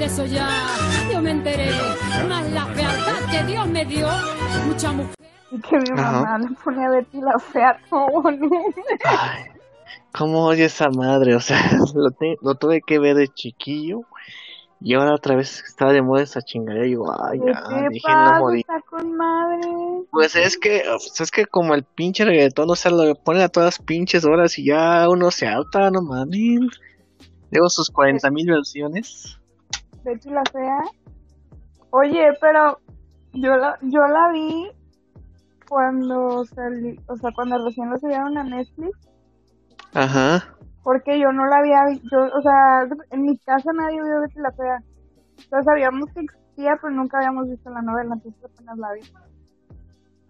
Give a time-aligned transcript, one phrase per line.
[0.00, 0.48] de eso ya
[1.12, 1.70] yo me enteré.
[2.26, 4.08] Más la fealdad que Dios me dio,
[4.66, 5.14] mucha mujer.
[5.50, 8.22] Y que mi mamá le pone a Betty la fea todo.
[8.28, 9.42] Ay,
[10.12, 11.34] ¿cómo oye esa madre?
[11.34, 11.58] O sea,
[11.94, 14.00] lo, te- lo tuve que ver de chiquillo
[14.80, 16.86] y ahora otra vez está de moda esa chingadera.
[16.86, 17.60] Y digo, ay, ¿Qué ya,
[17.90, 18.38] déjenlo pasa?
[18.38, 18.60] morir.
[18.60, 19.68] Está con madre.
[20.10, 23.48] Pues es que, pues es que como el pinche reggaetón, o sea, lo ponen a
[23.48, 26.60] todas pinches horas y ya uno se harta, no mames.
[27.50, 29.36] Luego sus 40 mil versiones.
[30.04, 30.80] Betty la fea.
[31.90, 32.78] Oye, pero
[33.32, 34.70] yo la, yo la vi
[35.68, 38.90] cuando salí, o sea, cuando recién lo subieron a Netflix,
[39.94, 40.56] Ajá.
[40.82, 44.40] porque yo no la había vi- yo, o sea, en mi casa nadie vio Betty
[44.40, 44.82] la fea.
[45.36, 49.00] Entonces sabíamos que existía, pero nunca habíamos visto la novela, entonces apenas la vi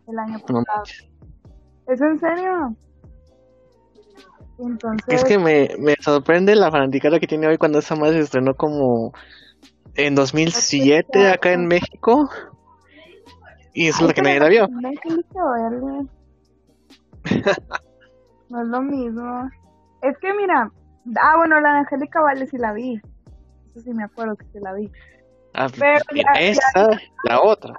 [0.08, 0.82] el año pasado.
[1.86, 2.76] ¿Es en serio?
[4.58, 8.24] Entonces, Es que me, me sorprende la fanaticada que tiene hoy cuando esa madre se
[8.24, 9.12] estrenó como
[9.94, 12.28] en 2007 acá en México.
[13.74, 14.68] Y eso es lo que nadie la vio.
[18.48, 19.48] No es lo mismo.
[20.02, 20.72] Es que mira,
[21.22, 23.00] ah, bueno, la de Angélica Vale sí la vi.
[23.68, 24.90] Eso sí me acuerdo que sí la vi.
[25.54, 26.88] Ah, Pero ya- esa,
[27.24, 27.74] la otra.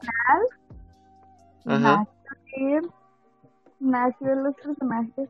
[1.65, 1.79] Ajá.
[1.79, 2.07] Nada
[2.55, 2.83] que ver.
[3.81, 5.29] Nada que ver los personajes.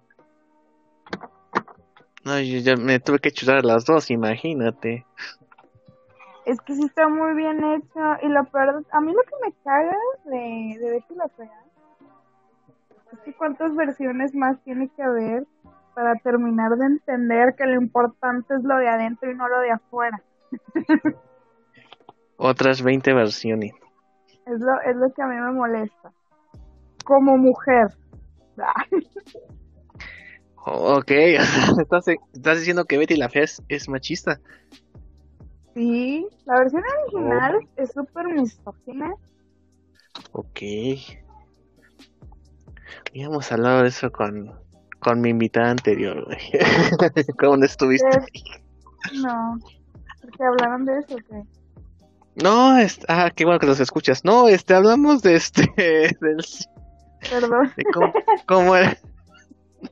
[2.23, 5.07] No, yo ya me tuve que chutar a las dos, imagínate.
[6.45, 7.99] Es que sí está muy bien hecho.
[8.23, 11.63] Y lo peor, a mí lo que me caga de, de Betty la Fea
[13.11, 15.45] es que cuántas versiones más tiene que haber
[15.93, 19.71] para terminar de entender que lo importante es lo de adentro y no lo de
[19.71, 20.21] afuera.
[22.37, 23.73] Otras 20 versiones.
[24.45, 26.11] Es lo, es lo que a mí me molesta.
[27.05, 27.87] Como mujer.
[30.63, 31.09] Ok,
[31.81, 34.39] estás, estás diciendo que Betty la Fea es, es machista.
[35.73, 39.13] Sí, la versión original es súper misógina.
[40.33, 40.59] Ok.
[43.09, 44.51] Habíamos hablado de eso con,
[44.99, 46.37] con mi invitada anterior, güey.
[47.39, 48.07] ¿Cómo no estuviste?
[49.23, 49.57] No,
[50.21, 51.43] porque hablaron de eso, ¿qué?
[52.35, 54.23] No, es- ah, qué bueno que los escuchas.
[54.23, 55.63] No, este, hablamos de este,
[56.21, 56.45] del,
[57.29, 57.71] Perdón.
[57.75, 58.13] de cómo,
[58.47, 58.97] cómo era.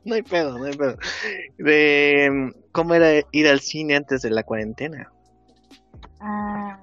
[0.06, 0.98] No hay pedo, no hay pedo.
[1.58, 5.12] De mm, cómo era ir al cine antes de la cuarentena.
[6.20, 6.80] Sea,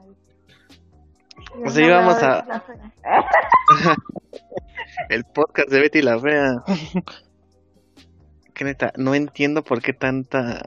[1.77, 2.63] íbamos a-.
[5.09, 6.63] El podcast de Betty la Fea.
[8.55, 10.63] Que neta, no entiendo por qué tanta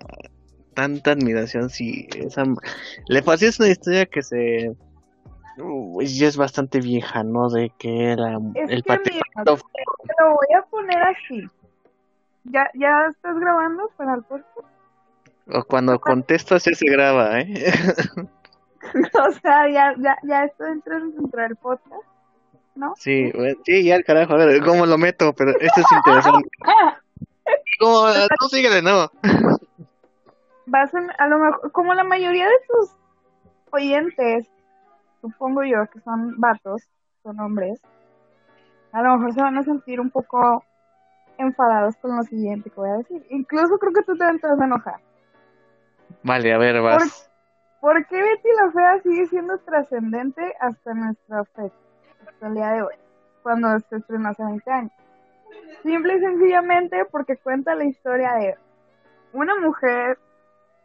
[0.75, 2.43] tanta admiración si esa
[3.07, 4.75] le es una historia que se
[5.57, 7.49] uh, ya es bastante vieja, ¿no?
[7.49, 11.43] De que era Es el que mira, lo voy a poner así.
[12.45, 14.69] ¿Ya, ¿Ya estás grabando para el podcast?
[15.51, 17.47] o cuando contestas ya se graba, ¿eh?
[19.27, 22.03] o sea, ya, ya, ya esto entra dentro del podcast,
[22.75, 22.93] ¿no?
[22.95, 23.31] Sí,
[23.65, 25.33] sí, ya el carajo, a ver, ¿cómo lo meto?
[25.33, 26.49] Pero esto es interesante.
[27.79, 28.07] ¿Cómo?
[28.07, 29.09] No síguele, no.
[30.65, 32.91] Vas a, a lo mejor, como la mayoría de tus
[33.71, 34.47] oyentes,
[35.21, 36.83] supongo yo que son vatos,
[37.23, 37.81] son hombres,
[38.91, 40.63] a lo mejor se van a sentir un poco
[41.37, 43.25] enfadados con lo siguiente que voy a decir.
[43.29, 44.99] Incluso creo que tú también te vas a enojar.
[46.23, 47.28] Vale, a ver, vas.
[47.81, 51.75] ¿Por qué Betty la Fea sigue siendo trascendente hasta nuestra fecha,
[52.27, 52.95] hasta el día de hoy,
[53.41, 54.91] cuando se estrenó hace 20 años?
[55.81, 58.55] Simple y sencillamente porque cuenta la historia de
[59.31, 60.19] una mujer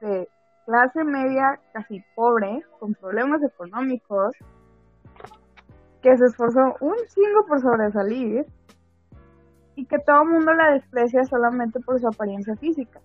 [0.01, 0.29] de
[0.67, 4.37] clase media, casi pobre, con problemas económicos,
[6.01, 8.47] que se esforzó un chingo por sobresalir
[9.75, 13.01] y que todo el mundo la desprecia solamente por su apariencia física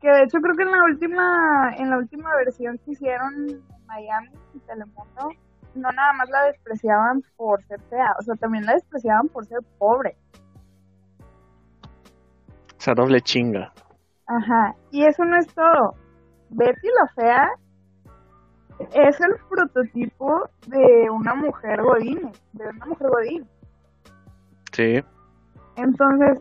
[0.00, 3.62] que de hecho creo que en la última en la última versión que hicieron en
[3.86, 5.30] Miami y Telemundo
[5.76, 9.60] no nada más la despreciaban por ser fea, o sea, también la despreciaban por ser
[9.78, 10.16] pobre.
[12.78, 13.72] O sea, doble chinga.
[14.26, 15.94] Ajá, y eso no es todo.
[16.50, 17.50] Betty la fea
[18.92, 23.48] es el prototipo de una mujer godín, de una mujer godín.
[24.72, 25.02] Sí.
[25.76, 26.40] Entonces,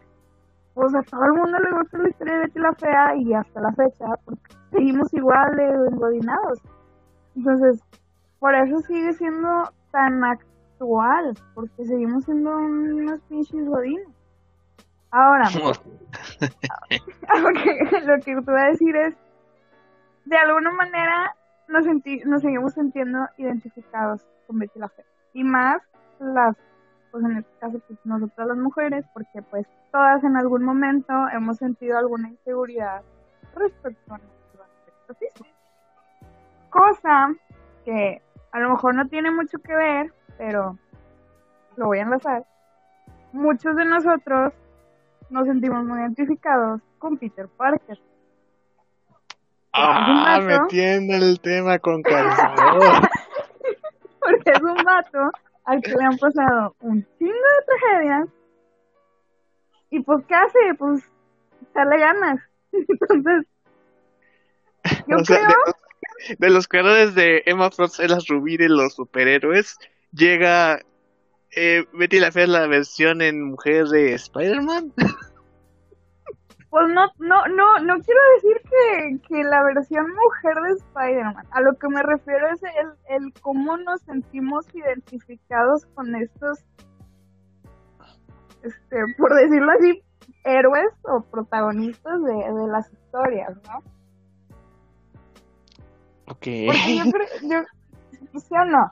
[0.75, 3.61] pues a todo el mundo le gusta la historia de Betty la Fea y hasta
[3.61, 6.61] la fecha, porque seguimos igual de engodinados.
[7.33, 7.81] Entonces,
[8.39, 14.09] por eso sigue siendo tan actual, porque seguimos siendo unos pinches godines.
[15.11, 15.45] Ahora,
[17.41, 19.15] lo que, lo que te voy a decir es,
[20.25, 21.33] de alguna manera
[21.69, 21.85] nos,
[22.25, 25.05] nos seguimos sintiendo identificados con Betty la Fea.
[25.33, 25.81] Y más
[26.19, 26.57] las,
[27.15, 31.55] pues en este caso, pues nosotras las mujeres, porque pues todas en algún momento hemos
[31.55, 33.03] sentido alguna inseguridad
[33.55, 35.49] respecto a nuestro aspecto físico.
[36.69, 37.33] Cosa
[37.85, 38.21] que
[38.51, 40.77] a lo mejor no tiene mucho que ver, pero
[41.77, 42.45] lo voy a enlazar.
[43.31, 44.51] Muchos de nosotros
[45.29, 47.97] nos sentimos muy identificados con Peter Parker.
[49.71, 53.09] Ah, metiendo el tema con calzador.
[54.19, 55.31] Porque es un vato
[55.65, 58.29] al que le han pasado un chingo de tragedias.
[59.89, 60.59] Y pues, ¿qué hace?
[60.77, 61.03] Pues,
[61.69, 62.39] echarle ganas.
[62.71, 63.47] Entonces,
[65.07, 65.47] yo O sea, creo...
[65.47, 69.77] de, los, de los creadores de Emma Frost, las Rubí de los superhéroes,
[70.11, 70.79] llega
[71.55, 74.93] eh, Betty la Fea la versión en mujer de Spider-Man.
[76.75, 81.47] Pues no, no, no, no quiero decir que, que la versión mujer de Spider-Man.
[81.51, 86.65] A lo que me refiero es el, el cómo nos sentimos identificados con estos,
[88.61, 90.03] este, por decirlo así,
[90.43, 93.77] héroes o protagonistas de, de las historias, ¿no?
[96.27, 96.39] Ok.
[96.39, 98.91] Porque yo creo, yo, ¿sí o no?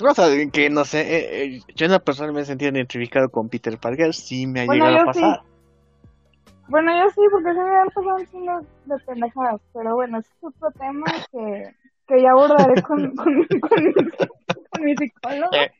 [0.00, 3.28] O sea, que no sé, eh, eh, yo en la persona me he sentido identificado
[3.28, 5.22] con Peter Parker, sí me ha Bueno, llegado a sí.
[6.68, 10.26] Bueno, yo sí, porque se me han pasado un chingo de pendejadas, pero bueno, es
[10.40, 11.74] otro tema que,
[12.08, 13.92] que ya abordaré con, con, con,
[14.70, 15.52] con mi psicólogo.
[15.54, 15.70] Eh,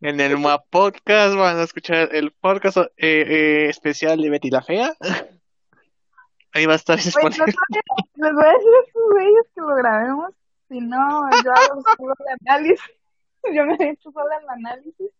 [0.00, 4.62] En el MA Podcast van a escuchar el podcast eh, eh, especial de Betty la
[4.62, 4.92] Fea.
[6.54, 7.44] Ahí va a estar Pues, disponible.
[7.46, 10.34] les, voy a, les voy a decir a estos güeyes que lo grabemos,
[10.68, 12.90] si no, yo hago solo el análisis,
[13.54, 15.10] yo me he hecho sola el análisis.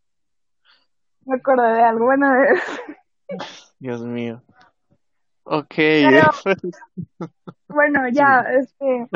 [1.25, 2.61] Me acordé de bueno, de-
[3.78, 4.43] Dios mío.
[5.50, 5.74] Ok.
[5.76, 6.30] Pero-
[7.68, 9.08] bueno, ya, este,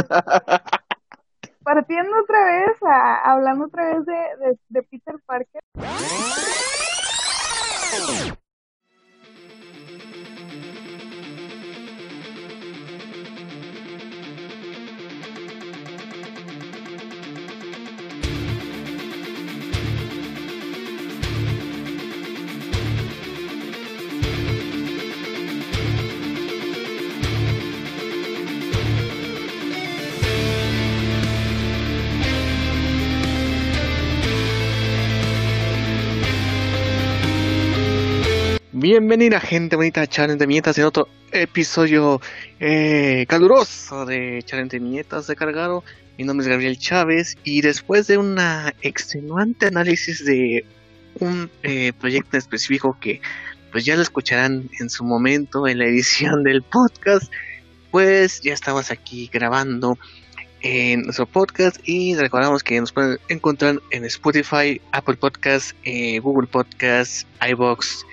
[1.62, 5.62] partiendo otra vez, a, hablando otra vez de, de, de Peter Parker.
[38.82, 42.20] Bienvenida gente bonita a Challenge de Viñetas en otro episodio
[42.58, 45.84] eh, caluroso de Challenge de Viñetas de Cargado.
[46.19, 50.67] Mi nombre es Gabriel Chávez y después de una extenuante análisis de
[51.20, 53.20] un eh, proyecto específico que
[53.70, 57.32] pues ya lo escucharán en su momento en la edición del podcast,
[57.93, 59.96] pues ya estamos aquí grabando
[60.61, 66.49] en nuestro podcast y recordamos que nos pueden encontrar en Spotify, Apple Podcasts, eh, Google
[66.49, 68.05] Podcasts, iBox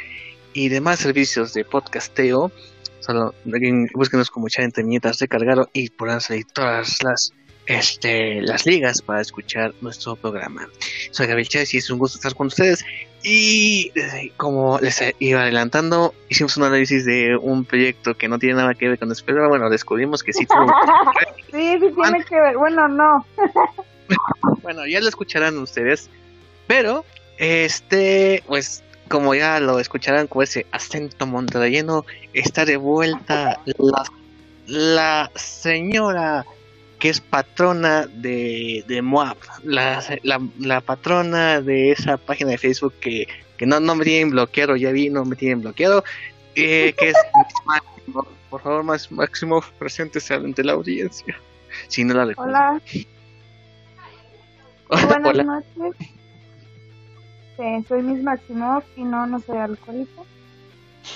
[0.53, 2.51] y demás servicios de podcasteo.
[2.99, 7.33] Solo en- búsquenos como echar entre viñetas de cargado y podrán salir todas las
[7.65, 10.67] este, las ligas para escuchar nuestro programa.
[11.11, 12.83] Soy Gabriel Chávez y es un gusto estar con ustedes.
[13.21, 18.55] Y eh, como les iba adelantando, hicimos un análisis de un proyecto que no tiene
[18.55, 20.65] nada que ver con esto, pero bueno, descubrimos que sí tuvo
[21.51, 23.25] Sí, sí tiene que ver, bueno, no.
[24.63, 26.09] Bueno, ya lo escucharán ustedes.
[26.65, 27.05] Pero,
[27.37, 34.03] este, pues, como ya lo escucharán con ese acento monterreyeno, está de vuelta la,
[34.67, 36.45] la señora
[36.99, 42.93] que es patrona de, de Moab, la, la, la patrona de esa página de Facebook
[42.99, 46.03] que, que no, no me tienen bloqueado, ya vi, no me tienen bloqueado,
[46.55, 47.15] eh, que es
[47.65, 48.27] Máximo.
[48.49, 51.39] Por favor, más Máximo, preséntese ante la audiencia.
[51.87, 52.51] Si no la recuerdo.
[54.89, 55.43] Hola, buenas Hola.
[55.43, 56.09] noches.
[57.87, 60.21] Soy Miss Maximoff y no, no soy alcohólica.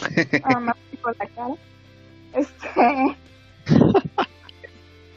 [0.44, 1.56] Nada más por la cara.
[2.34, 3.18] Este.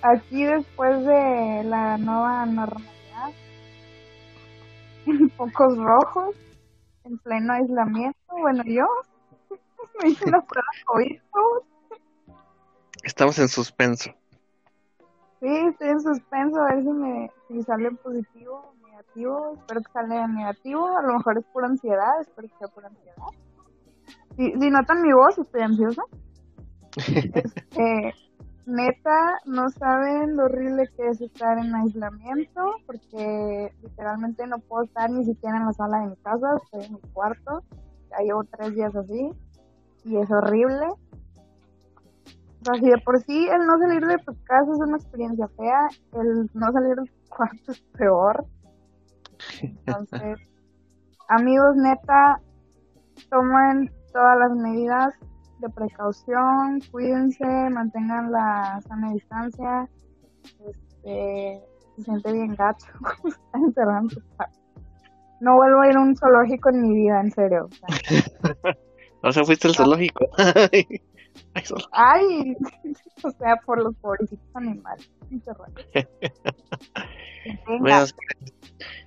[0.03, 3.33] Aquí después de la nueva normalidad,
[5.07, 6.37] en pocos rojos,
[7.03, 8.87] en pleno aislamiento, bueno, yo
[10.01, 11.19] me hice una prueba COVID.
[13.03, 14.15] Estamos en suspenso.
[15.41, 19.55] Sí, estoy en suspenso a ver si me si sale positivo negativo.
[19.59, 20.87] Espero que salga negativo.
[20.97, 22.21] A lo mejor es por ansiedad.
[22.21, 23.15] Espero que sea por ansiedad.
[24.37, 26.03] Si, si notan mi voz, estoy ansiosa.
[26.97, 28.15] Este,
[28.65, 32.63] neta, no saben lo horrible que es estar en aislamiento.
[32.87, 36.47] Porque literalmente no puedo estar ni siquiera en la sala de mi casa.
[36.65, 37.63] Estoy en mi cuarto.
[38.11, 39.31] Ya llevo tres días así.
[40.05, 40.87] Y es horrible.
[42.61, 45.47] O sea, si de por sí el no salir de tu casa es una experiencia
[45.57, 48.45] fea, el no salir del cuarto es peor.
[49.63, 50.39] Entonces,
[51.29, 52.41] amigos, neta,
[53.31, 55.15] tomen todas las medidas
[55.59, 59.89] de precaución, cuídense, mantengan la sana distancia.
[60.43, 61.61] Este,
[61.97, 62.87] se siente bien gacho
[63.25, 64.61] estar encerrado en su casa.
[65.41, 67.69] No vuelvo a ir a un zoológico en mi vida, en serio.
[69.23, 70.27] O sea, fuiste al zoológico.
[71.93, 72.57] Ay,
[73.23, 75.11] o sea, por los pobrecitos animales.
[77.81, 78.07] Venga,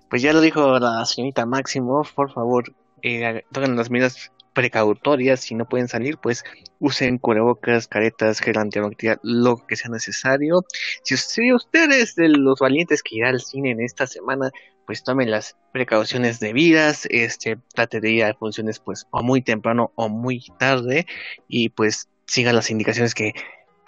[0.09, 5.69] pues ya lo dijo la señorita Máximo, por favor, eh, las medidas precautorias, si no
[5.69, 6.43] pueden salir, pues
[6.79, 10.65] usen cubrebocas, caretas, gel antibacterial, lo que sea necesario.
[11.03, 14.51] Si si usted es de los valientes que irá al cine en esta semana,
[14.85, 19.91] pues tomen las precauciones debidas, este, trate de ir a funciones pues o muy temprano
[19.95, 21.05] o muy tarde
[21.47, 23.33] y pues siga las indicaciones que,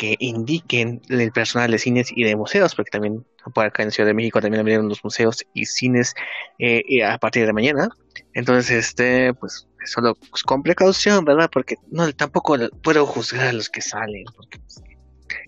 [0.02, 4.08] que indiquen el personal de cines y de museos, porque también por acá en Ciudad
[4.08, 6.16] de México también abrieron los museos y cines
[6.58, 7.88] eh, y a partir de mañana.
[8.34, 11.52] Entonces, este, pues solo pues, con precaución, ¿verdad?
[11.54, 14.82] Porque no tampoco puedo juzgar a los que salen, porque pues,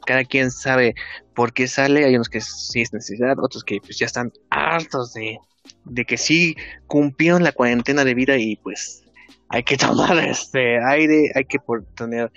[0.05, 0.93] cada quien sabe
[1.33, 5.13] por qué sale, hay unos que sí es necesidad, otros que pues ya están hartos
[5.13, 5.39] de,
[5.85, 6.55] de que sí
[6.85, 9.03] cumplieron la cuarentena de vida y pues
[9.49, 12.31] hay que tomar este aire, hay que por tener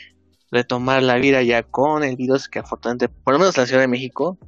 [0.50, 3.82] retomar la vida ya con el virus que afortunadamente, por lo menos en la Ciudad
[3.82, 4.38] de México,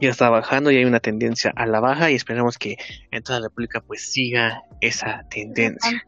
[0.00, 2.76] ya está bajando y hay una tendencia a la baja y esperemos que
[3.10, 6.02] en toda la República pues siga esa tendencia.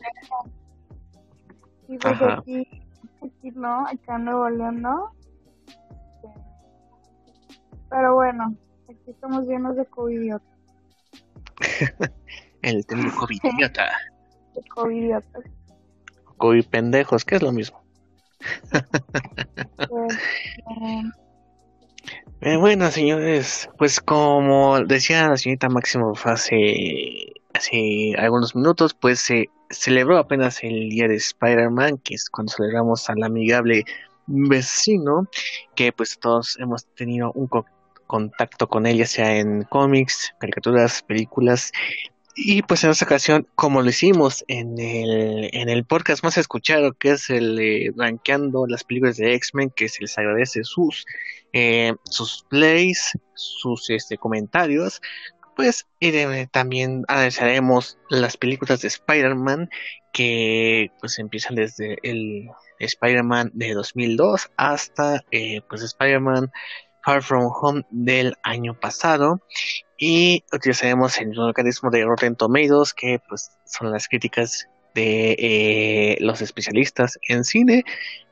[1.86, 2.38] Pues Ajá.
[2.38, 2.66] aquí,
[3.22, 5.12] aquí no, acá en Nuevo León no.
[7.90, 8.56] Pero bueno,
[8.88, 10.48] aquí estamos llenos de covidiotas.
[12.62, 13.90] El término COVID idiota,
[14.54, 15.44] De covidiotas.
[16.38, 17.81] COVID pendejos, que es lo mismo.
[22.40, 29.48] Eh, bueno, señores, pues como decía la señorita Máximo hace, hace algunos minutos, pues se
[29.70, 33.84] celebró apenas el día de Spider-Man, que es cuando celebramos al amigable
[34.26, 35.28] vecino,
[35.76, 37.64] que pues todos hemos tenido un co-
[38.08, 41.70] contacto con él, ya sea en cómics, caricaturas, películas,
[42.34, 46.92] y pues en esta ocasión, como lo hicimos en el, en el podcast más escuchado,
[46.94, 51.04] que es el rankeando las películas de X-Men, que se les agradece sus
[51.52, 55.02] eh, sus plays, sus este, comentarios,
[55.54, 55.86] pues
[56.50, 59.68] también analizaremos las películas de Spider-Man
[60.14, 62.48] que pues empiezan desde el
[62.78, 66.50] Spider-Man de 2002 hasta eh, pues Spider-Man
[67.04, 69.40] Far From Home del año pasado
[69.98, 76.42] y utilizaremos el mecanismo de Rotten Tomatoes que pues son las críticas de eh, los
[76.42, 77.84] especialistas en cine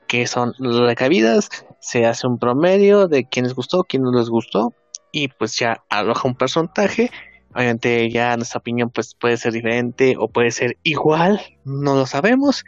[0.07, 1.49] que son recabidas
[1.79, 4.75] se hace un promedio de quién les gustó, quién no les gustó
[5.13, 7.11] y pues ya arroja un porcentaje.
[7.55, 12.65] Obviamente ya nuestra opinión pues puede ser diferente o puede ser igual, no lo sabemos.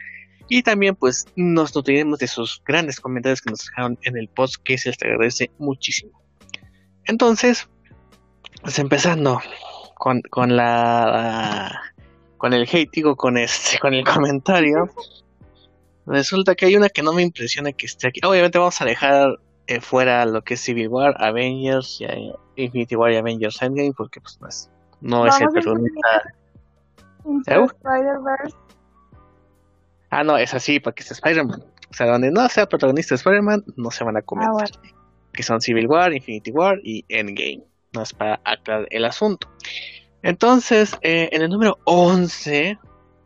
[0.49, 4.55] Y también pues nos nutriremos de sus grandes comentarios que nos dejaron en el post
[4.63, 6.21] que se les agradece muchísimo.
[7.05, 7.67] Entonces,
[8.61, 9.41] pues empezando
[9.95, 11.81] con, con la
[12.37, 14.89] con el hate, digo, con este, con el comentario.
[16.05, 18.19] Resulta que hay una que no me impresiona que esté aquí.
[18.25, 22.97] Obviamente vamos a dejar eh, fuera lo que es Civil War, Avengers, y, eh, Infinity
[22.97, 24.69] War y Avengers Endgame, porque pues no es,
[24.99, 26.33] no es el protagonista.
[27.23, 28.57] Spider-Verse.
[30.13, 31.63] Ah, no, es así, porque es Spider-Man.
[31.89, 34.69] O sea, donde no sea protagonista Spider-Man, no se van a comentar.
[34.75, 34.89] Ah,
[35.33, 37.63] Que son Civil War, Infinity War y Endgame.
[37.93, 39.47] No es para aclarar el asunto.
[40.21, 42.77] Entonces, eh, en el número 11,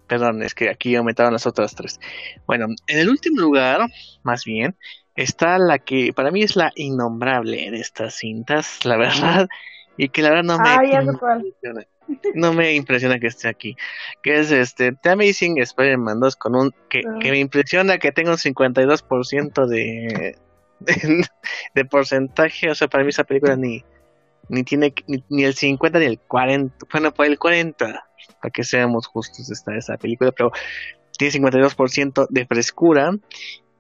[0.07, 1.99] perdón, es que aquí aumentaron las otras tres.
[2.45, 3.81] Bueno, en el último lugar,
[4.23, 4.75] más bien,
[5.15, 9.49] está la que para mí es la innombrable de estas cintas, la verdad,
[9.97, 11.01] y que la verdad no me, Ah, ya
[12.35, 13.75] no me impresiona que esté aquí,
[14.23, 17.17] que es este The Amazing Spider-Man 2 con un que, Ah.
[17.19, 20.37] que me impresiona que tenga un 52% de,
[20.79, 21.25] de
[21.75, 23.83] de porcentaje, o sea, para mí esa película ni
[24.49, 28.05] ni tiene ni, ni el 50 ni el 40, bueno, por el 40,
[28.41, 30.51] para que seamos justos está esa película, pero
[31.17, 33.11] tiene 52% de frescura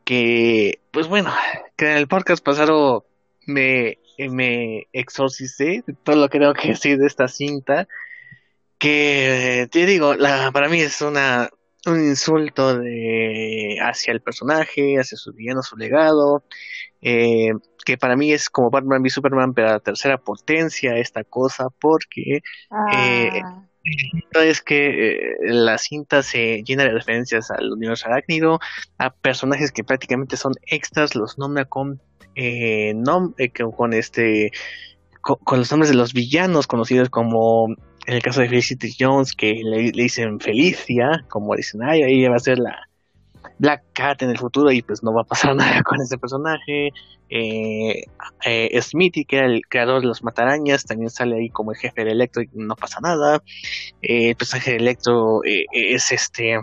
[0.03, 1.33] que pues bueno,
[1.75, 3.05] que en el podcast pasado
[3.45, 7.87] me me exorcicé de todo lo que tengo que decir de esta cinta
[8.77, 11.49] que te digo, la para mí es una
[11.85, 16.43] un insulto de hacia el personaje, hacia su villano, su legado,
[17.01, 17.51] eh,
[17.85, 21.67] que para mí es como Batman v Superman, pero a la tercera potencia esta cosa,
[21.79, 22.41] porque
[22.91, 23.29] Eh,
[24.35, 28.59] Ah, es que eh, la cinta se llena de referencias al universo arácnido,
[28.97, 32.01] a personajes que prácticamente son extras, los nombra con
[32.35, 34.51] eh, nom- con, con este
[35.21, 37.67] con, con los nombres de los villanos conocidos como
[38.07, 42.37] en el caso de Felicity Jones que le, dicen Felicia, como dicen, ay, ahí va
[42.37, 42.87] a ser la
[43.59, 46.91] Black Cat en el futuro y pues no va a pasar nada con ese personaje.
[47.29, 48.05] Eh,
[48.45, 52.01] eh, Smithy, que era el creador de los matarañas, también sale ahí como el jefe
[52.01, 53.43] del Electro y no pasa nada.
[54.01, 56.61] Eh, el personaje de Electro eh, es este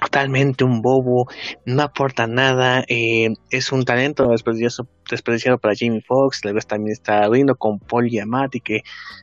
[0.00, 1.26] totalmente un bobo,
[1.64, 7.28] no aporta nada, eh, es un talento desperdiciado, desperdiciado para Jamie Foxx, luego también está
[7.28, 8.80] viendo con Paul Giamatti, que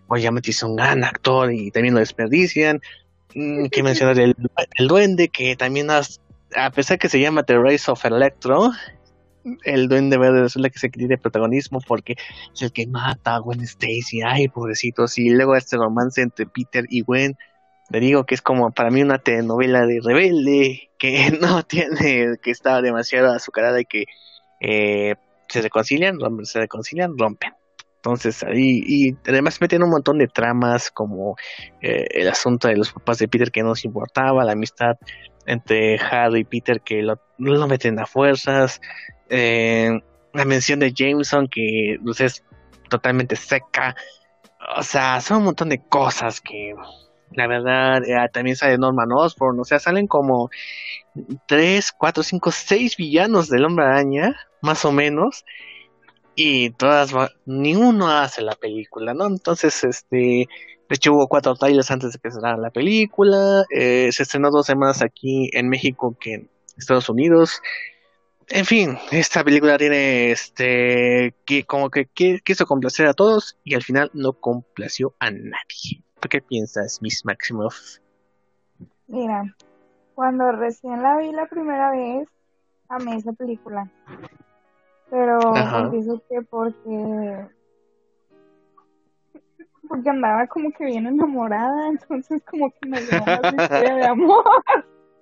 [0.07, 2.81] Paul Giamatti es un gran actor y también lo desperdician,
[3.33, 4.35] mm, que mencionar el,
[4.77, 8.71] el duende, que también a pesar que se llama The Rise of Electro,
[9.63, 12.15] el duende verde resulta que se tiene protagonismo porque
[12.53, 16.85] es el que mata a Gwen Stacy, ay pobrecitos, y luego este romance entre Peter
[16.89, 17.37] y Gwen,
[17.89, 22.51] le digo que es como para mí una telenovela de rebelde que no tiene que
[22.51, 24.05] está demasiado azucarada y que
[24.59, 25.15] eh,
[25.47, 27.53] se reconcilian rompen, se reconcilian rompen.
[27.97, 31.35] Entonces ahí y además meten un montón de tramas como
[31.81, 34.95] eh, el asunto de los papás de Peter que no nos importaba la amistad
[35.47, 38.79] entre Harry y Peter que lo, lo meten a fuerzas
[39.29, 39.89] eh,
[40.33, 42.43] la mención de Jameson que pues, es
[42.89, 43.95] totalmente seca.
[44.77, 46.73] O sea son un montón de cosas que
[47.35, 50.49] la verdad, eh, también sale Norman Osborn, o sea, salen como
[51.47, 55.45] 3, 4, 5, 6 villanos del Hombre Araña, más o menos,
[56.35, 57.11] y todas,
[57.45, 59.27] ni uno hace la película, ¿no?
[59.27, 60.47] Entonces, este, de
[60.89, 65.01] hecho hubo cuatro trailers antes de que se la película, eh, se estrenó dos semanas
[65.01, 67.61] aquí en México que en Estados Unidos,
[68.49, 72.07] en fin, esta película tiene este que como que
[72.43, 76.03] quiso complacer a todos y al final no complació a nadie.
[76.25, 77.99] ¿Tú qué piensas, Miss Maximoff?
[79.05, 79.43] Mira,
[80.15, 82.27] cuando recién la vi la primera vez,
[82.89, 83.87] amé esa película.
[85.11, 85.39] Pero
[85.91, 87.47] pienso que porque
[89.87, 94.43] porque andaba como que bien enamorada, entonces como que me dio más historia de amor.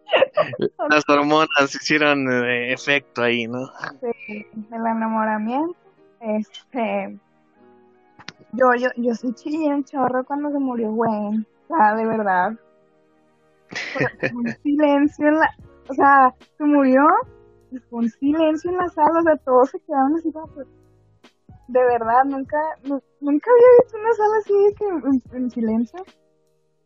[0.89, 3.67] Las hormonas hicieron eh, efecto ahí, ¿no?
[3.99, 5.75] Sí, el enamoramiento.
[6.21, 7.19] Este.
[8.53, 11.45] Yo, yo, yo sí chillé un chorro cuando se murió Gwen.
[11.63, 12.53] O sea, de verdad.
[13.93, 15.49] Fue un silencio en la.
[15.89, 17.01] O sea, se murió
[17.71, 19.19] y fue un silencio en la sala.
[19.19, 20.47] O sea, todos se quedaron así como.
[20.47, 20.67] Pues,
[21.67, 25.99] de verdad, nunca, nunca había visto una sala así que en, en silencio.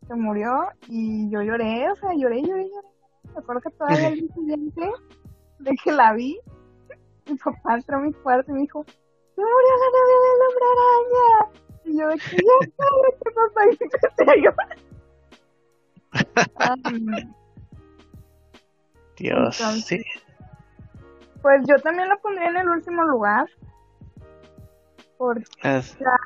[0.08, 0.50] Se murió
[0.88, 2.98] y yo lloré, o sea, lloré, lloré, lloré
[3.34, 4.92] me acuerdo que todavía el día siguiente
[5.60, 6.40] de que la vi,
[7.28, 8.86] mi papá entró a mi cuarto y me dijo,
[9.38, 11.30] ¡Se murió la novia del hombre araña!
[11.84, 14.74] Y yo ya cállate papá y empecé a llorar.
[19.16, 20.00] Dios, Entonces, sí.
[21.44, 23.48] Pues yo también la pondría en el último lugar.
[25.20, 25.96] Porque es...
[26.00, 26.18] ya,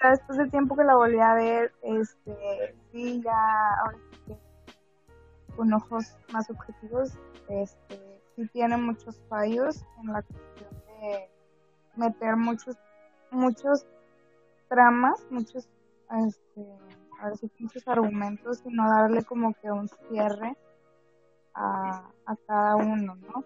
[0.00, 4.36] ya, después del tiempo que la volví a ver, este, sí, ya, ahora sí
[5.56, 10.70] con ojos más objetivos, este, sí tiene muchos fallos en la cuestión
[11.00, 11.28] de
[11.96, 12.76] meter muchos,
[13.30, 13.86] muchos
[14.68, 15.68] tramas, muchos,
[16.26, 16.66] este,
[17.20, 20.56] a ver si muchos argumentos y no darle como que un cierre
[21.54, 23.44] a, a cada uno, ¿no?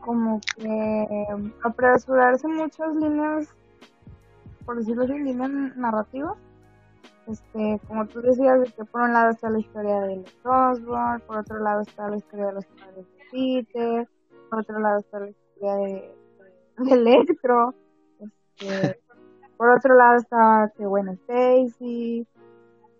[0.00, 1.26] Como que
[1.62, 3.48] apresurarse muchas líneas,
[4.64, 6.36] por decirlo así, líneas narrativas
[7.30, 11.38] este, como tú decías, que por un lado está la historia de los Osborn, por
[11.38, 14.08] otro lado está la historia de los padres de Peter,
[14.48, 16.14] por otro lado está la historia de,
[16.84, 17.74] de Electro,
[18.18, 19.00] este,
[19.56, 22.26] por otro lado está que bueno Stacy,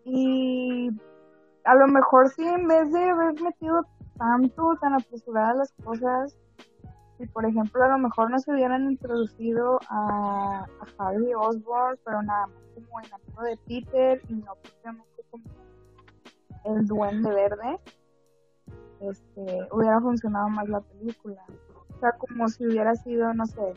[0.04, 0.90] y
[1.64, 3.86] a lo mejor sí, en vez de haber metido
[4.18, 6.36] tanto, tan apresuradas las cosas,
[7.18, 12.22] si por ejemplo a lo mejor no se hubieran introducido a, a Harry Osborn, pero
[12.22, 15.44] nada más como el amigo de Peter y no propiamente como
[16.64, 17.78] el duende verde,
[19.00, 21.42] este, hubiera funcionado más la película.
[22.00, 23.74] O sea, como si hubiera sido, no sé,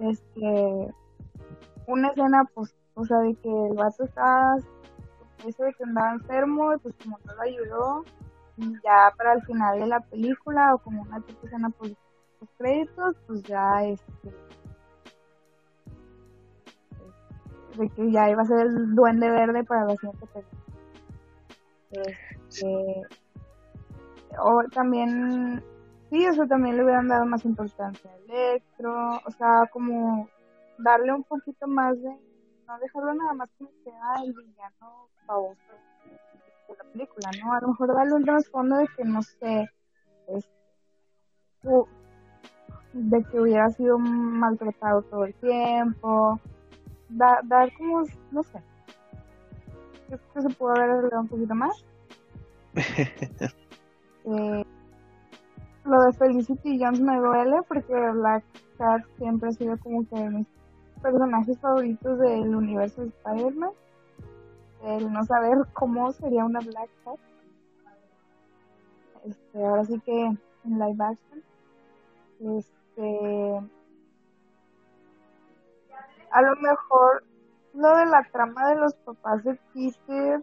[0.00, 0.94] este,
[1.86, 4.56] una escena, pues, o sea, de que el vato estaba,
[5.46, 8.04] eso que andaba enfermo, y pues como no lo ayudó,
[8.82, 11.96] ya para el final de la película o como una tipo escena post
[12.56, 14.30] créditos pues ya este
[17.76, 20.62] de que ya iba a ser el duende verde para la siguiente película.
[21.90, 23.02] Este,
[24.38, 25.62] o también
[26.14, 30.28] sí eso también le hubieran dado más importancia a Electro o sea como
[30.78, 32.10] darle un poquito más de
[32.68, 35.58] no dejarlo nada más como que ah, el villano famoso
[36.68, 37.52] de la película, ¿no?
[37.52, 39.68] A lo mejor darle un trasfondo de que, no sé,
[40.28, 40.48] es,
[42.92, 46.40] de que hubiera sido maltratado todo el tiempo,
[47.08, 48.62] da, dar como, no sé,
[50.06, 51.84] creo que se pudo haber arreglado un poquito más.
[54.24, 54.63] eh,
[55.84, 58.44] de Felicity Jones me duele porque Black
[58.78, 60.46] Cat siempre ha sido como que de mis
[61.02, 63.70] personajes favoritos del universo de Spider-Man.
[64.82, 67.18] El no saber cómo sería una Black Cat.
[69.24, 71.42] Este, ahora sí que en live action.
[72.40, 73.60] Este.
[76.30, 77.24] A lo mejor
[77.74, 80.42] lo de la trama de los papás de Peter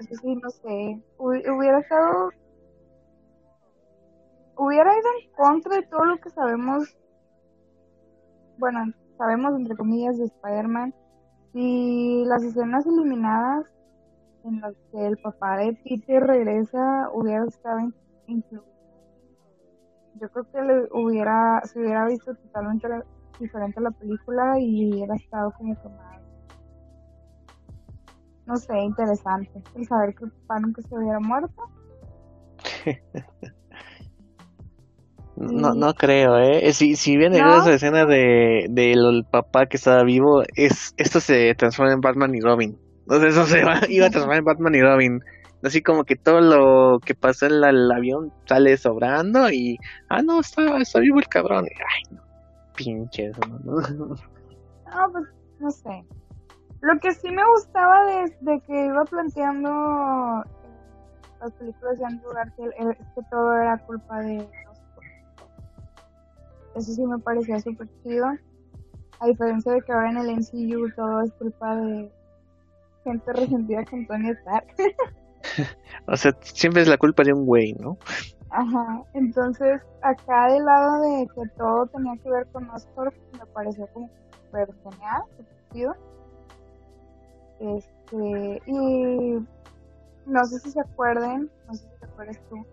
[0.00, 2.30] eso sí, no sé, hubiera estado,
[4.56, 6.96] hubiera ido en contra de todo lo que sabemos,
[8.58, 10.94] bueno, sabemos entre comillas de Spider-Man,
[11.52, 13.66] y las escenas eliminadas
[14.44, 17.80] en las que el papá de Peter regresa hubiera estado
[18.26, 18.64] incluido.
[20.20, 22.88] Yo creo que le hubiera, se hubiera visto totalmente
[23.38, 25.74] diferente la película y hubiera estado como
[28.46, 29.62] no sé, interesante.
[29.76, 31.62] El saber que papá nunca se hubiera muerto.
[35.40, 36.70] No, no creo, ¿eh?
[36.74, 37.60] Si, si bien ¿No?
[37.60, 42.40] esa escena de, del papá que estaba vivo, es esto se transforma en Batman y
[42.40, 42.78] Robin.
[43.04, 45.20] Entonces eso se va, iba a transformar en Batman y Robin.
[45.62, 49.78] Así como que todo lo que pasó en el avión sale sobrando y...
[50.10, 51.66] Ah, no, está, está vivo el cabrón.
[51.66, 52.22] Ay, no,
[52.76, 53.80] pinche eso, ¿no?
[54.90, 55.24] No, pues,
[55.58, 56.04] no sé.
[56.80, 60.44] Lo que sí me gustaba de, que iba planteando
[61.40, 64.48] las películas de Andrew Garfield es que todo era culpa de
[66.74, 68.26] Eso sí me parecía súper chido.
[69.20, 72.10] A diferencia de que ahora en el MCU todo es culpa de
[73.04, 74.66] gente resentida con Tony Stark.
[76.06, 77.98] o sea, siempre es la culpa de un güey, ¿no?
[78.48, 83.86] Ajá, entonces acá del lado de que todo tenía que ver con Oscorp me pareció
[83.88, 85.96] como súper genial, súper chido
[87.60, 89.38] este, y
[90.26, 92.64] no sé si se acuerden, no sé si te acuerdas tú,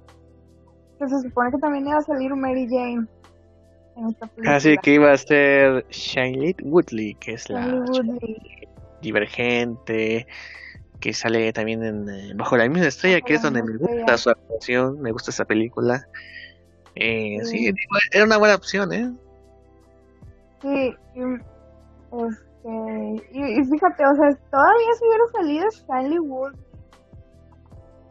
[0.98, 3.06] que se supone que también iba a salir Mary Jane
[3.98, 4.56] en esta película.
[4.56, 7.86] Así que iba a ser Shailene Woodley, que es la
[9.02, 10.28] divergente,
[11.00, 14.30] que sale también en eh, Bajo la misma estrella, que es donde me gusta su
[14.30, 16.08] actuación, me gusta esa película.
[16.96, 17.72] Eh, sí.
[18.12, 19.12] era una buena opción, ¿eh?
[20.62, 20.96] Sí,
[22.10, 26.54] pues, y, fíjate, o sea, todavía si hubiera salido Stanley Wood,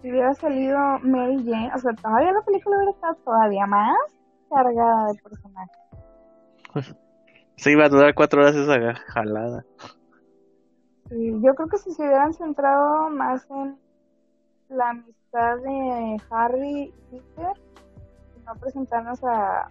[0.00, 3.96] si hubiera salido Mary Jane, o sea, todavía la película hubiera estado todavía más
[4.48, 5.76] cargada de personajes.
[7.56, 9.64] Se iba a durar cuatro horas esa jalada.
[11.10, 13.78] yo creo que si se hubieran centrado más en
[14.68, 17.52] la amistad de Harry y Peter,
[18.36, 19.70] y no presentarnos a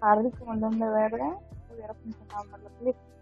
[0.00, 1.36] Harry como el de verde,
[1.74, 3.16] hubiera funcionado más la película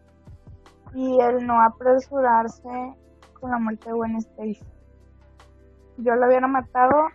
[0.94, 2.94] y el no apresurarse
[3.40, 4.60] con la muerte de Gwen Stacy.
[5.98, 7.08] Yo lo hubiera matado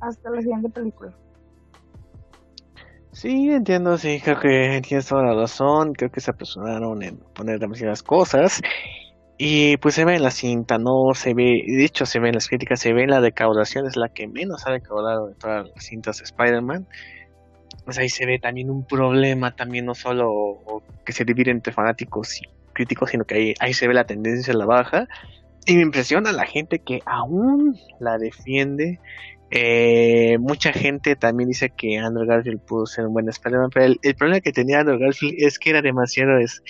[0.00, 1.12] hasta la siguiente película.
[3.12, 7.60] Sí, entiendo, sí, creo que tienes toda la razón, creo que se apresuraron en poner
[7.60, 8.60] demasiadas cosas
[9.38, 12.34] y pues se ve en la cinta, no se ve, de hecho se ve en
[12.34, 15.68] las críticas, se ve en la recaudación, es la que menos ha recaudado de todas
[15.72, 16.88] las cintas de Spider-Man.
[17.84, 22.40] Pues ahí se ve también un problema, también no solo que se divide entre fanáticos
[22.40, 25.08] y crítico, sino que ahí, ahí se ve la tendencia a la baja.
[25.66, 29.00] Y me impresiona la gente que aún la defiende.
[29.50, 34.14] Eh, mucha gente también dice que Andrew Garfield pudo ser un buen Spider-Man, pero el,
[34.16, 36.38] problema que tenía Andrew Garfield es que era demasiado.
[36.38, 36.62] Es,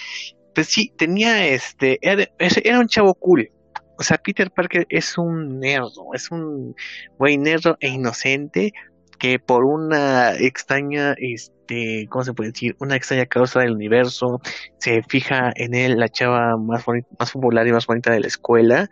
[0.54, 1.98] pues sí, tenía este.
[2.02, 3.50] Era, era un chavo cool.
[3.96, 6.74] O sea, Peter Parker es un nerdo, es un
[7.16, 8.72] güey nerdo e inocente
[9.24, 12.76] que por una extraña este, ¿cómo se puede decir?
[12.78, 14.42] Una extraña causa del universo,
[14.76, 16.84] se fija en él la chava más,
[17.18, 18.90] más popular y más bonita de la escuela,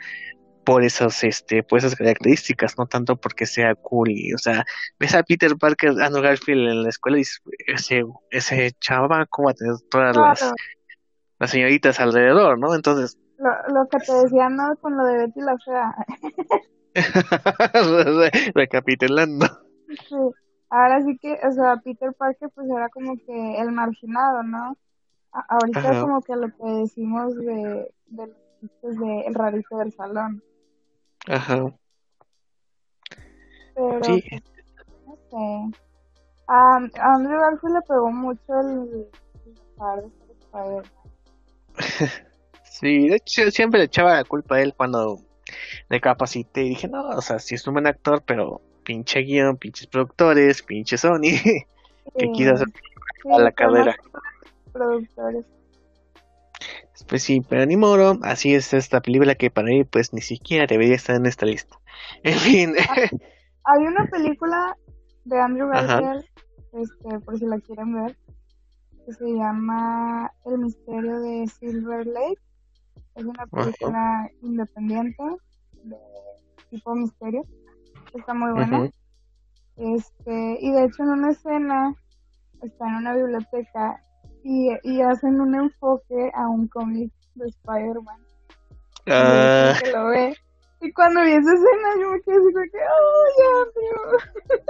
[0.64, 4.64] por esas, este, por esas características, no tanto porque sea cool y, o sea,
[4.98, 7.24] ves a Peter Parker, Andrew Garfield en la escuela y
[7.66, 10.54] ese, ese chava, ¿cómo va a tener todas las,
[11.40, 12.74] las señoritas alrededor, ¿no?
[12.74, 13.18] Entonces...
[13.36, 14.76] Lo, lo que te decía, ¿no?
[14.80, 15.94] Con lo de Betty la Fea.
[18.54, 19.71] Recapitulando.
[20.70, 24.76] Ahora sí que, o sea, Peter Parker pues era como que el marginado, ¿no?
[25.32, 30.42] ahorita como que lo que decimos de, de los chistes de el rarito del salón.
[31.26, 31.72] Ajá.
[33.74, 34.22] Pero, sí.
[34.28, 34.42] Pues,
[35.06, 35.78] no sé.
[36.48, 39.08] A, Andrew Garfield le pegó mucho el,
[40.58, 40.82] el
[42.64, 45.18] Sí, de hecho siempre le echaba la culpa a él cuando
[45.88, 49.56] le capacité y dije, no, o sea, sí es un buen actor, pero pinche guion,
[49.56, 51.38] pinches productores, pinche Sony,
[52.18, 52.68] que quiso hacer
[53.32, 53.96] a la carrera.
[54.72, 55.46] Productores.
[57.08, 60.66] Pues sí, pero ni modo, así es esta película que para mí pues ni siquiera
[60.66, 61.76] debería estar en esta lista.
[62.24, 62.74] En fin.
[63.64, 64.76] Hay una película
[65.24, 65.68] de Andrew.
[65.68, 66.24] Garfield,
[66.72, 68.16] este, por si la quieren ver,
[69.06, 72.40] que se llama El misterio de Silver Lake.
[73.14, 75.22] Es una película independiente
[75.84, 75.96] de
[76.70, 77.44] tipo misterio.
[78.14, 78.90] Está muy buena.
[79.76, 81.94] Este, y de hecho en una escena
[82.62, 84.02] está en una biblioteca
[84.44, 88.20] y, y hacen un enfoque a un cómic de Spider-Man.
[89.06, 90.36] Y Ah, que lo ve.
[90.80, 94.66] Y cuando vi esa escena yo me quedé así como que, ¡oh, ya, tío!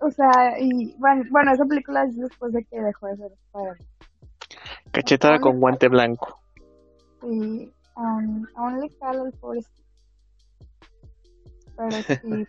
[0.00, 3.86] o sea, y bueno, bueno, esa película es después de que dejó de ser Spider-Man.
[4.92, 6.38] cachetada con guante blanco.
[7.22, 9.81] Y um, only Call el pobre Steve.
[11.76, 11.90] Pero
[12.22, 12.46] sí,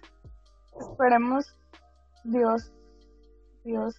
[0.79, 1.55] esperemos
[2.23, 2.71] Dios,
[3.63, 3.95] Dios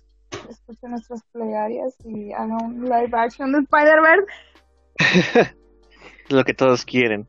[0.49, 4.27] escuche nuestras plegarias y haga un live action de Spider-Verse.
[6.31, 7.29] Lo que todos quieren.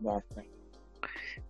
[0.00, 0.54] Ya sé.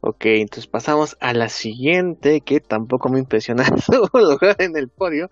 [0.07, 5.31] Ok, entonces pasamos a la siguiente, que tampoco me impresiona su lugar en el podio,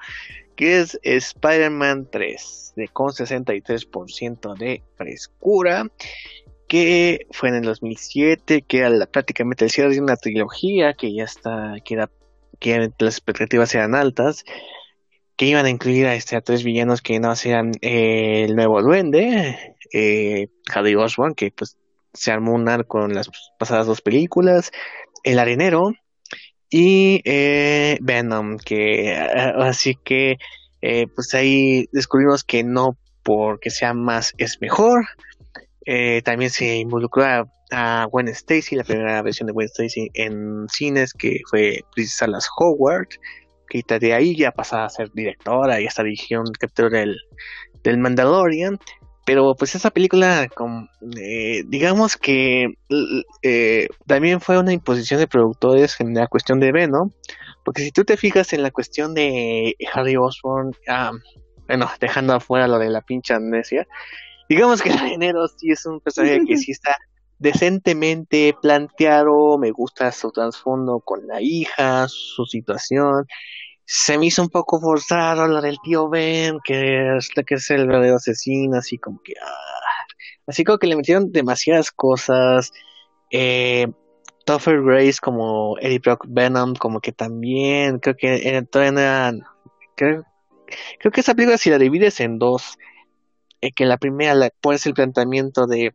[0.57, 5.91] que es Spider-Man 3, de con 63% de frescura,
[6.73, 11.15] que fue en el 2007, que era la- prácticamente el cierre de una trilogía, que
[11.15, 11.97] ya está, que
[12.99, 14.43] las expectativas eran altas,
[15.37, 18.81] que iban a incluir a, este, a tres villanos que no sean eh, el nuevo
[18.81, 21.77] duende, eh, Harry Osborn, que pues
[22.15, 24.71] se armó un arco en las pasadas dos películas,
[25.25, 25.93] El Arenero
[26.71, 30.37] y eh, Venom, que eh, así que
[31.15, 35.05] pues ahí descubrimos que no porque sea más es mejor.
[35.87, 40.67] Eh, también se involucró a, a Gwen Stacy, la primera versión de Gwen Stacy en
[40.69, 43.09] cines, que fue Princess Salas Howard,
[43.69, 47.17] que de ahí ya pasaba a ser directora y hasta dirigió un capítulo del,
[47.83, 48.79] del Mandalorian.
[49.25, 50.49] Pero pues esa película,
[51.17, 52.75] eh, digamos que
[53.43, 57.13] eh, también fue una imposición de productores en la cuestión de Venom,
[57.65, 61.13] porque si tú te fijas en la cuestión de Harry Osborn, ah,
[61.69, 63.87] bueno, dejando afuera lo de la pinche amnesia,
[64.55, 66.97] digamos que enero sí es un personaje que sí está
[67.39, 73.27] decentemente planteado, me gusta su trasfondo con la hija, su situación,
[73.85, 77.87] se me hizo un poco forzado lo del tío Ben, que es, que es el
[77.87, 79.35] verdadero asesino, así como que...
[79.43, 79.73] ah.
[80.47, 82.73] Así como que le metieron demasiadas cosas.
[83.31, 83.87] Eh,
[84.47, 89.41] Grace como Eddie Brock Venom, como que también, creo que era- todavía no eran...
[89.95, 90.25] Creo,
[90.99, 92.77] creo que esa película si la divides en dos,
[93.63, 95.95] eh, que la primera la, pones el planteamiento de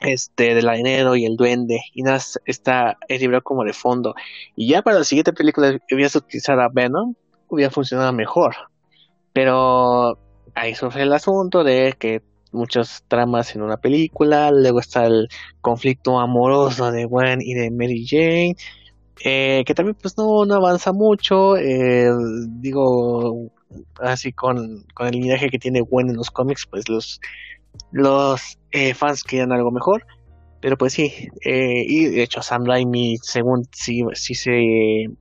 [0.00, 4.14] este del arenero y el duende y nada está Eddie Brock como de fondo.
[4.56, 7.14] Y ya para la siguiente película hubieras utilizado a Venom
[7.48, 8.54] hubiera funcionado mejor.
[9.32, 10.18] Pero
[10.54, 15.28] ahí surge el asunto de que muchas tramas en una película luego está el
[15.60, 18.56] conflicto amoroso de Gwen y de Mary Jane
[19.24, 22.10] eh, que también pues no, no avanza mucho eh,
[22.48, 23.50] digo
[24.00, 27.20] así con, con el linaje que tiene Gwen en los cómics pues los
[27.90, 30.04] los eh, fans querían algo mejor,
[30.60, 34.52] pero pues sí, eh, y de hecho Sam Raimi, según sí, sí se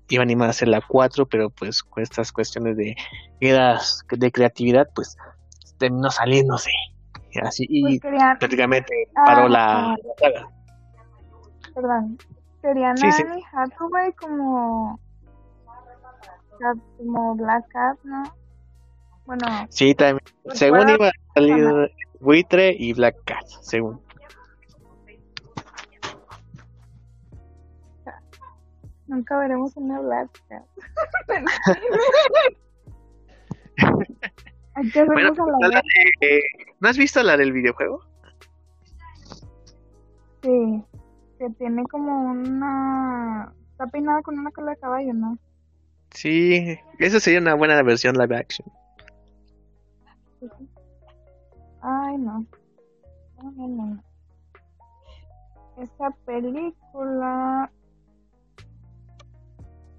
[0.09, 2.95] iba a animar a hacer la 4, pero pues con estas cuestiones de
[3.39, 5.17] guerras de creatividad, pues
[5.79, 6.71] terminó saliéndose.
[7.41, 9.95] Así, y Pues querían, prácticamente Ah, paró la ah.
[10.19, 10.49] saga.
[11.73, 12.17] perdón,
[12.61, 13.23] querían Sí, sí.
[13.53, 14.99] Hathaway como
[17.35, 18.23] Black Cat, ¿no?
[19.25, 24.01] Bueno, Sí, también, Pues según iba a salir Buitre y Black Cat, según.
[29.07, 30.63] nunca veremos una Black Cat.
[35.05, 36.39] Bueno, a la de- eh,
[36.79, 38.01] ¿No has visto la del videojuego?
[40.43, 40.83] Sí,
[41.37, 43.53] que tiene como una...
[43.71, 45.37] Está peinada con una cola de caballo, ¿no?
[46.11, 48.67] Sí, esa sería una buena versión live action.
[51.81, 52.45] Ay, no.
[53.41, 54.03] No, no, no.
[55.77, 57.71] Esa película...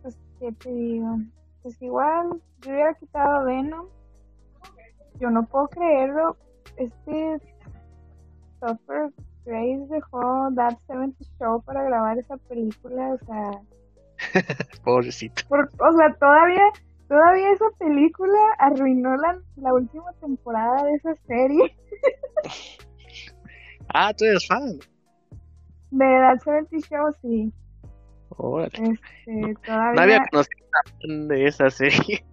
[0.03, 1.19] Pues, ¿qué te digo?
[1.63, 3.87] Pues igual, yo hubiera quitado Venom.
[5.19, 6.37] Yo no puedo creerlo.
[6.77, 7.41] Este...
[8.61, 9.11] Topher
[9.45, 13.51] Grace dejó That 70 Show para grabar esa película, o sea...
[14.85, 15.43] Pobrecito.
[15.49, 16.63] Por- o sea, todavía,
[17.13, 21.77] todavía esa película arruinó la, la última temporada de esa serie
[23.95, 24.79] Ah, tú eres fan.
[25.91, 27.53] de That 70 Show, sí.
[28.31, 28.71] Órale.
[28.73, 30.03] Este, No todavía.
[30.03, 32.25] había conocido de esa serie.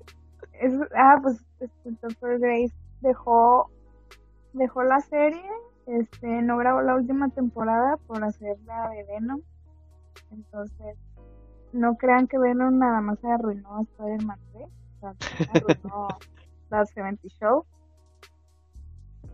[0.54, 3.70] es- ah, pues este, Topher Grace dejó,
[4.54, 5.44] dejó la serie,
[5.86, 9.42] este, no grabó la última temporada por hacer la de Venom.
[10.30, 10.96] Entonces,
[11.72, 14.64] no crean que Venom nada más se arruinó a Spider-Man 3.
[14.64, 15.14] O sea,
[15.54, 16.08] arruinó
[16.70, 17.64] la 70 Show.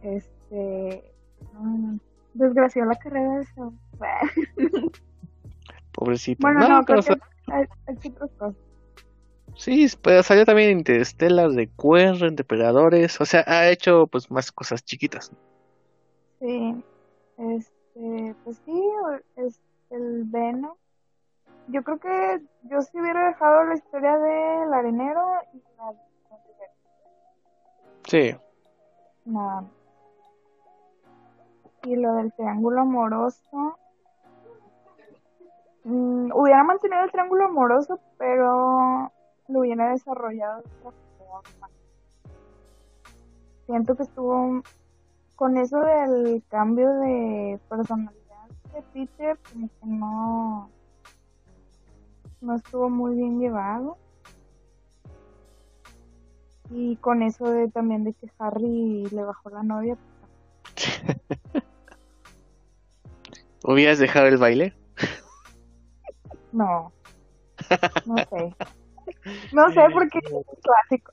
[0.03, 1.13] Este.
[1.53, 1.99] No,
[2.35, 3.73] desgració la carrera de eso.
[5.93, 6.41] Pobrecito.
[6.41, 7.17] Bueno, no, creo que
[7.53, 8.69] hay, hay otras cosas.
[9.59, 14.85] Sí, pues salió también Interstellar de QR, Depredadores, o sea, ha hecho pues más cosas
[14.85, 15.33] chiquitas.
[16.39, 16.85] Sí,
[17.39, 18.83] este, pues sí,
[19.37, 20.77] es el Venom.
[21.69, 25.93] Yo creo que yo sí hubiera dejado la historia del arenero y la
[28.09, 28.35] Sí.
[29.27, 29.65] Nada.
[31.83, 33.79] Y lo del triángulo amoroso.
[35.85, 39.13] Mm, hubiera mantenido el triángulo amoroso, pero
[39.49, 41.69] lo hubiera desarrollado de otra forma.
[43.67, 44.63] Siento que estuvo
[45.37, 50.71] con eso del cambio de personalidad de Peter, como que no,
[52.41, 53.97] no estuvo muy bien llevado.
[56.71, 59.97] Y con eso de también de que Harry le bajó la novia.
[63.65, 64.75] ¿Hubieras dejado el baile?
[66.53, 66.93] No.
[68.07, 68.55] No sé.
[69.53, 71.13] No sé porque es un clásico.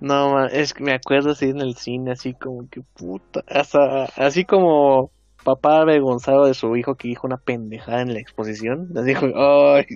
[0.00, 4.44] No, es que me acuerdo así en el cine, así como que puta, hasta, así
[4.44, 5.12] como
[5.42, 9.86] papá avergonzado de su hijo que dijo una pendejada en la exposición, le dijo, ay,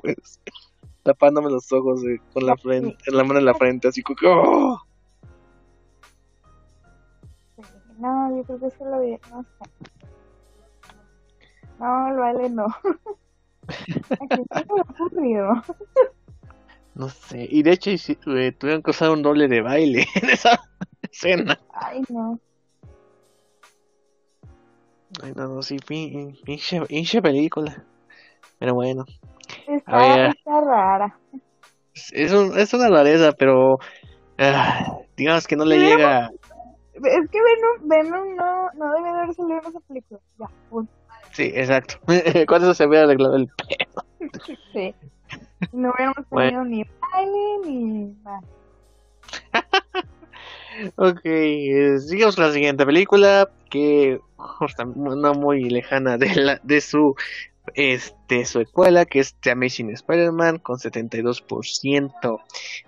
[0.00, 0.40] pues,
[1.02, 4.26] tapándome los ojos eh, con la frente, la mano en la frente, así como que,
[4.26, 4.80] oh".
[7.98, 9.90] No, yo creo que eso lo vi, no sé.
[11.78, 12.66] No, el baile no.
[13.68, 14.64] Aquí está
[14.98, 15.62] aburrido.
[16.94, 20.60] No sé, y de hecho eh, tuvieron que usar un doble de baile en esa
[21.02, 21.58] escena.
[21.72, 22.38] Ay, no.
[25.22, 27.84] Ay, no, no, sí, pinche, pinche película.
[28.58, 29.04] Pero bueno.
[29.66, 31.18] Está, ver, está rara.
[32.12, 33.78] Es, un, es una rareza, pero
[34.38, 36.30] ah, digamos que no le llega.
[36.94, 40.20] Es que Venom, Venom no, no debe haber salido en esa película.
[40.38, 40.92] Ya, punto.
[41.32, 41.96] Sí, exacto.
[42.08, 44.04] Eso se hubiera arreglado el pedo.
[44.72, 44.94] Sí.
[45.72, 48.40] No hubiéramos tenido ni baile ni nada.
[50.96, 54.20] ok, eh, sigamos con la siguiente película que
[54.94, 57.14] no muy lejana de la de su
[57.74, 62.40] este su escuela que es The Amazing Spider-Man con 72%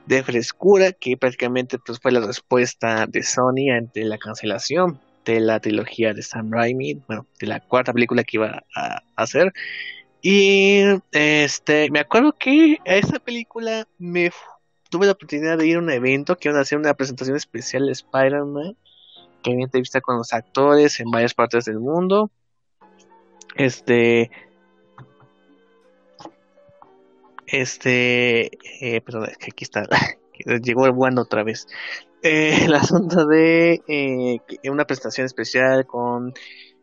[0.06, 5.60] de frescura que prácticamente pues fue la respuesta de Sony ante la cancelación de la
[5.60, 9.52] trilogía de Sam Raimi, bueno, de la cuarta película que iba a hacer.
[10.22, 14.30] Y este, me acuerdo que a esa película me
[14.88, 17.84] tuve la oportunidad de ir a un evento que iban a hacer una presentación especial
[17.84, 18.76] de Spider-Man,
[19.42, 22.30] que había entrevista con los actores en varias partes del mundo.
[23.56, 24.30] Este,
[27.46, 29.82] este, eh, perdón, que aquí está,
[30.62, 31.66] llegó el bueno otra vez.
[32.22, 36.34] Eh, el de eh, una presentación especial con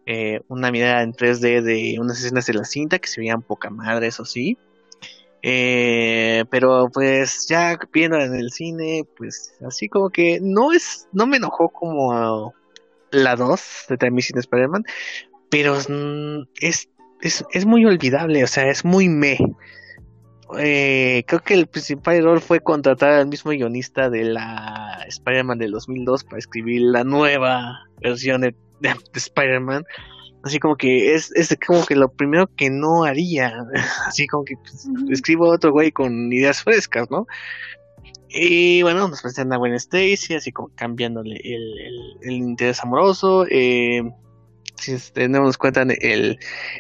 [0.06, 3.70] eh, una mirada en 3D de unas escenas de la cinta que se veían poca
[3.70, 4.58] madre, eso sí.
[5.48, 11.28] Eh, pero pues ya viendo en el cine, pues así como que no es, no
[11.28, 12.52] me enojó como
[13.12, 14.86] la 2 de Time Machine Spider-Man,
[15.52, 16.90] pero es,
[17.22, 19.38] es, es, muy olvidable, o sea, es muy me.
[20.58, 25.74] Eh, creo que el principal error fue contratar al mismo guionista de la Spider-Man del
[25.74, 29.84] 2002 para escribir la nueva versión de de, Spider-Man.
[30.46, 33.52] Así como que es, es como que lo primero que no haría.
[34.08, 37.26] Así como que pues, escribo otro güey con ideas frescas, ¿no?
[38.30, 43.46] Y bueno, nos presentan a Gwen Stacy, así como cambiándole el, el, interés amoroso.
[43.50, 44.04] Eh,
[44.76, 46.38] si tenemos cuenta el,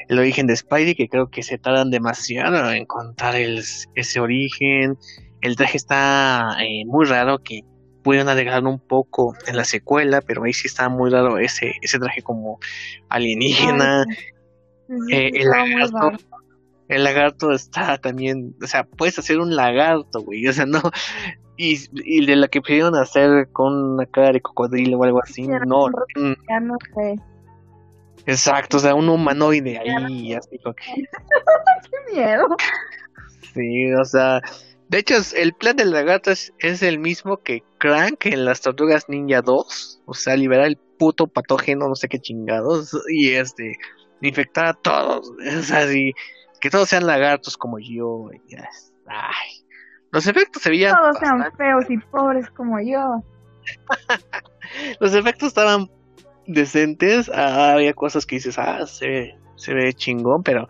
[0.09, 3.63] el origen de Spidey, que creo que se tardan demasiado en contar el,
[3.95, 4.97] ese origen.
[5.41, 7.61] El traje está eh, muy raro, que
[8.05, 11.97] pudieron agregar un poco en la secuela, pero ahí sí está muy raro ese, ese
[11.97, 12.59] traje como
[13.09, 14.05] alienígena.
[15.11, 16.11] Eh, el lagarto.
[16.87, 20.83] El lagarto está también, o sea, puedes hacer un lagarto, güey, o sea, no,
[21.57, 25.47] y, y de la que pudieron hacer con una cara de cocodrilo o algo así,
[25.47, 25.87] no.
[26.15, 26.33] Mm.
[26.47, 27.15] Ya no sé.
[28.27, 30.83] Exacto, o sea, un humanoide ahí, así como que...
[30.93, 32.45] ¡Qué miedo!
[33.51, 34.41] Sí, o sea,
[34.87, 39.41] de hecho, el plan del lagarto es, el mismo que Crank en las Tortugas Ninja
[39.41, 40.01] 2.
[40.05, 42.95] O sea, liberar el puto patógeno, no sé qué chingados.
[43.09, 43.77] Y este,
[44.21, 45.29] infectar a todos.
[45.29, 45.87] O sea,
[46.61, 48.29] que todos sean lagartos como yo.
[49.07, 49.65] ay.
[50.11, 50.95] Los efectos se veían.
[50.95, 53.23] Todos sean feos y pobres como yo.
[54.99, 55.89] Los efectos estaban
[56.45, 57.29] decentes.
[57.33, 60.67] Ah, había cosas que dices, ah, se, se ve chingón, pero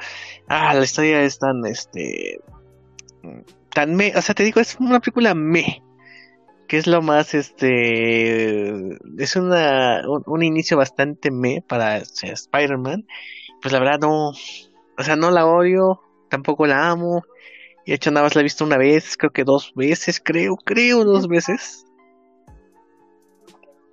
[0.48, 2.40] ah, la historia es tan, este,
[3.76, 5.84] tan me, o sea, te digo, es una película me,
[6.68, 8.74] que es lo más, este,
[9.18, 13.06] es una, un, inicio bastante me para Spider-Man,
[13.62, 16.00] pues la verdad no, o sea, no la odio,
[16.30, 17.24] tampoco la amo,
[17.86, 20.56] y de hecho nada más la he visto una vez, creo que dos veces, creo,
[20.56, 21.86] creo dos veces.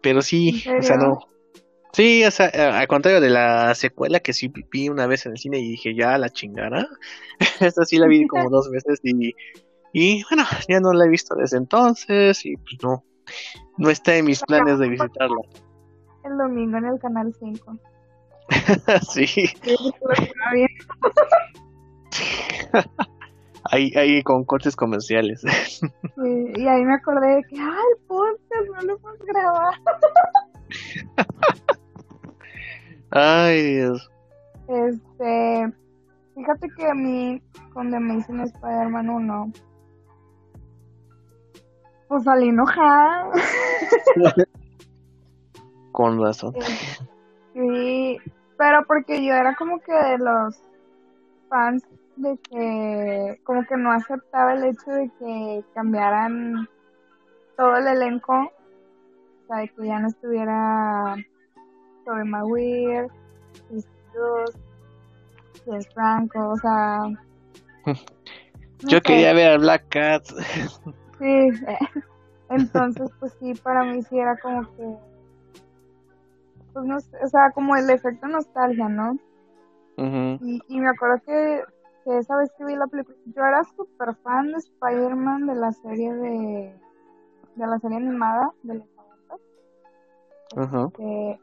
[0.00, 1.26] Pero sí, o sea, no.
[1.92, 2.46] Sí, o sea,
[2.78, 5.94] al contrario de la secuela que sí vi una vez en el cine y dije,
[5.94, 6.88] ya la chingara.
[7.60, 9.34] Esta sí la vi como dos veces y,
[9.92, 13.04] y bueno, ya no la he visto desde entonces y pues no,
[13.78, 15.40] no está en mis planes de visitarla.
[16.24, 17.78] El domingo en el canal 5.
[19.12, 19.26] sí.
[23.64, 25.40] ahí, ahí con cortes comerciales.
[25.80, 29.72] sí, y ahí me acordé de que, ah, el podcast no lo hemos grabado.
[33.10, 34.10] Ay, Dios.
[34.68, 35.72] Este,
[36.34, 37.42] fíjate que a mí,
[37.74, 39.52] cuando me dicen Spider-Man 1,
[42.12, 43.30] pues salí enojada.
[45.92, 46.54] Con razón.
[47.54, 48.18] Sí,
[48.58, 50.62] pero porque yo era como que de los
[51.48, 51.82] fans
[52.16, 56.68] de que como que no aceptaba el hecho de que cambiaran
[57.56, 61.16] todo el elenco, o sea, de que ya no estuviera
[62.04, 63.08] Tobey Maguire,
[65.64, 67.04] James Franco, o sea...
[68.84, 70.24] Yo quería ver a Black Cat.
[71.22, 71.50] Sí,
[72.50, 74.96] entonces pues sí, para mí sí era como que...
[76.72, 79.18] Pues no o sea, como el efecto nostalgia, ¿no?
[79.98, 81.62] y, y me acuerdo que
[82.04, 85.72] que esa vez que vi la película, yo era súper fan de Spider-Man de la
[85.72, 86.74] serie de,
[87.54, 88.86] de la serie animada de los
[90.56, 90.86] Ajá.
[90.86, 91.40] Este,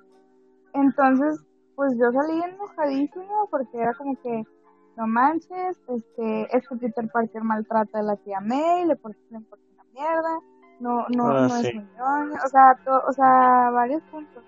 [0.73, 1.43] entonces,
[1.75, 4.43] pues yo salí enojadísima porque era como que,
[4.97, 9.41] no manches, este, es que Peter Parker maltrata a la tía May, le pone una
[9.93, 10.39] mierda,
[10.79, 12.77] no, no, ah, no es muy o sea,
[13.07, 14.43] o sea, varios puntos.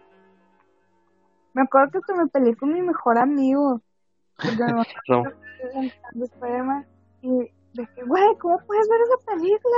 [1.53, 3.81] Me acuerdo que hasta me peleé con mi mejor amigo,
[4.37, 5.23] porque me no.
[6.23, 6.85] Spider-Man,
[7.21, 7.29] y
[7.73, 9.77] de que, güey, ¿cómo puedes ver esa película?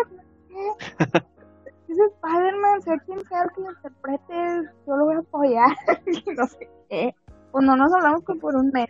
[1.87, 5.75] es Spider-Man, sea quien sea el que lo interprete, yo lo voy a apoyar,
[6.37, 7.15] no sé qué.
[7.51, 8.89] Pues no nos hablamos como por un mes,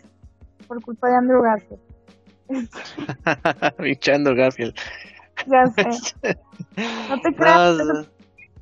[0.67, 1.81] por culpa de Andrew Garfield.
[3.79, 4.75] Bichando Garfield.
[5.47, 5.89] Ya sé.
[7.09, 7.77] No te creas.
[7.77, 8.03] No,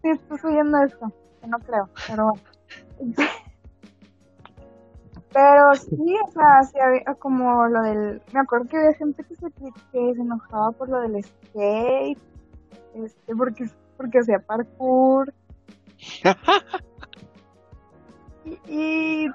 [0.02, 2.42] Sí, estás oyendo esto, que no creo, pero bueno.
[5.34, 8.22] Pero sí, o sea, sí había como lo del...
[8.34, 12.20] Me acuerdo que había gente que se, que se enojaba por lo del skate,
[12.96, 13.70] este, porque
[14.02, 15.34] porque hacía parkour.
[18.68, 19.28] y,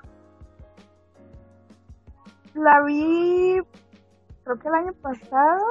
[2.55, 3.61] la vi,
[4.43, 5.65] creo que el año pasado,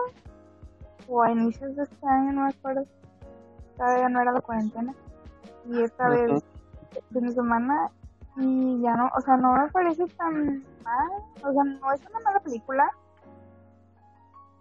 [1.07, 2.85] o a inicios de este año, no me acuerdo.
[3.77, 4.93] Todavía no era la cuarentena.
[5.65, 6.43] Y esta vez,
[7.11, 7.89] fin de semana,
[8.37, 11.09] y ya no, o sea, no me parece tan mal.
[11.43, 12.89] O sea, no es una mala película.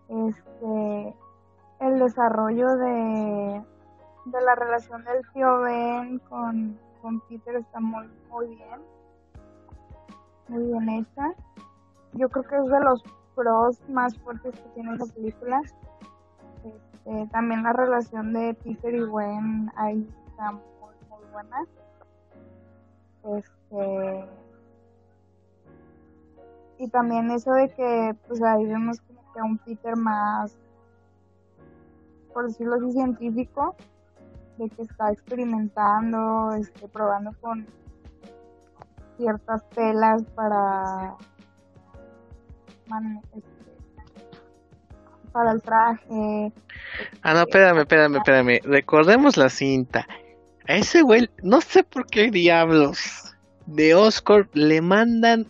[0.08, 1.16] Este,
[1.80, 3.64] el desarrollo de
[4.24, 8.80] de la relación del tío Ben con, con Peter está muy, muy bien.
[10.48, 11.32] Muy bien hecha.
[12.14, 13.02] Yo creo que es de los
[13.34, 15.60] pros más fuertes que tiene esa película.
[17.04, 21.66] Este, también la relación de Peter y Gwen ahí está muy, muy buena.
[23.24, 24.24] Este,
[26.78, 30.56] y también eso de que pues ahí vemos como que un Peter más
[32.32, 33.76] por decirlo así científico
[34.58, 37.66] de que está experimentando, este, probando con
[39.16, 41.16] ciertas telas para
[43.34, 43.53] este,
[45.34, 46.52] para el traje.
[47.22, 48.60] Ah, no, espérame, espérame, espérame.
[48.62, 50.06] Recordemos la cinta.
[50.68, 53.34] A ese güey, no sé por qué diablos
[53.66, 55.46] de Oscar le mandan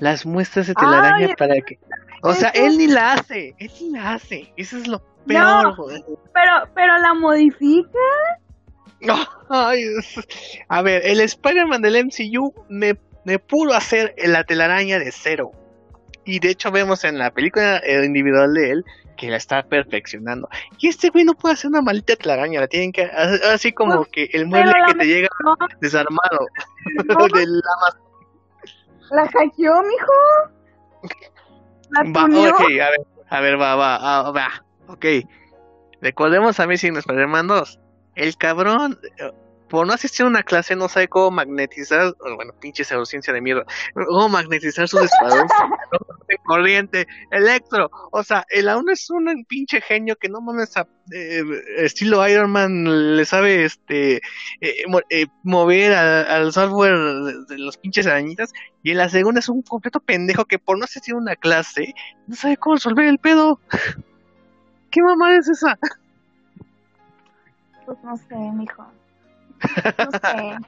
[0.00, 1.78] las muestras de telaraña para que...
[2.22, 4.52] O sea, él ni la hace, él ni la hace.
[4.56, 5.74] Eso es lo peor,
[6.34, 7.98] Pero, pero la modifica.
[10.68, 15.52] a ver, el Spider-Man del MCU me, me pudo hacer la telaraña de cero.
[16.26, 18.84] Y de hecho vemos en la película individual de él
[19.20, 20.48] que la está perfeccionando.
[20.78, 24.30] Y este güey no puede hacer una maldita telaraña, la tienen que así como que
[24.32, 25.28] el mueble que te llega
[25.80, 26.46] desarmado
[29.10, 30.12] la hackeó, mijo.
[31.90, 32.54] La va, a ver,
[33.28, 35.04] a ver, va, va, ah, va, ok.
[36.00, 37.78] Recordemos a mí sin Spider-Man 2
[38.14, 38.98] el cabrón,
[39.70, 43.64] por no asistir a una clase no sabe cómo magnetizar, bueno, pinche pseudociencia de mierda,
[43.94, 45.48] cómo magnetizar sus espadas
[46.28, 50.88] de corriente, electro, o sea, el aún es un pinche genio que no mames a,
[51.12, 51.42] eh,
[51.78, 54.16] estilo Iron Man le sabe este
[54.60, 56.98] eh, eh, mover al software
[57.48, 58.52] de, los pinches arañitas
[58.82, 61.94] y en la segunda es un completo pendejo que por no asistir a una clase
[62.26, 63.60] no sabe cómo resolver el pedo.
[64.90, 65.78] ¿Qué mamá es esa?
[67.86, 68.99] Pues no sé, mijo.
[69.98, 70.58] No sé.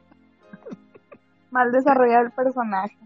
[1.51, 2.97] Mal desarrollado el personaje.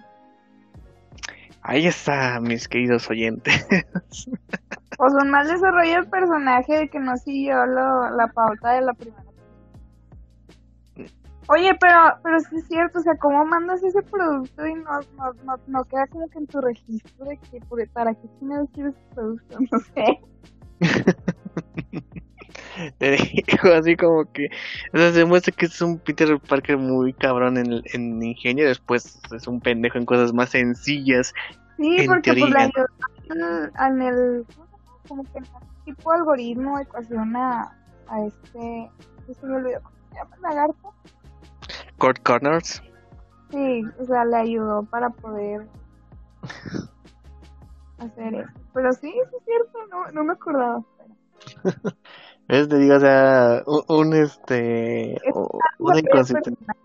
[1.62, 3.66] Ahí está, mis queridos oyentes.
[4.98, 8.94] Pues un mal desarrollo el personaje de que no siguió lo, la pauta de la
[8.94, 9.24] primera.
[11.48, 15.32] Oye, pero, pero sí es cierto, o sea, ¿cómo mandas ese producto y no, no,
[15.44, 17.60] no, no queda como que en tu registro de que,
[17.92, 18.28] para qué
[18.72, 19.58] quieres ese producto?
[19.70, 20.20] No sé.
[22.98, 24.48] Te digo así como que,
[24.92, 29.20] o sea, se muestra que es un Peter Parker muy cabrón en, en ingenio, después
[29.34, 31.32] es un pendejo en cosas más sencillas.
[31.76, 32.86] Sí, porque pues le ayudó
[33.86, 34.46] en el,
[35.08, 35.40] como que
[35.84, 37.72] tipo algoritmo, ecuación a,
[38.26, 38.90] este,
[39.32, 40.36] se me olvidó, ¿cómo se llama?
[40.42, 40.94] ¿Lagarto?
[41.98, 42.82] Court Corners.
[43.50, 45.66] Sí, o sea, le ayudó para poder
[47.98, 48.50] hacer eso.
[48.74, 50.82] Pero sí, es cierto, no, no me acordaba.
[52.48, 55.16] Es, te digo, o sea, un, este,
[55.78, 56.76] una inconsistencia.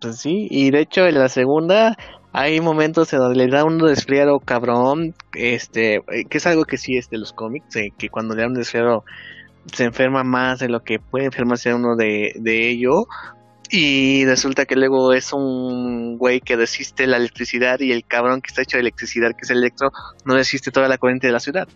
[0.00, 1.96] Pues sí, y de hecho en la segunda
[2.32, 6.78] hay momentos en donde le da un resfriado cabrón, este, eh, que es algo que
[6.78, 9.04] sí es de los cómics, que cuando le da un resfriado
[9.72, 13.06] se enferma más de lo que puede enfermarse uno de, de ello,
[13.68, 18.48] y resulta que luego es un güey que resiste la electricidad y el cabrón que
[18.48, 19.90] está hecho de electricidad, que es electro,
[20.24, 21.68] no resiste toda la corriente de la ciudad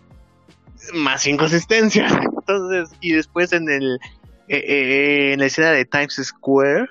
[0.93, 2.07] más inconsistencia.
[2.47, 3.99] Entonces, y después en el
[4.47, 6.87] eh, eh, en la escena de Times Square,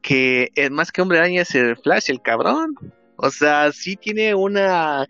[0.00, 2.74] que es más que hombre araña es el Flash, el cabrón.
[3.16, 5.06] O sea, sí tiene una,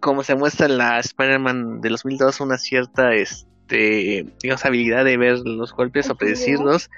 [0.00, 5.16] como se muestra en la Spider-Man de los 2002, una cierta, este, digamos, habilidad de
[5.16, 6.90] ver los golpes o predecirlos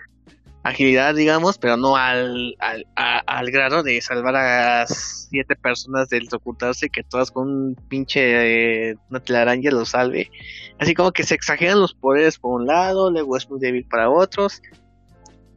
[0.68, 6.88] agilidad, digamos, pero no al, al, al grado de salvar a siete personas del ocultarse
[6.88, 10.30] que todas con un pinche eh, una telaraña lo salve.
[10.78, 14.10] Así como que se exageran los poderes por un lado, luego es muy débil para
[14.10, 14.62] otros.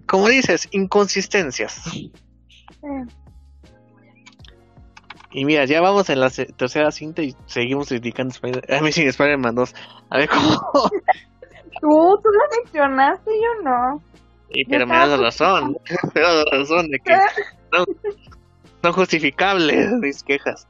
[0.07, 1.82] Como dices, inconsistencias.
[5.34, 9.55] Y mira, ya vamos en la tercera cinta y seguimos criticando Spider a mí Spider-Man
[9.55, 9.74] 2.
[10.09, 10.49] A ver cómo.
[11.82, 14.03] tú, tú lo mencionaste, yo no.
[14.53, 15.77] Sí, pero me das razón,
[16.13, 17.17] me das razón de que
[18.81, 20.67] son, justificables mis quejas.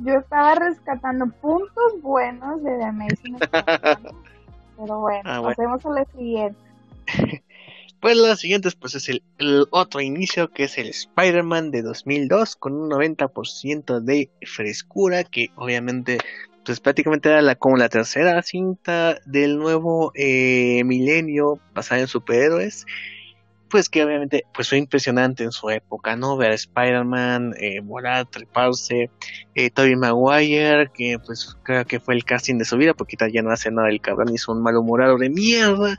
[0.00, 3.38] Yo estaba rescatando puntos buenos de The Amazing
[4.78, 6.58] pero bueno, ah, pasemos a la siguiente.
[8.00, 12.56] Pues la siguiente pues es el, el, otro inicio que es el Spider-Man de 2002
[12.56, 16.18] con un 90% de frescura que obviamente
[16.64, 22.86] pues prácticamente era la, como la tercera cinta del nuevo eh, milenio basada en superhéroes
[23.72, 26.36] pues que obviamente pues fue impresionante en su época, ¿no?
[26.36, 29.10] Ver a Spider-Man, eh, volar, treparse,
[29.54, 33.40] eh, Tobey Maguire, que pues creo que fue el casting de su vida, porque ya
[33.40, 35.96] no hace nada el cabrón, hizo un malhumorado de mierda.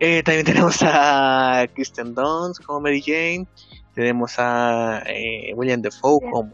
[0.00, 3.46] Eh, también tenemos a Kristen Dunst como Mary Jane,
[3.94, 6.50] tenemos a eh, William Defoe como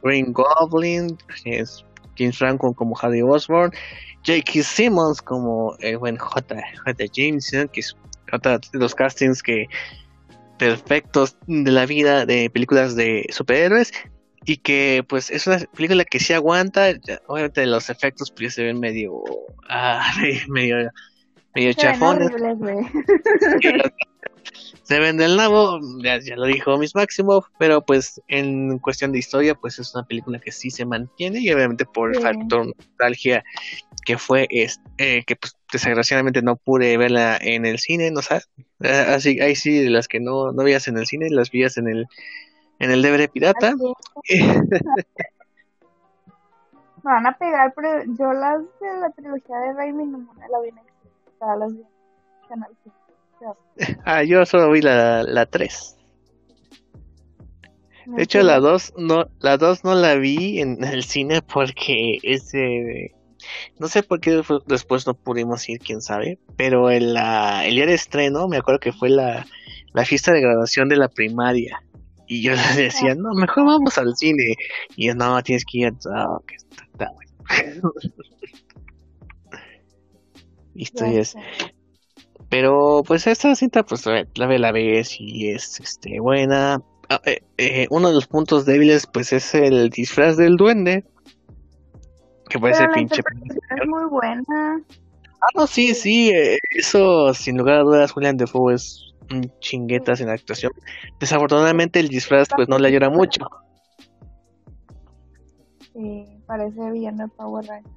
[0.00, 1.84] Green Goblin, es
[2.16, 3.72] James Franco como Harry Osborn,
[4.24, 4.62] J.K.
[4.62, 6.56] Simmons como el buen J.
[6.84, 7.04] J.
[7.12, 7.96] Jameson, que es
[8.72, 9.66] los castings que
[10.58, 13.92] perfectos de la vida de películas de superhéroes
[14.44, 16.92] y que pues es una película que sí aguanta.
[17.26, 19.22] Obviamente los efectos pues se ven medio
[19.68, 20.12] ah,
[20.48, 20.90] medio
[21.54, 22.30] medio chafones
[24.82, 29.18] se ven del nabo, ya, ya, lo dijo Miss Máximo, pero pues en cuestión de
[29.18, 33.44] historia, pues es una película que sí se mantiene y obviamente por el factor nostalgia
[34.04, 38.48] que fue este, que pues desgraciadamente no pude verla en el cine, no sabes,
[38.80, 42.06] así ahí sí las que no no veías en el cine, las vías en el
[42.78, 43.74] en el DVD pirata.
[43.74, 44.28] Me
[47.02, 50.78] van a pegar, pero yo las de la trilogía de Raimi no la vi en
[50.78, 50.84] el
[51.58, 53.05] las vi en Canal 5.
[54.04, 55.96] Ah, yo solo vi la, la 3.
[58.06, 63.12] De hecho, la 2 no, la 2 no la vi en el cine porque ese
[63.78, 67.86] no sé por qué después no pudimos ir, quién sabe, pero el, la, el día
[67.86, 69.46] de estreno me acuerdo que fue la,
[69.92, 71.82] la fiesta de graduación de la primaria
[72.26, 74.56] y yo le decía, no, mejor vamos al cine
[74.96, 77.92] y yo, no, tienes que ir, oh, que está, está bueno.
[80.74, 81.34] es,
[82.48, 86.80] Pero pues esta cinta pues la ve la vez y es este buena.
[87.08, 91.04] Ah, eh, eh, uno de los puntos débiles pues es el disfraz del duende.
[92.48, 93.20] Que puede ser pinche.
[93.20, 94.80] Es muy buena.
[95.40, 100.20] Ah, no, sí, sí, eh, eso sin lugar a dudas Julián Defoe es un chinguetas
[100.20, 100.72] en la actuación.
[101.18, 103.44] Desafortunadamente el disfraz pues no le ayuda mucho.
[105.92, 107.96] Sí, parece bien de Power Rangers.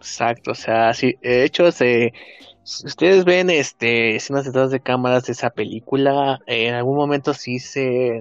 [0.00, 2.14] Exacto, o sea, sí, de hecho, se,
[2.70, 7.58] si ustedes ven este escenas detrás de cámaras de esa película, en algún momento sí
[7.58, 8.18] se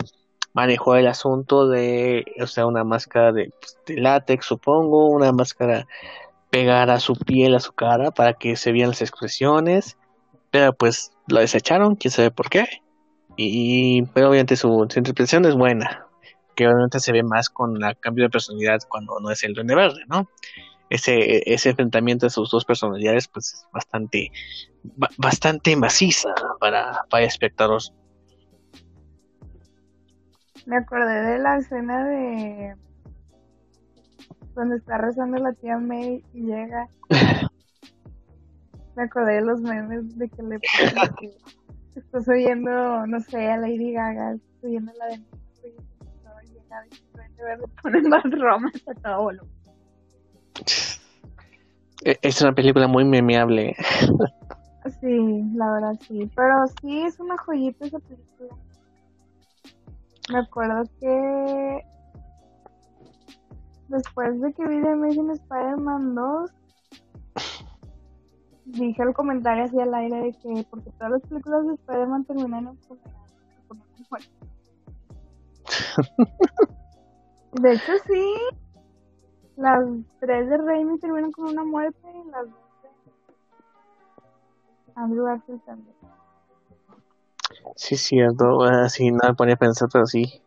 [0.54, 5.86] manejó el asunto de, o sea, una máscara de, pues, de látex, supongo, una máscara
[6.50, 9.98] pegar a su piel, a su cara, para que se vieran las expresiones,
[10.50, 12.66] pero pues lo desecharon, quién sabe por qué,
[13.38, 16.08] y pero obviamente su, su interpretación es buena,
[16.56, 19.76] que obviamente se ve más con el cambio de personalidad cuando no es el duende
[19.76, 20.28] verde, ¿no?
[20.90, 24.32] Ese, ese enfrentamiento de sus dos personalidades pues es bastante
[25.18, 27.94] bastante maciza para, para espectadores.
[30.66, 32.76] Me acordé de la escena de
[34.56, 36.88] donde está rezando la tía May y llega.
[38.96, 41.32] Me acordé de los memes de que le que
[41.96, 47.60] estás oyendo, no sé, a Lady Gaga, estás oyendo la de y llega de ver,
[47.60, 49.59] le ponen más romas a todo volumen.
[52.04, 53.76] E, es una película muy memeable.
[55.02, 56.30] Sí, la verdad sí.
[56.36, 58.56] Pero sí, es una joyita esa película.
[60.32, 61.86] Me acuerdo que
[63.90, 66.52] después de que vi The Amazing Spider-Man 2,
[68.66, 72.68] dije el comentario así al aire de que porque todas las películas de Spider-Man terminan
[72.68, 73.14] en funeral.
[77.62, 78.36] de hecho sí,
[79.60, 79.86] las
[80.22, 82.90] tres de Raimi terminan con una muerte y las dos de
[84.96, 85.96] Andrew Garfield también.
[87.76, 88.64] Sí, cierto.
[88.64, 90.42] Así no me ponía a pensar, pero sí.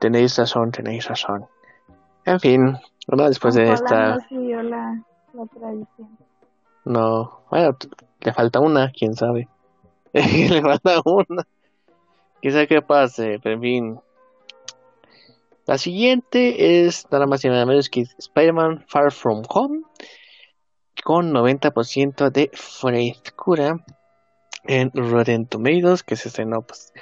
[0.00, 1.46] Tenéis razón, tenéis razón.
[2.24, 4.16] En fin, bueno, después de esta.
[4.16, 5.02] No siguió la,
[5.32, 6.18] la tradición.
[6.84, 7.76] No, bueno,
[8.20, 9.48] le falta una, quién sabe.
[10.12, 11.46] le falta una.
[12.40, 14.00] Quizá que pase, pero en fin.
[15.68, 19.82] La siguiente es nada más y nada menos que Spider-Man Far From Home
[21.04, 23.76] con 90% de frescura
[24.64, 26.94] en Rotten Tomatoes que se estrenó pues,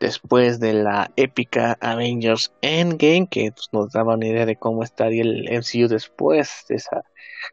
[0.00, 5.20] después de la épica Avengers Endgame que pues, nos daba una idea de cómo estaría
[5.20, 7.02] el MCU después de, esa,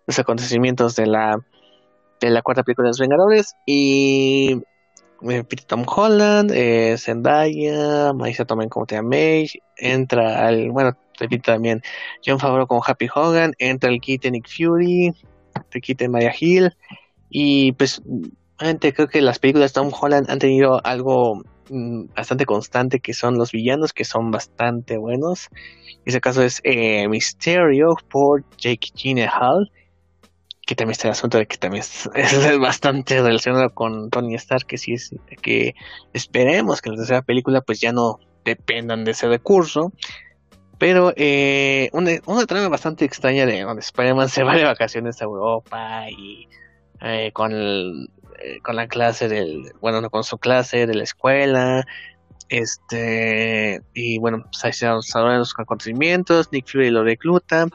[0.07, 1.35] los acontecimientos de la
[2.21, 3.55] de la cuarta película de los Vengadores.
[3.65, 4.61] Y
[5.67, 9.47] Tom Holland, eh, Zendaya, Marisa Tomei como Tia May,
[9.77, 11.81] entra al, bueno, repito también,
[12.25, 15.13] John Favreau como Happy Hogan, entra el kit Nick Fury,
[15.71, 16.75] el kit Maya Hill,
[17.29, 18.01] y pues,
[18.57, 23.13] realmente creo que las películas de Tom Holland han tenido algo mm, bastante constante que
[23.13, 25.49] son los villanos que son bastante buenos.
[25.87, 29.71] En ese caso es eh, Mysterio por Jake Gyllenhaal
[30.71, 31.83] que también está el asunto de que también
[32.15, 35.75] es, bastante relacionado con Tony Stark, que sí es que
[36.13, 39.91] esperemos que en la tercera película pues ya no dependan de ese recurso.
[40.77, 45.25] Pero eh, una, una trama bastante extraña de donde Spider-Man se va de vacaciones a
[45.25, 46.47] Europa y
[47.01, 51.85] eh, con, eh, con la clase del, bueno, no con su clase de la escuela,
[52.51, 57.65] este, y bueno, pues ahí se saben los acontecimientos, Nick Fury lo recluta.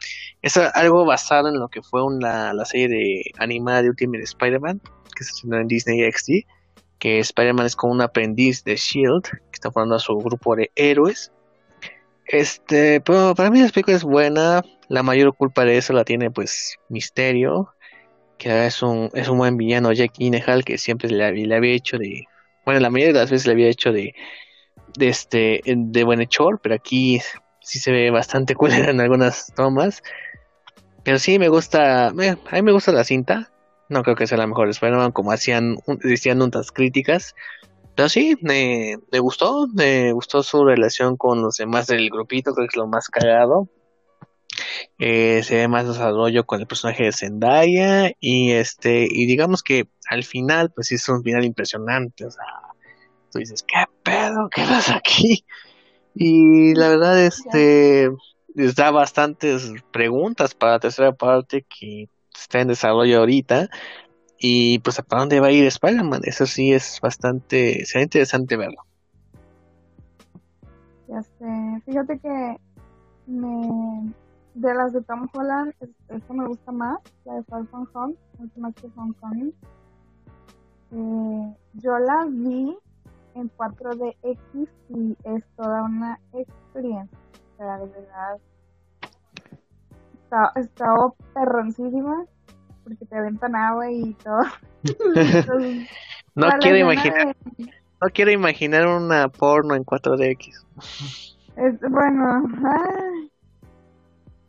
[0.43, 4.83] Es algo basado en lo que fue una, la serie de animada de Ultimate Spider-Man,
[5.17, 6.47] que se estrenó en Disney XD,
[6.99, 10.71] que Spider-Man es como un aprendiz de Shield, que está formando a su grupo de
[10.75, 11.33] héroes.
[12.27, 16.31] Este, pero para mí la película es buena, la mayor culpa de eso la tiene
[16.31, 17.73] pues Misterio,
[18.37, 21.97] que es un, es un buen villano Jack Gyllenhaal que siempre le, le había hecho
[21.97, 22.27] de,
[22.67, 24.15] bueno, la mayoría de las veces le había hecho de
[24.97, 26.29] de este de
[26.63, 27.21] pero aquí
[27.61, 30.03] sí se ve bastante cool en algunas tomas.
[31.05, 33.53] Pero sí me gusta, a mí me gusta la cinta.
[33.89, 37.35] No creo que sea la mejor spider como hacían decían otras críticas.
[37.95, 42.67] Pero sí, me, me gustó, me gustó su relación con los demás del grupito, creo
[42.67, 43.69] que es lo más cagado.
[44.99, 49.89] Eh, se ve más desarrollo con el personaje de Zendaya y este y digamos que
[50.09, 52.45] al final pues es un final impresionante o sea
[53.35, 54.49] dices, ¿qué pedo?
[54.51, 55.45] ¿Qué pasa aquí?
[56.15, 58.11] Y la verdad, este,
[58.55, 63.69] les da bastantes preguntas para la tercera parte que está en desarrollo ahorita.
[64.39, 66.23] Y pues, ¿para dónde va a ir Spider-Man?
[66.25, 68.87] Eso sí es bastante, será interesante verlo.
[71.85, 72.57] Fíjate que
[73.27, 74.13] me,
[74.55, 75.73] de las de Tom Holland,
[76.09, 79.55] esto me gusta más, la de Far From Home, mucho más que Homecoming.
[80.93, 82.77] Eh, yo la vi
[83.37, 87.19] en 4DX y es toda una experiencia.
[87.55, 88.39] O sea, de verdad,
[90.25, 90.87] está, está
[91.35, 92.25] perroncísima
[92.85, 94.43] porque te aventan agua y todo.
[94.85, 95.89] Entonces,
[96.35, 97.65] No quiero imaginar, de-
[98.01, 100.67] no quiero imaginar una porno en 4DX.
[101.57, 103.31] es, bueno, ay.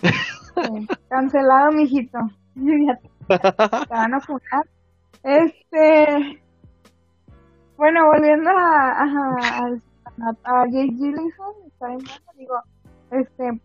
[0.02, 2.20] Sí, cancelado, mijito.
[3.28, 3.38] Te
[3.90, 4.66] van a funar.
[5.24, 6.42] Este.
[7.78, 12.62] Bueno, volviendo a, a, a, a Jake Gyllenhaal, está bien bueno, digo,
[13.12, 13.62] este.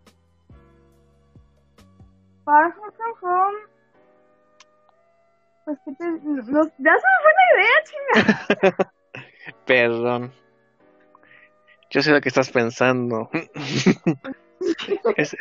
[2.45, 3.57] Far From Home.
[5.65, 6.05] Pues que te.
[6.05, 7.77] Nos, ya se me fue la idea,
[8.75, 8.91] chinga.
[9.65, 10.31] Perdón.
[11.89, 13.29] Yo sé lo que estás pensando.
[15.17, 15.37] Es-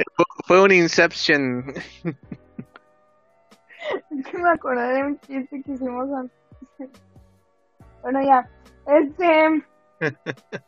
[0.47, 1.75] fue un Inception.
[4.11, 6.91] Es que me acordé de un chiste que hicimos antes.
[8.03, 8.49] Bueno, ya.
[8.87, 9.65] Este.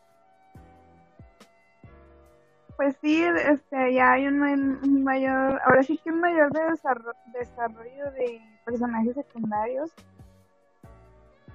[2.76, 5.60] Pues sí, este, ya hay un, ma- un mayor.
[5.64, 9.92] Ahora sí que un mayor de desarro- desarrollo de personajes secundarios.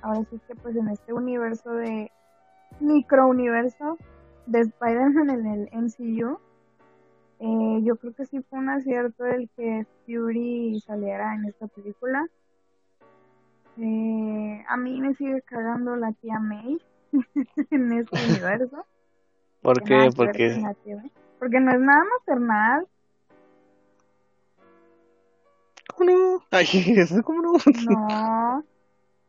[0.01, 2.09] Ahora sí que, pues en este universo de.
[2.79, 3.97] Microuniverso
[4.45, 6.39] de Spider-Man en el MCU.
[7.39, 12.25] Eh, yo creo que sí fue un acierto el que Fury saliera en esta película.
[13.81, 16.77] Eh, a mí me sigue cagando la tía May
[17.71, 18.85] en este universo.
[19.61, 20.75] ¿Por Que nada qué?
[20.83, 22.87] que ver Porque no es nada maternal,
[25.95, 26.43] ¿Cómo no?
[26.51, 26.65] Ay,
[26.97, 27.53] eso, ¿cómo no?
[27.85, 28.59] no.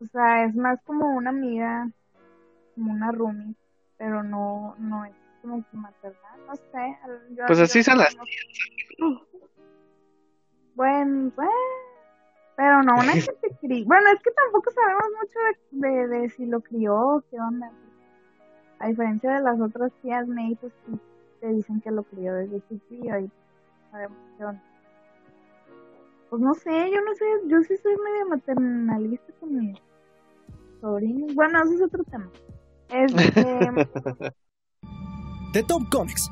[0.01, 1.89] O sea, es más como una amiga,
[2.75, 3.55] como una roomie,
[3.99, 6.97] pero no, no es como que maternal, no sé.
[7.37, 8.25] yo- Pues así son las no-
[10.75, 11.51] Bueno, bueno,
[12.61, 13.87] pero no una que te crió.
[13.87, 15.39] Bueno, es que tampoco sabemos mucho
[15.71, 17.73] de, de, de si lo crió o qué onda.
[18.81, 21.01] A diferencia de las otras tías May, pues sí
[21.41, 23.31] te dicen que lo crió desde chiquillo y
[23.91, 24.63] sabemos qué onda.
[26.29, 29.75] Pues no sé, yo no sé, yo sí soy medio maternalista con mi
[30.83, 31.29] sobrino.
[31.35, 32.29] Bueno, ese es otro tema.
[32.91, 33.43] Este,
[35.55, 36.31] The Top Comics.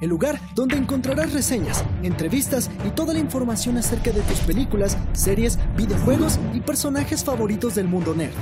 [0.00, 5.58] El lugar donde encontrarás reseñas, entrevistas y toda la información acerca de tus películas, series,
[5.76, 8.32] videojuegos y personajes favoritos del mundo nerd.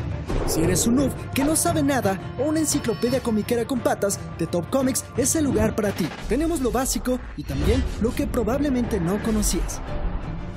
[0.47, 4.47] Si eres un noob que no sabe nada o una enciclopedia comiquera con patas, The
[4.47, 6.07] Top Comics es el lugar para ti.
[6.29, 9.81] Tenemos lo básico y también lo que probablemente no conocías.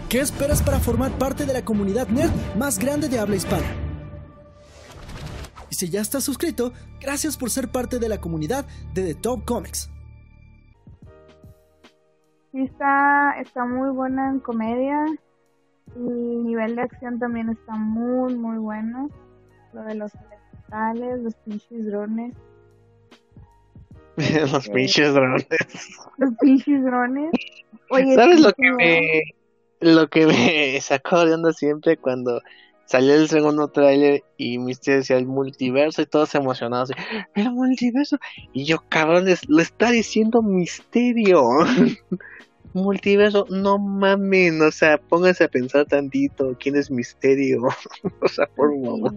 [0.07, 3.65] ¿Qué esperas para formar parte de la comunidad nerd más grande de habla hispana?
[5.71, 9.45] Y si ya estás suscrito, gracias por ser parte de la comunidad de The Top
[9.45, 9.90] Comics.
[12.51, 15.05] Sí está, está muy buena en comedia.
[15.95, 19.09] El nivel de acción también está muy, muy bueno.
[19.73, 22.35] Lo de los elementales, los pinches drones.
[24.51, 25.47] Los pinches drones.
[26.17, 27.31] Los pinches drones.
[27.89, 29.21] Oye, ¿Sabes lo que me
[29.79, 32.41] lo que me sacó de onda siempre cuando
[32.91, 36.91] salió el segundo tráiler y Mister decía el multiverso y todos emocionados
[37.35, 38.17] el multiverso
[38.51, 41.41] y yo cabrón le está diciendo misterio
[42.73, 47.61] multiverso no mamen o sea pónganse a pensar tantito quién es misterio
[48.21, 49.13] o sea por favor.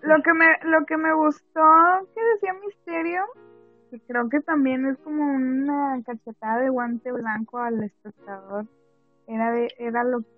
[0.00, 1.60] Lo que me, lo que me gustó
[2.14, 3.24] que decía Misterio,
[3.90, 8.66] que creo que también es como una cachetada de guante blanco al espectador,
[9.26, 10.36] era de, era lo que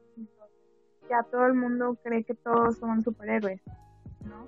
[1.08, 3.60] ya todo el mundo cree que todos son superhéroes,
[4.24, 4.44] ¿no?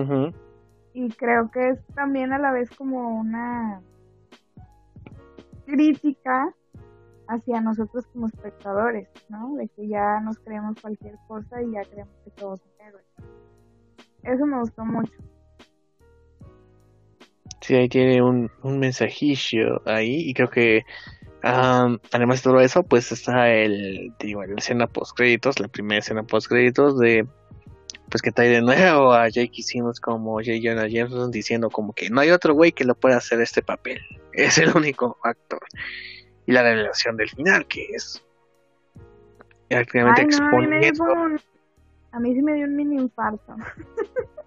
[0.00, 0.34] Ujú.
[0.92, 3.80] Y creo que es también a la vez como una
[5.66, 6.54] crítica
[7.28, 9.54] hacia nosotros como espectadores, ¿no?
[9.56, 13.06] De que ya nos creemos cualquier cosa y ya creemos que todos son héroes.
[14.22, 15.12] Eso me gustó mucho.
[17.60, 20.84] Sí, ahí tiene un, un mensajillo ahí y creo que
[21.44, 25.98] am, además de todo eso, pues está el, digo, la escena post créditos, la primera
[26.00, 27.26] escena post créditos de
[28.10, 30.52] pues que trae de nuevo a Jake Simmons como J.
[30.62, 34.00] Jonah Jameson diciendo como que no hay otro güey que lo pueda hacer este papel,
[34.32, 35.60] es el único actor.
[36.46, 38.22] Y la revelación del final que es
[39.68, 41.40] prácticamente Ay, no, a mí un-
[42.12, 43.56] a mí sí me dio un mini infarto.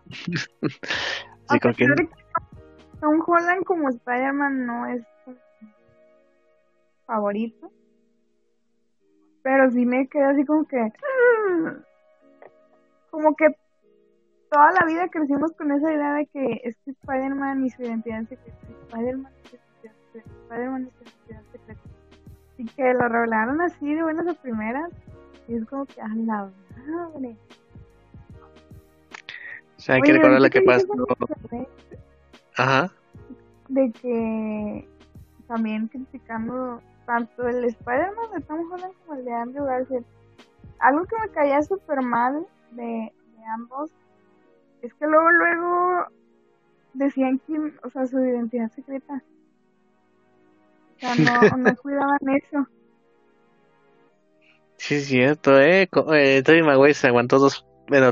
[1.50, 2.10] de que
[3.02, 5.02] Tom Holland como Spider-Man no es
[7.08, 7.72] favorito.
[9.41, 10.91] Pero sí me quedé así como que...
[13.10, 13.47] Como que
[14.51, 18.28] toda la vida crecimos con esa idea de que es que Spider-Man y su identidad
[18.28, 18.58] secreta.
[18.89, 20.30] Spider-Man y su identidad secreta.
[20.43, 21.82] Spider-Man y su identidad secreta.
[22.58, 24.91] Y que lo revelaron así de buenas a primeras.
[25.47, 26.51] Y es como que a la
[26.86, 27.38] madre.
[29.78, 30.88] O sea, hay que recordar lo que pasó.
[30.93, 31.68] eso,
[32.58, 32.91] Ajá.
[33.70, 34.88] De que
[35.47, 40.05] también criticando tanto el Spider-Man de Tom Holland como el de Andrew Garfield.
[40.80, 43.89] Algo que me caía súper mal de, de ambos
[44.84, 46.05] es que luego, luego
[46.93, 49.24] decían que, o sea, su identidad secreta.
[50.95, 52.68] O sea, no, no cuidaban eso.
[54.76, 55.89] Sí, es cierto, ¿eh?
[56.14, 58.12] Eh Tobey Maguire se aguantó dos, bueno,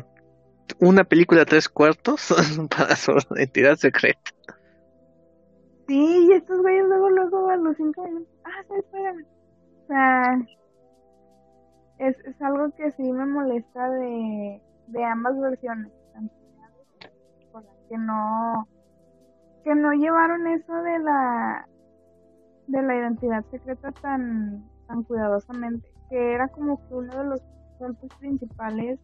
[0.80, 2.34] una película tres cuartos
[2.76, 4.32] para su identidad secreta.
[5.88, 9.26] Sí, y estos güeyes luego, luego a los cinco minutos, ah, sí, espérame.
[9.84, 10.46] O sea,
[12.00, 15.92] es, es algo que sí me molesta de, de ambas versiones.
[17.88, 18.68] Que no,
[19.64, 21.68] que no llevaron eso de la,
[22.66, 27.42] de la identidad secreta tan, tan cuidadosamente, que era como que uno de los
[27.78, 29.00] puntos principales,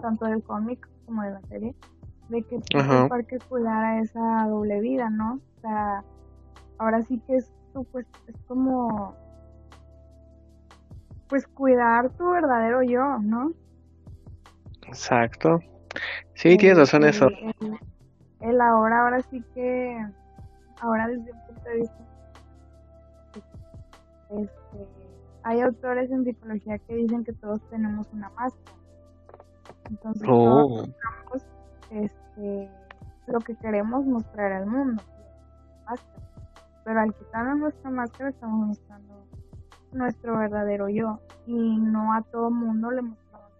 [0.00, 1.74] tanto del cómic como de la serie,
[2.28, 3.08] de que Peter.
[3.08, 5.34] Parker cuidara esa doble vida, ¿no?
[5.58, 6.02] O sea,
[6.78, 7.50] ahora sí que es,
[7.92, 9.14] pues, es como,
[11.28, 13.52] pues, cuidar tu verdadero yo, ¿no?
[14.86, 15.60] Exacto.
[16.34, 17.28] Sí, tienes El- razón eso.
[18.40, 20.04] el- ahora, ahora sí que,
[20.80, 22.04] ahora desde un punto de vista,
[24.30, 24.88] este,
[25.44, 28.76] hay autores en psicología que dicen que todos tenemos una máscara.
[29.90, 31.46] Entonces, todos Oh, mostramos,
[31.92, 32.70] este,
[33.26, 35.02] lo que queremos mostrar al mundo.
[35.86, 36.22] máscara.
[36.84, 39.26] Pero al quitarnos nuestra máscara estamos mostrando
[39.92, 43.52] nuestro verdadero yo y no a todo mundo le mostramos.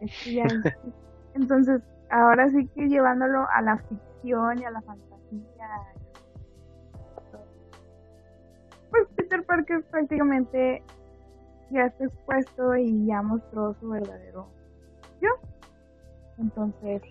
[1.34, 5.10] Entonces, ahora sí que llevándolo a la ficción y a la fantasía.
[8.90, 10.84] Pues Peter Parker prácticamente
[11.70, 14.46] ya está expuesto y ya mostró su verdadero
[15.22, 15.51] yo.
[16.38, 17.02] Entonces,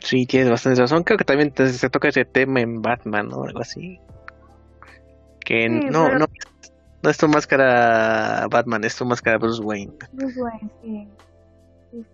[0.00, 1.04] sí, tienes bastante razón.
[1.04, 3.44] Creo que también te- se toca ese tema en Batman, ¿no?
[3.44, 3.98] Algo así.
[5.44, 6.26] Que Sí, no, pero- no,
[7.02, 9.92] no es tu máscara Batman, es tu máscara Bruce Wayne.
[10.12, 11.08] Bruce Wayne, sí.
[11.90, 12.06] Sí.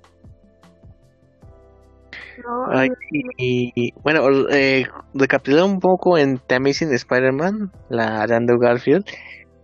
[2.43, 8.35] Luego, Ay, y, y, bueno, eh, recapitulando un poco en The Amazing Spider-Man, la de
[8.37, 9.05] Andrew Garfield,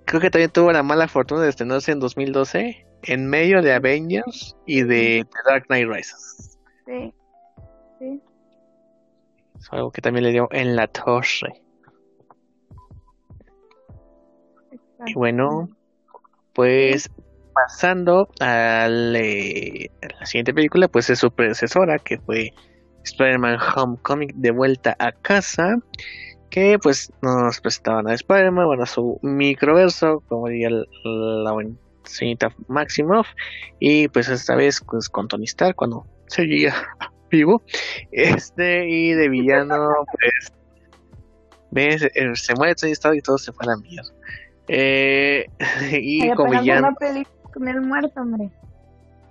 [0.04, 4.56] creo que también tuvo la mala fortuna de estrenarse en 2012 en medio de Avengers
[4.66, 6.58] y de The Dark Knight Rises.
[6.86, 7.14] sí,
[7.98, 8.22] sí.
[9.58, 11.62] Es algo que también le dio en la torre.
[14.70, 15.04] exacto.
[15.06, 15.68] Y bueno,
[16.52, 17.10] pues
[17.54, 22.52] pasando al, eh, a la siguiente película, pues es su predecesora, que fue
[23.04, 25.76] Spider-Man Homecoming de vuelta a casa,
[26.54, 30.86] que pues nos presentaban a Spider-Man, bueno, a su microverso, como diría el-
[31.42, 31.74] la buena
[32.04, 33.26] señorita Maximoff,
[33.80, 36.72] y pues esta vez pues con Tony Stark cuando seguía
[37.30, 37.60] vivo,
[38.12, 40.52] este, y de villano, pues,
[41.72, 44.12] ves, Eh, se muere Tony Stark y todo se fue a la mierda.
[44.68, 45.46] Eh,
[46.00, 48.50] y como villano, una película con el muerto, hombre.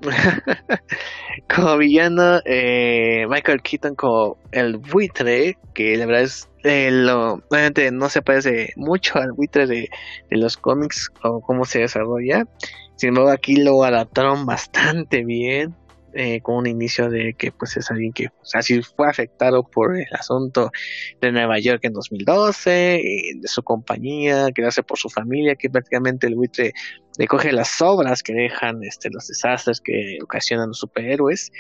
[1.56, 7.91] como villano, eh, Michael Keaton como el buitre, que la verdad es, eh, lo, obviamente
[7.91, 9.89] no se parece mucho al buitre de,
[10.30, 12.45] de los cómics o cómo se desarrolla.
[12.95, 15.76] Sin embargo, aquí lo adaptaron bastante bien,
[16.14, 20.07] eh, con un inicio de que pues es alguien que así fue afectado por el
[20.14, 20.72] asunto
[21.22, 26.28] de Nueva York en 2012, eh, de su compañía, quedarse por su familia, que prácticamente
[26.28, 26.74] el buitre
[27.18, 31.51] le coge las sobras que dejan este, los desastres que ocasionan los superhéroes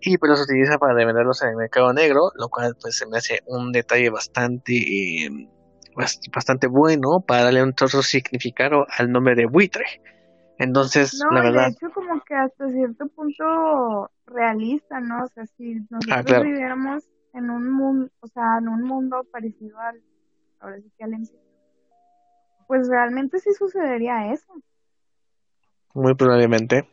[0.00, 3.18] y pues los utiliza para venderlos en el mercado negro, lo cual pues se me
[3.18, 5.30] hace un detalle bastante eh,
[5.94, 9.84] bast- bastante bueno para darle un otro significado al nombre de buitre.
[10.58, 15.24] Entonces, No, la y de verdad, hecho como que hasta cierto punto realista, ¿no?
[15.24, 16.44] O sea, si nosotros Ah, claro.
[16.44, 17.04] viviéramos
[17.34, 20.02] en un mundo, o sea, en un mundo parecido al,
[20.60, 21.12] ahora sí que al
[22.66, 24.52] pues realmente sí sucedería eso.
[25.94, 26.88] muy probablemente.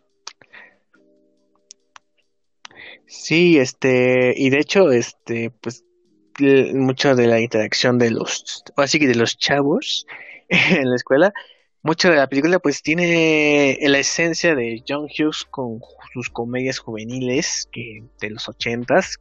[3.08, 5.84] Sí, este, y de hecho, este, pues,
[6.74, 10.06] mucho de la interacción de los, así que de los chavos
[10.50, 11.34] en la escuela,
[11.84, 15.80] mucho de la película, pues, tiene la esencia de John Hughes con
[16.14, 19.18] sus comedias juveniles de los ochentas,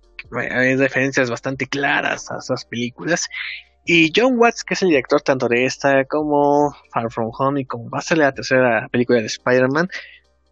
[0.51, 3.29] hay referencias bastante claras a esas películas.
[3.85, 7.65] Y John Watts, que es el director tanto de esta como Far From Home y
[7.67, 9.89] como va a ser la tercera película de Spider-Man,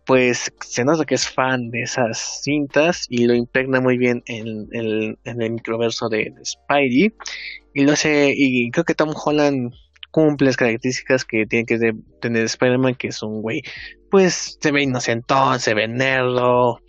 [0.04, 4.66] pues se nota que es fan de esas cintas y lo impregna muy bien en,
[4.72, 5.16] el-
[5.52, 7.14] microverso de, de Spidey
[7.74, 9.72] y lo hace y creo que Tom Holland
[10.10, 13.62] cumple las características que tiene que tener Spider-Man, que es un güey,
[14.10, 16.80] pues se ve inocentón, se ve nerdo,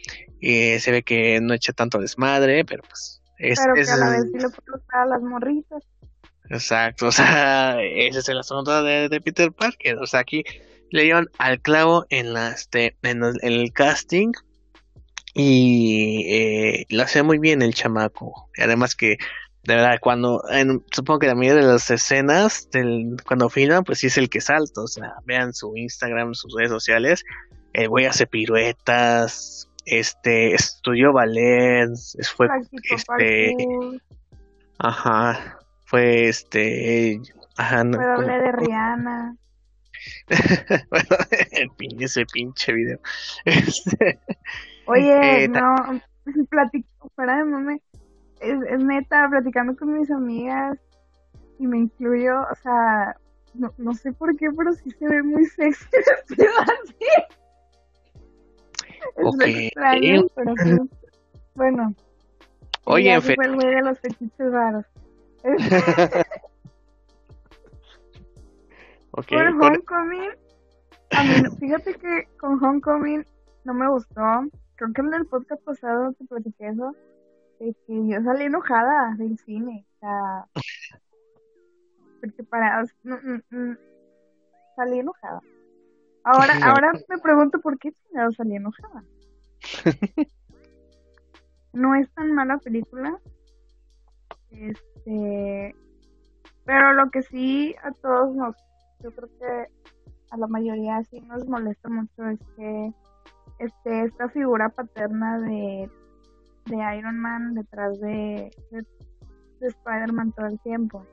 [0.42, 3.98] eh, se ve que no echa tanto desmadre, pero pues es, Pero que es a
[3.98, 5.84] la vez sí le puede gustar a las morritas.
[6.50, 9.98] Exacto, o sea, ese es el asunto de, de Peter Parker.
[9.98, 10.44] O sea, aquí
[10.90, 14.32] le dieron al clavo en, la, este, en, el, en el casting
[15.34, 18.50] y eh, lo hace muy bien el chamaco.
[18.58, 19.18] Además que,
[19.64, 24.00] de verdad, cuando, en- supongo que la mayoría de las escenas, del, cuando filman, pues
[24.00, 24.82] sí es el que salta.
[24.82, 27.24] O sea, vean su Instagram, sus redes sociales,
[27.74, 31.90] el güey hace piruetas, este, estudió ballet,
[32.36, 32.48] fue,
[32.92, 34.02] este, parkour,
[34.80, 37.20] Ajá, fue este,
[37.58, 39.36] ajá, no, como- de Rihanna.
[40.90, 41.06] bueno,
[41.52, 43.00] el pinche, ese pinche video.
[43.46, 44.20] Este,
[44.88, 45.76] Oye, Eh, no,
[46.50, 47.82] platico, fuera de mame,
[48.42, 50.78] es, es neta, platicando con mis amigas
[51.60, 53.16] y me incluyo, o sea,
[53.54, 56.96] no, no sé por qué, pero sí se ve muy sexy vestido así.
[59.16, 59.42] Es Ok.
[59.46, 60.78] extraño, pero sí.
[61.56, 61.94] Bueno,
[62.86, 64.86] Oye, ya en se fe- fue el güey de los fetiches raros.
[69.12, 70.30] ok, Por Homecoming,
[71.12, 73.26] a mí, fíjate que con Homecoming
[73.66, 74.22] no me gustó.
[74.76, 76.96] Creo que en el podcast pasado te platiqué eso.
[77.62, 79.86] De que yo salí enojada del cine.
[79.88, 80.46] O sea,
[82.20, 82.84] porque para.
[83.04, 83.78] no, no, no,
[84.76, 85.42] salí enojada.
[86.24, 89.04] Ahora, ahora me pregunto por qué chingado salí enojada.
[91.74, 93.18] No es tan mala película.
[94.50, 95.74] Este.
[96.66, 98.58] Pero lo que sí a todos nos.
[99.00, 99.68] Yo creo que
[100.32, 102.94] a la mayoría sí nos molesta mucho es que
[103.60, 105.90] este esta figura paterna de,
[106.66, 108.86] de Iron Man detrás de, de,
[109.60, 111.06] de Spider-Man todo el tiempo.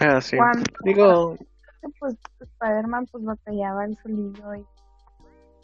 [0.00, 0.36] ah, sí.
[0.36, 4.66] Cuando Digo, que, pues Spider-Man pues batallaba el solillo y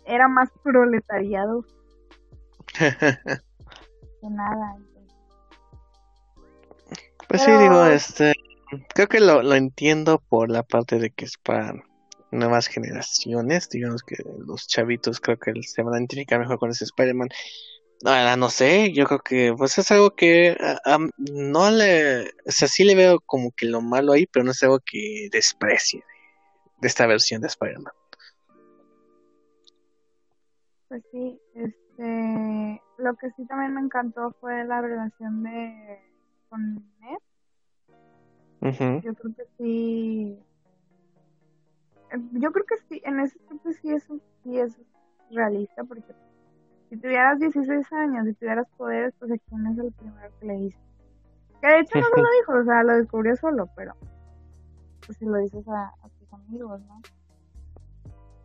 [0.07, 1.65] era más proletariado
[2.79, 4.77] que nada.
[7.29, 8.33] pues sí, digo, este,
[8.95, 11.75] creo que lo, lo entiendo por la parte de que es para
[12.31, 16.85] nuevas generaciones, digamos que los chavitos creo que se van a identificar mejor con ese
[16.85, 17.29] Spider-Man.
[18.07, 22.51] Ahora, no sé, yo creo que pues es algo que a- a- no le, o
[22.51, 26.05] sea, sí le veo como que lo malo ahí, pero no es algo que desprecie
[26.83, 27.95] de, esta versión de Spider-Man.
[30.89, 35.99] Pues sí, este, lo que sí también me encantó fue la relación de
[36.51, 37.19] con Ned.
[39.03, 40.39] Yo creo que sí,
[42.33, 44.05] yo creo que sí, en ese punto sí es,
[44.43, 44.77] sí es
[45.31, 46.15] realista, porque
[46.91, 50.55] si tuvieras 16 años y tuvieras poderes, pues a quién es el primero que le
[50.55, 50.81] dices.
[51.61, 53.95] Que de hecho no se lo dijo, o sea, lo descubrió solo, pero
[55.07, 57.01] pues si lo dices a, a tus amigos, ¿no?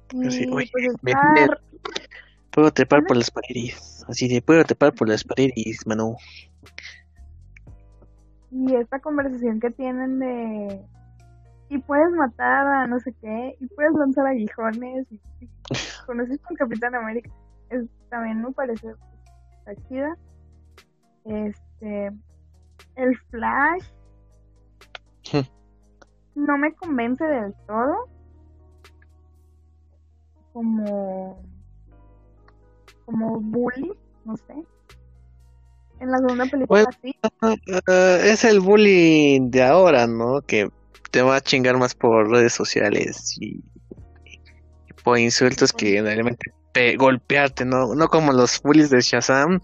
[0.09, 1.61] Pues sí, Y oye, pues me- estar,
[2.51, 6.15] Puedo trepar por las paredes, así de puedo trepar por las paredes, mano.
[8.51, 10.81] y esta conversación que tienen de
[11.69, 15.49] y puedes matar a no sé qué y puedes lanzar aguijones y, y
[16.07, 17.29] conoces con Capitán América
[17.69, 18.88] es, también me parece
[19.60, 20.18] está chida.
[21.26, 22.12] Este
[22.95, 23.86] el Flash.
[26.36, 28.10] No me convence del todo.
[30.53, 31.41] Como
[33.05, 33.91] como bully
[34.26, 34.53] no sé.
[35.99, 37.16] En la segunda película Bueno, sí.
[37.41, 40.41] Ah, es el bullying de ahora, ¿no?
[40.41, 40.70] Que
[41.12, 43.57] te va a chingar más por redes sociales y,
[44.26, 47.93] y por insultos que realmente pe- golpearte, ¿no?
[47.93, 49.59] No como los bullies de Shazam,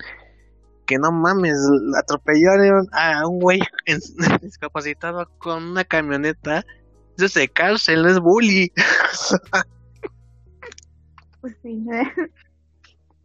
[0.85, 1.55] que no mames,
[1.97, 3.59] atropellaron a un güey
[4.41, 6.65] discapacitado con una camioneta.
[7.15, 8.69] Eso es de cárcel, no es bully.
[11.39, 11.85] pues sí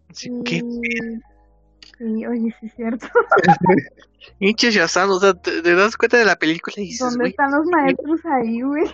[0.08, 1.20] Así que, Y-
[2.00, 3.06] Sí, oye, sí es cierto.
[4.38, 7.50] pinche Shazam, o sea, te, te das cuenta de la película y dices, ¿Dónde están
[7.50, 8.84] los maestros ahí, güey?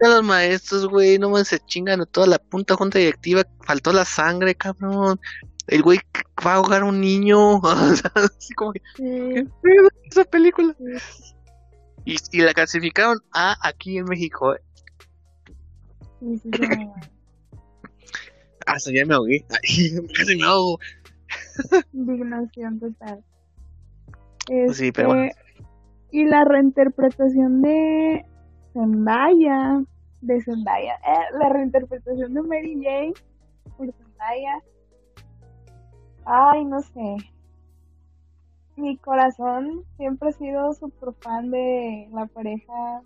[0.00, 4.54] los maestros, güey, no más se chingan toda la punta junta directiva, faltó la sangre,
[4.54, 5.20] cabrón.
[5.66, 5.98] El güey
[6.46, 10.06] va a ahogar a un niño, o sea, así como que, Sí, ¿qué pedo con
[10.10, 10.74] esa película?
[10.78, 11.34] Sí.
[12.06, 14.60] Y, y la clasificaron A aquí en México, eh.
[16.20, 16.94] sí, sí, sí, no,
[18.66, 20.78] hasta ya me ahogué, Ay, casi me ahogo.
[21.92, 23.24] Indignación total.
[24.72, 25.24] Sí, pero bueno.
[25.24, 25.64] Este,
[26.10, 28.24] Y la reinterpretación de
[28.72, 29.82] Zendaya,
[30.20, 33.14] de Zendaya, eh, la reinterpretación de Mary Jane
[33.76, 34.62] por Zendaya.
[36.24, 37.16] Ay, no sé.
[38.76, 43.02] Mi corazón siempre ha sido súper fan de la pareja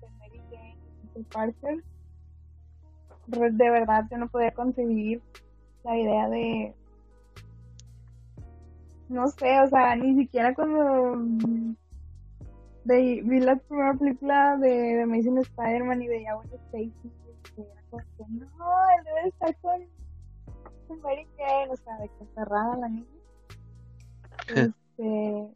[0.00, 0.40] de Mary
[1.14, 1.84] de Parker.
[3.26, 5.22] De verdad, yo no podía concebir
[5.84, 6.74] la idea de.
[9.08, 11.18] No sé, o sea, ni siquiera cuando
[12.84, 16.92] vi la primera película de, de Amazing Spider-Man y veía a Stacy,
[17.56, 19.82] era como que no, él debe estar con,
[20.88, 23.06] con Mary Jane, o sea, de que cerrada la niña.
[24.48, 25.48] este,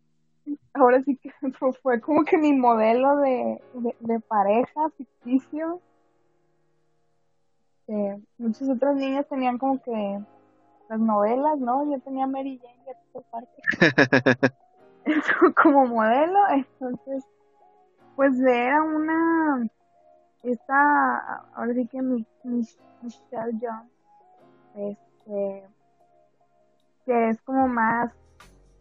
[0.74, 1.30] ahora sí que
[1.82, 3.60] fue como que mi modelo de,
[4.00, 5.80] de, pareja ficticio.
[7.88, 10.20] Eh, muchos otros niños tenían como que
[10.88, 11.90] las novelas, ¿no?
[11.90, 14.54] Yo tenía Mary Jane y Peter Parker
[15.62, 17.24] como modelo, entonces
[18.16, 19.68] pues era una
[20.42, 23.90] esta ahora sí que mi, Michelle Jones
[24.74, 25.64] este
[27.06, 28.12] que es como más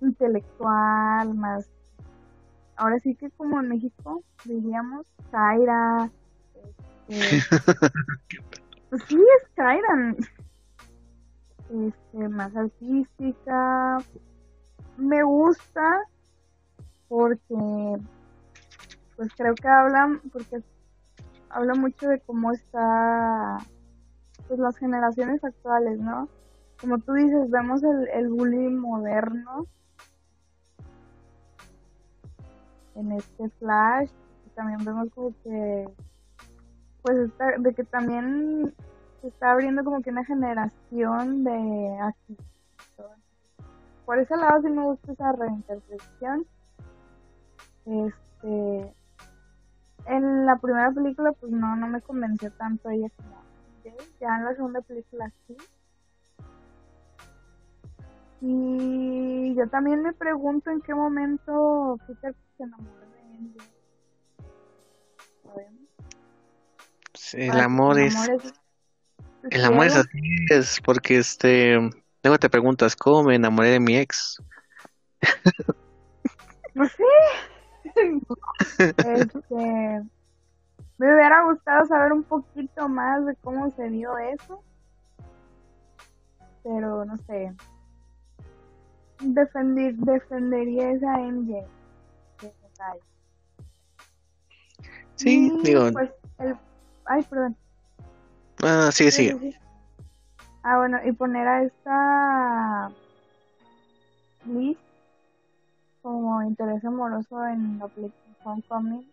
[0.01, 1.69] intelectual, más,
[2.75, 6.09] ahora sí que como en México diríamos, Zaira,
[7.07, 7.39] este,
[8.89, 10.15] pues sí es Zaira,
[11.69, 13.97] este, más artística,
[14.97, 16.03] me gusta
[17.07, 17.97] porque
[19.15, 20.61] pues creo que hablan, porque
[21.49, 23.57] habla mucho de cómo está
[24.47, 26.29] pues las generaciones actuales, ¿no?
[26.79, 29.65] Como tú dices, vemos el, el bullying moderno
[32.95, 34.09] en este flash
[34.55, 35.87] también vemos como que
[37.03, 38.73] pues de que también
[39.25, 42.37] se está abriendo como que una generación de aquí
[44.05, 46.45] por ese lado sí me gusta esa reinterpretación.
[47.87, 48.93] Este
[50.05, 53.35] en la primera película pues no no me convenció tanto ella como
[54.19, 55.57] ya en la segunda película sí.
[58.41, 63.63] Y yo también me pregunto en qué momento Peter se enamoró de MJ.
[67.15, 68.15] Sí, el amor es...
[69.49, 71.77] El amor es así, es porque este...
[72.23, 74.41] Luego te preguntas, ¿cómo me enamoré de mi ex?
[76.73, 77.03] Pues sí.
[78.79, 80.03] este,
[80.97, 84.63] me hubiera gustado saber un poquito más de cómo se dio eso.
[86.63, 87.53] Pero no sé,
[89.19, 91.65] defender, defendería esa MJ.
[95.15, 95.91] Sí, digo.
[95.93, 96.57] Pues el,
[97.05, 97.55] ay, perdón.
[98.67, 99.55] Ah, sigue, sigue.
[100.63, 102.91] Ah, bueno, y poner a esta
[104.45, 104.75] Liz
[106.01, 109.07] como interés amoroso en la película Homecoming,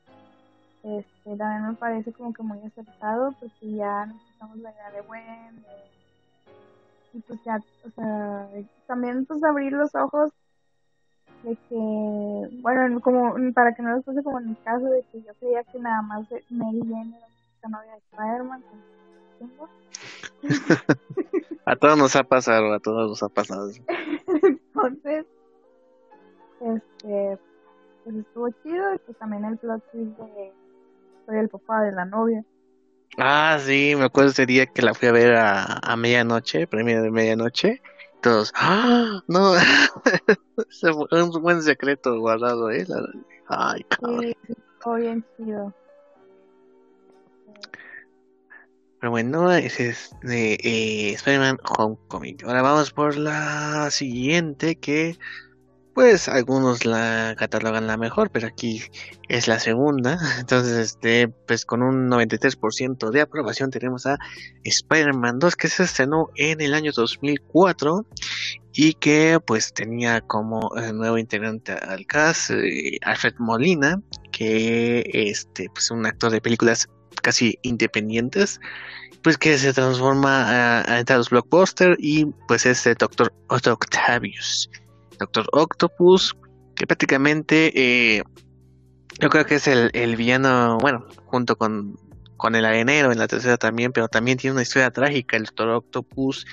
[0.84, 5.64] este, también me parece como que muy acertado, porque ya necesitamos la idea de Gwen,
[7.12, 8.48] y pues ya, o sea,
[8.86, 10.32] también pues abrir los ojos
[11.42, 15.20] de que, bueno, como para que no les pase como en mi caso, de que
[15.20, 17.26] yo creía que nada más Mary Jane era
[17.64, 18.62] la novia de Spider-Man.
[21.66, 23.70] a todos nos ha pasado, a todos nos ha pasado.
[24.42, 25.26] Entonces,
[26.60, 27.38] este,
[28.04, 30.52] pues estuvo chido y pues también el plot twist de
[31.26, 32.44] soy el papá de la novia.
[33.18, 37.02] Ah, sí, me acuerdo ese día que la fui a ver a, a medianoche, premio
[37.02, 37.82] de medianoche.
[38.22, 39.22] Todos, ¡ah!
[39.26, 39.52] No,
[41.10, 42.86] fue un buen secreto guardado, ¿eh?
[43.48, 44.20] Ay, cabrón.
[44.22, 45.74] Sí, fue bien chido.
[49.02, 52.36] Pero bueno, ese es de eh, Spider-Man Homecoming.
[52.44, 55.18] Ahora vamos por la siguiente que
[55.92, 58.80] pues algunos la catalogan la mejor, pero aquí
[59.28, 60.20] es la segunda.
[60.38, 64.18] Entonces, este, pues con un 93% de aprobación tenemos a
[64.62, 68.06] Spider-Man 2 que se estrenó en el año 2004
[68.72, 74.00] y que pues tenía como eh, nuevo integrante al cast eh, Alfred Molina,
[74.30, 76.88] que este pues un actor de películas
[77.22, 78.60] casi independientes
[79.22, 84.68] pues que se transforma a, a, los blockbusters y pues es el Doctor Octavius
[85.18, 86.36] Doctor Octopus,
[86.74, 88.22] que prácticamente eh,
[89.20, 91.96] yo creo que es el, el villano, bueno, junto con,
[92.36, 95.68] con el arenero en la tercera también, pero también tiene una historia trágica, el Doctor
[95.68, 96.44] Octopus.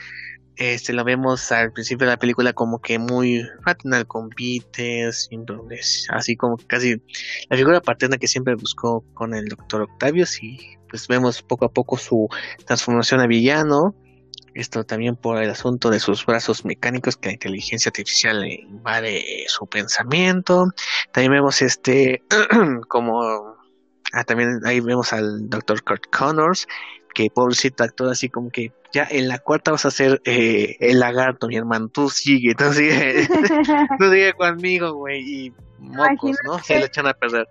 [0.59, 5.11] Este lo vemos al principio de la película como que muy fraternal con Peter,
[6.09, 7.01] así como casi
[7.49, 10.59] la figura paterna que siempre buscó con el Doctor Octavius y
[10.89, 12.27] pues vemos poco a poco su
[12.65, 13.95] transformación a villano
[14.53, 19.67] esto también por el asunto de sus brazos mecánicos que la inteligencia artificial invade su
[19.67, 20.65] pensamiento.
[21.13, 22.23] También vemos este
[22.89, 23.21] como
[24.13, 25.83] ah, también ahí vemos al Dr.
[25.83, 26.67] Kurt Connors
[27.13, 30.99] que pobrecito actor así como que ya en la cuarta vas a ser eh, el
[30.99, 33.27] lagarto, mi hermano, tú sigue, tú sigue,
[33.99, 36.59] tú sigue conmigo, güey, y mocos, ¿no?
[36.59, 37.47] Se le echan a perder.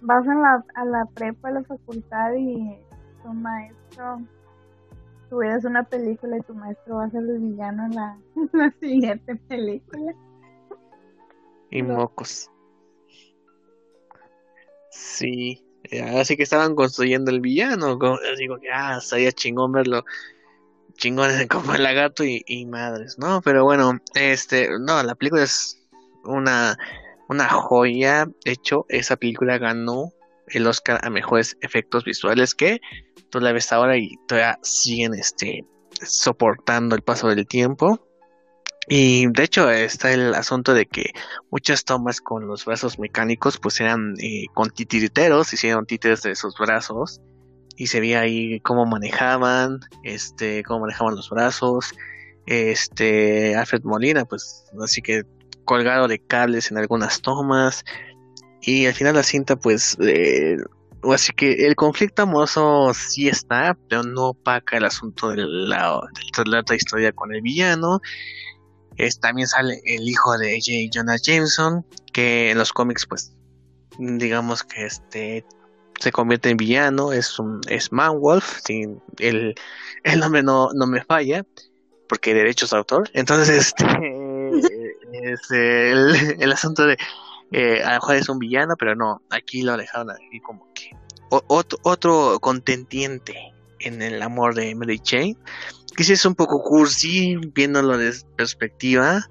[0.00, 2.78] vas a la, a la prepa, a la facultad y
[3.22, 4.20] tu maestro,
[5.40, 8.70] es una película y tu maestro va a ser el villano en la, en la
[8.80, 10.12] siguiente película.
[11.70, 12.50] Y mocos.
[14.90, 15.64] Sí,
[16.00, 17.98] así que estaban construyendo el villano.
[17.98, 20.04] como- Digo ah, estaría chingón verlo.
[20.96, 23.40] Chingón como el lagarto y, y madres, ¿no?
[23.42, 25.78] Pero bueno, este, no, la película es
[26.24, 26.76] una,
[27.28, 28.26] una joya.
[28.44, 30.12] De hecho, esa película ganó
[30.48, 32.80] el Oscar a mejores efectos visuales que
[33.30, 35.64] tú la ves ahora y todavía siguen este,
[36.02, 38.06] soportando el paso del tiempo.
[38.88, 41.12] Y de hecho está el asunto de que
[41.50, 46.56] muchas tomas con los brazos mecánicos pues eran eh, con titiriteros, hicieron títeres de esos
[46.58, 47.20] brazos
[47.76, 51.94] y se veía ahí cómo manejaban, este, cómo manejaban los brazos,
[52.46, 55.22] este, Alfred Molina pues así que
[55.64, 57.84] colgado de cables en algunas tomas
[58.60, 60.56] y al final la cinta pues eh,
[61.04, 66.00] así que el conflicto amoroso sí está, pero no opaca el asunto de la,
[66.36, 68.00] de la historia con el villano.
[68.96, 70.90] Es, también sale el hijo de J.
[70.92, 73.32] Jonah Jameson, que en los cómics, pues,
[73.98, 75.44] digamos que este
[76.00, 79.54] se convierte en villano, es un es Manwolf, el,
[80.02, 81.44] el nombre no, no me falla,
[82.08, 83.08] porque derechos de autor.
[83.14, 83.84] Entonces, este
[85.12, 86.96] es el, el asunto de
[87.52, 90.90] eh, a lo es un villano, pero no, aquí lo dejaron ahí como que
[91.28, 95.36] otro, otro contendiente en el amor de Mary Jane
[95.96, 99.26] que sí es un poco cursi viéndolo desde perspectiva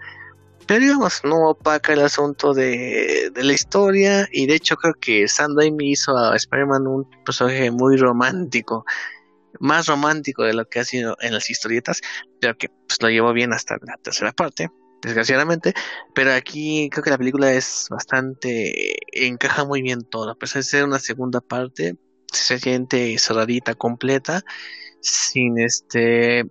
[0.67, 5.55] pero digamos no opaca el asunto de, la historia y de hecho creo que Sam
[5.79, 8.85] hizo a Spider-Man un personaje muy romántico
[9.59, 12.01] más romántico de lo que ha sido en las historietas
[12.39, 14.69] pero que pues lo llevó bien hasta la tercera parte
[15.01, 15.73] desgraciadamente
[16.13, 20.69] pero aquí creo que la película es bastante encaja muy bien todo a pesar de
[20.69, 21.97] ser una segunda parte
[22.31, 24.43] se siente cerradita completa
[25.02, 26.45] sin este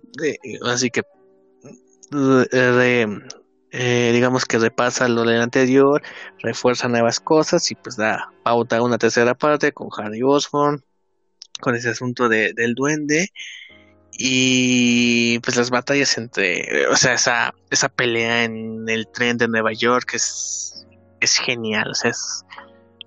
[0.65, 1.03] así que
[3.73, 6.01] eh, digamos que repasa lo del anterior
[6.39, 10.83] refuerza nuevas cosas y pues da pauta a una tercera parte con Harry Osborn
[11.61, 13.29] con ese asunto de, del duende
[14.11, 19.71] y pues las batallas entre o sea esa esa pelea en el tren de Nueva
[19.71, 20.85] York es
[21.21, 22.43] es genial o sea es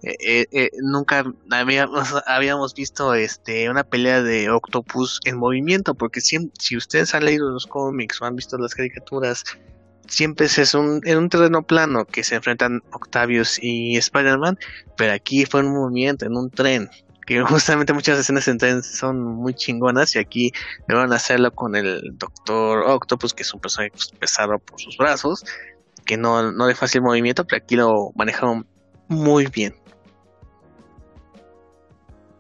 [0.05, 6.21] eh, eh, eh, nunca habíamos, habíamos visto este una pelea de Octopus en movimiento, porque
[6.21, 9.45] siem- si ustedes han leído los cómics o han visto las caricaturas,
[10.07, 14.59] siempre es un, en un terreno plano que se enfrentan Octavius y Spider-Man,
[14.97, 16.91] pero aquí fue un movimiento, en un tren,
[17.27, 20.53] que justamente muchas escenas en tren son muy chingonas y aquí
[20.89, 25.45] van hacerlo con el Doctor Octopus, que es un personaje pesado por sus brazos,
[26.05, 28.67] que no, no de fácil movimiento, pero aquí lo manejaron
[29.09, 29.75] muy bien.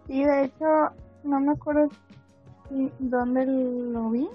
[0.09, 0.65] Y de hecho,
[1.25, 1.89] no me acuerdo
[2.69, 4.29] si, dónde lo vi.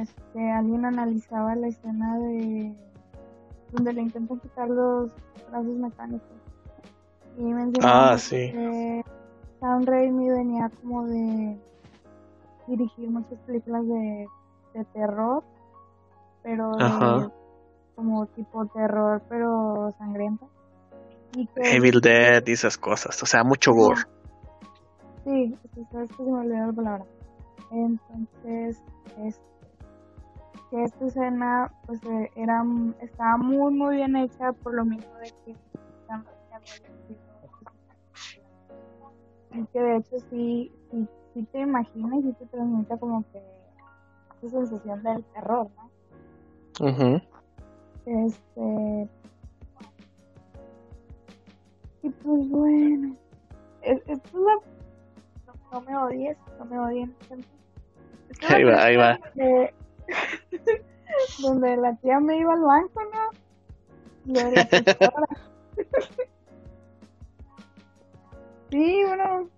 [0.00, 2.74] Este, alguien analizaba la escena de
[3.72, 5.10] donde le intentan quitar los
[5.50, 6.28] brazos mecánicos.
[7.38, 8.50] Y mencionaba Ah, sí.
[8.52, 9.02] que
[9.60, 11.58] Sam Raimi venía como de
[12.66, 14.26] dirigir muchas películas de,
[14.74, 15.42] de terror,
[16.42, 17.30] pero de-
[17.96, 19.92] como tipo terror, pero.
[21.34, 24.02] Y que Evil Dead y esas cosas, o sea, mucho gore.
[25.24, 25.54] Sí,
[25.92, 27.06] sabes que se me olvidó la palabra.
[27.70, 28.78] Entonces,
[29.18, 29.40] este,
[30.70, 32.64] que esta escena, pues, eh, era,
[33.00, 35.56] estaba muy, muy bien hecha por lo mismo de que
[39.52, 43.42] y que de hecho sí, sí, sí te imaginas y sí te transmite como que
[44.42, 46.86] esa sensación del terror, ¿no?
[46.88, 47.20] Ujú.
[48.06, 49.08] Este.
[52.02, 53.16] Y pues bueno.
[53.82, 54.79] Es, es la-
[55.72, 57.14] no, me odies, no me odien.
[58.48, 59.18] Ahí va, ahí va.
[59.34, 59.74] Donde,
[61.42, 64.32] donde la tía me iba al banco, ¿no?
[64.32, 65.26] Lo de la pistola.
[68.70, 69.48] sí, bueno.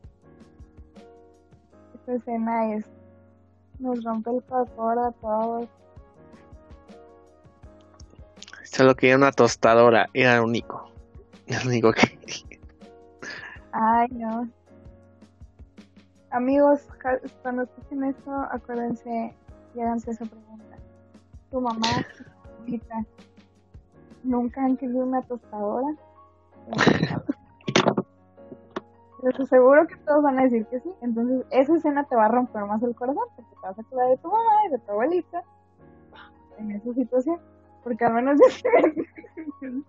[1.94, 2.84] Esta escena es.
[3.78, 5.68] Nos rompe el corazón a todos.
[8.64, 10.90] Solo quería una tostadora, era lo único.
[11.46, 12.18] Lo único que
[13.72, 14.48] Ay, no.
[16.32, 16.88] Amigos,
[17.42, 19.34] cuando escuchen esto, acuérdense
[19.74, 20.76] y háganse esa pregunta.
[21.50, 21.88] Tu mamá,
[24.22, 25.88] ¿nunca han querido una tostadora?
[29.22, 30.90] Les aseguro que todos van a decir que sí.
[31.00, 34.08] Entonces, esa escena te va a romper más el corazón porque te vas a acordar
[34.08, 35.42] de tu mamá y de tu abuelita
[36.58, 37.38] en esa situación.
[37.84, 39.84] Porque al menos yo sé-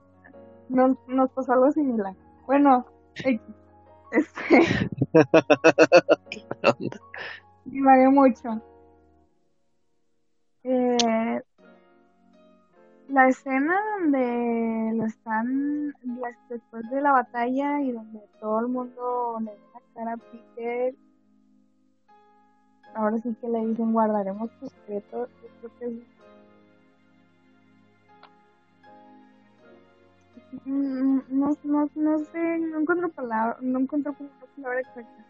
[0.69, 2.13] no, nos pasó algo similar.
[2.45, 2.85] Bueno,
[4.14, 4.90] Este,
[7.65, 8.61] divagué mucho.
[10.64, 11.41] Eh,
[13.10, 15.94] la escena donde lo están
[16.48, 20.95] después de la batalla y donde todo el mundo le ve la cara a Peter
[22.95, 26.12] ahora sí que le dicen guardaremos tu secreto yo creo que es
[30.65, 31.23] no,
[31.63, 35.25] no, no sé, no encuentro palabra, no encuentro como una palabra exacta.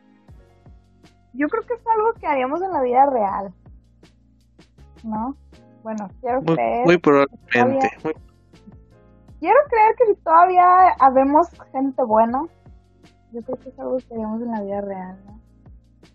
[1.34, 3.54] Yo creo que es algo que haríamos en la vida real,
[5.04, 5.36] ¿no?
[5.84, 6.86] Bueno, quiero Muy, creer.
[6.86, 7.90] muy probablemente.
[8.04, 8.14] muy-
[9.40, 12.44] Quiero creer que si todavía habemos gente buena,
[13.34, 15.40] yo creo que es algo que haríamos en la vida real, ¿no?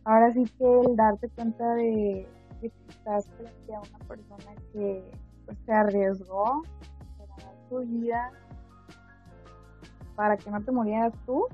[0.05, 2.27] Ahora sí que el darte cuenta de,
[2.63, 5.11] de que estás frente a una persona que
[5.45, 6.63] pues, se arriesgó
[7.69, 8.33] su vida
[10.19, 11.47] para que no te murieras tú,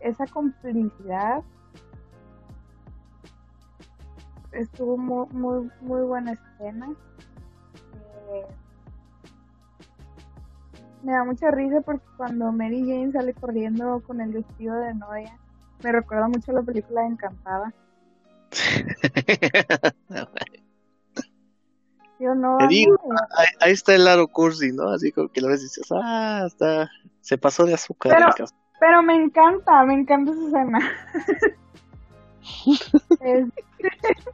[0.00, 1.44] esa complicidad
[4.50, 6.90] estuvo muy, muy, muy buena escena.
[8.32, 8.46] Eh,
[11.04, 15.38] me da mucha risa porque cuando Mary Jane sale corriendo con el vestido de novia,
[15.84, 17.72] me recuerda mucho a la película Encantada.
[22.24, 22.96] Yo no, Te digo,
[23.36, 24.88] ahí, ahí está el lado cursi, ¿no?
[24.88, 26.90] Así como que lo ves y dices, ah, está,
[27.20, 28.16] se pasó de azúcar.
[28.80, 30.78] Pero- me encanta, me encanta esa escena.
[33.20, 33.46] Es-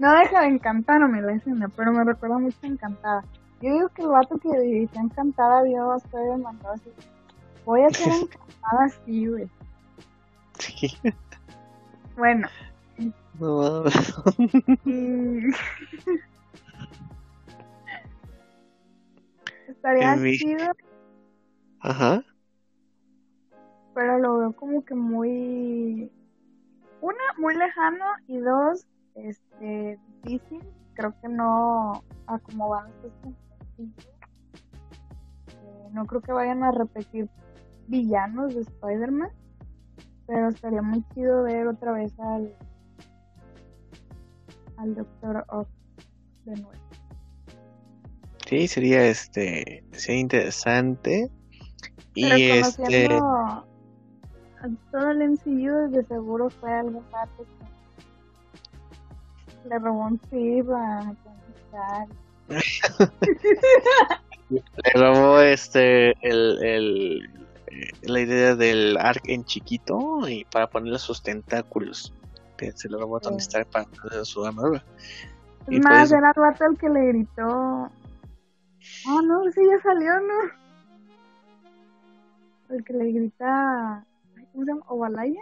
[0.00, 3.22] no deja de encantarme la escena, pero me recuerda mucho a Encantada.
[3.60, 6.90] Yo digo que el vato que dirigió Encantada vio a Spider mandó así.
[7.64, 9.48] Voy a ser encantada así, güey.
[10.58, 10.98] Sí.
[12.16, 12.48] Bueno,
[13.38, 13.84] No,
[14.84, 15.42] y...
[19.68, 20.72] estaría mi- chido,
[21.80, 22.22] Ajá.
[23.94, 26.10] pero lo veo como que muy...
[27.00, 30.62] Una, muy lejano y dos, este, difícil.
[30.94, 32.92] Creo que no, a como van
[35.92, 37.28] no creo que vayan a repetir
[37.86, 39.30] villanos de Spider-Man,
[40.26, 42.52] pero estaría muy chido ver otra vez al,
[44.76, 45.68] al Doctor Ock
[46.44, 46.87] de nuevo.
[48.48, 51.30] Sí, sería este, sería interesante.
[52.14, 53.64] Y Pero este, conociendo a
[54.90, 57.44] todo el MCU, de seguro fue algún vato
[59.62, 61.14] que le robó un chip a
[64.48, 64.62] le
[64.94, 67.30] robó este, el, el,
[67.66, 72.14] eh, la idea del arc en chiquito y para ponerle sus tentáculos.
[72.74, 73.36] Se lo robó a Tony.
[73.36, 74.82] Stark para su armadura.
[75.68, 77.90] Y más, eso- era el vato el que le gritó.
[79.06, 80.34] Oh, no, sí, ya salió, ¿no?
[82.76, 84.04] El que le grita.
[84.52, 84.82] ¿Cómo se llama?
[84.88, 85.40] ¿Ovalaya?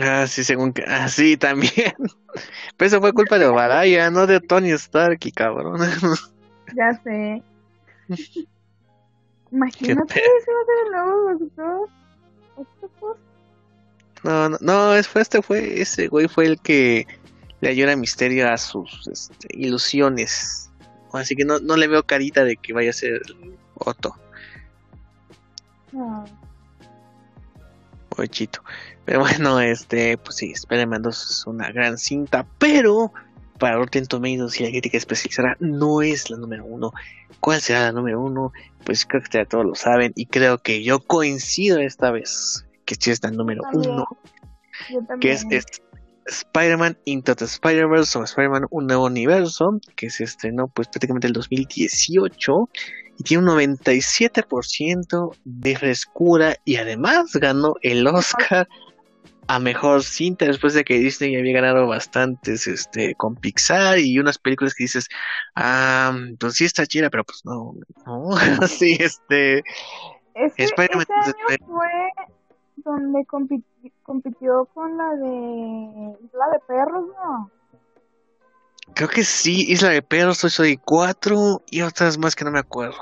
[0.00, 0.84] Ah, sí, según que.
[0.86, 1.72] Ah, sí, también.
[2.76, 5.80] Pero eso fue culpa de Obaraya, no de Tony Stark, y cabrón.
[6.76, 7.42] Ya sé.
[9.50, 11.88] Imagínate, ese va a ser el nuevo Doctor
[12.54, 13.16] Octopus.
[14.22, 17.06] No, no, no, es- fue este fue ese güey fue el que
[17.60, 20.69] le ayuda a Misterio a sus este, ilusiones.
[21.12, 23.20] Así que no, no le veo carita de que vaya a ser
[23.74, 24.14] Otto
[25.92, 26.24] No.
[28.16, 28.62] o Chito.
[29.04, 33.12] Pero bueno, este, pues sí, Spider-Man 2 es una gran cinta, pero
[33.58, 36.92] para Rotten Tomatoes y la crítica especializada no es la número uno.
[37.40, 38.52] ¿Cuál será la número uno?
[38.84, 42.94] Pues creo que ya todos lo saben y creo que yo coincido esta vez que
[42.94, 43.92] sí es la número También.
[43.94, 44.06] uno.
[44.90, 45.20] Yo también.
[45.20, 45.64] que es, es
[46.26, 51.32] Spider-Man Into the Spider-Verse o Spider-Man Un Nuevo Universo, que se estrenó pues prácticamente el
[51.32, 52.68] 2018
[53.18, 58.66] y tiene un 97% de frescura y además ganó el Oscar
[59.50, 64.38] a Mejor Cinta después de que Disney había ganado bastantes este con Pixar y unas
[64.38, 65.08] películas que dices,
[65.56, 67.74] ah, pues sí está chida, pero pues no,
[68.06, 68.30] no,
[68.68, 69.64] sí, este,
[70.34, 71.90] Ese, Spider-Man ese into the año fue
[72.84, 77.50] donde compiti- compitió con la de Isla de Perros, ¿no?
[78.94, 82.58] creo que sí, Isla de Perros, Toy Story 4 y otras más que no me
[82.58, 82.98] acuerdo.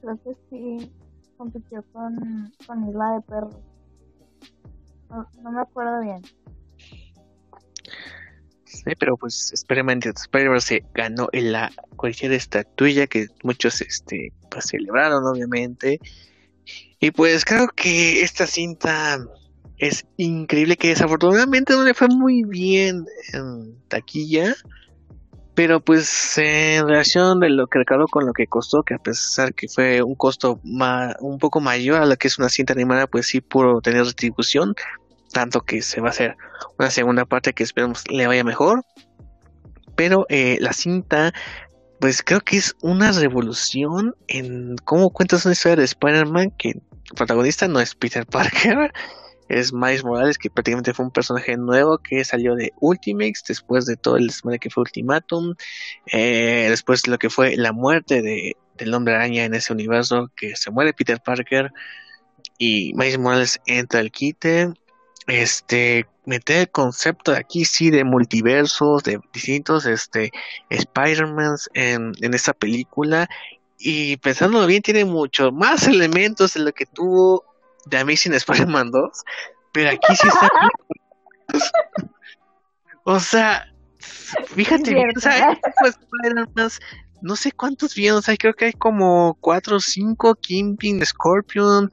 [0.00, 0.92] Creo que sí
[1.36, 3.56] compitió con, con Isla de Perros.
[5.10, 6.22] No, no me acuerdo bien.
[8.64, 14.66] Sí, pero pues Spider-Man Spider-Verse se ganó en la cualquier estatuilla que muchos este pues
[14.66, 16.00] celebraron obviamente.
[17.04, 19.18] Y pues creo que esta cinta
[19.76, 23.04] es increíble que desafortunadamente no le fue muy bien
[23.34, 24.54] en taquilla.
[25.54, 29.52] Pero pues en relación de lo que recaudó con lo que costó, que a pesar
[29.52, 33.26] que fue un costo un poco mayor a lo que es una cinta animada, pues
[33.26, 34.74] sí pudo tener retribución,
[35.30, 36.36] tanto que se va a hacer
[36.78, 38.82] una segunda parte que esperemos le vaya mejor.
[39.94, 41.34] Pero eh, la cinta,
[42.00, 46.72] pues creo que es una revolución en cómo cuentas una historia de Spider-Man que
[47.16, 48.92] protagonista no es Peter Parker,
[49.48, 53.96] es Miles Morales, que prácticamente fue un personaje nuevo que salió de Ultimates después de
[53.96, 55.54] todo el desmadre que fue Ultimatum,
[56.12, 60.30] eh, después de lo que fue la muerte de, del hombre araña en ese universo,
[60.36, 61.72] que se muere Peter Parker
[62.58, 64.72] y Miles Morales entra al quite.
[65.26, 70.30] Este, meter el concepto de aquí sí de multiversos, de distintos este,
[70.68, 73.28] Spider-Mans en, en película.
[73.86, 77.44] Y pensándolo bien, tiene mucho más elementos de lo que tuvo
[77.84, 79.10] de Amazing Spider-Man 2,
[79.72, 80.48] pero aquí sí está.
[83.04, 83.70] o sea,
[84.46, 85.60] fíjate bien, o sea,
[86.54, 86.80] pues,
[87.20, 91.90] no sé cuántos vienen, o sea, creo que hay como 4 o 5, Kingpin, Scorpion,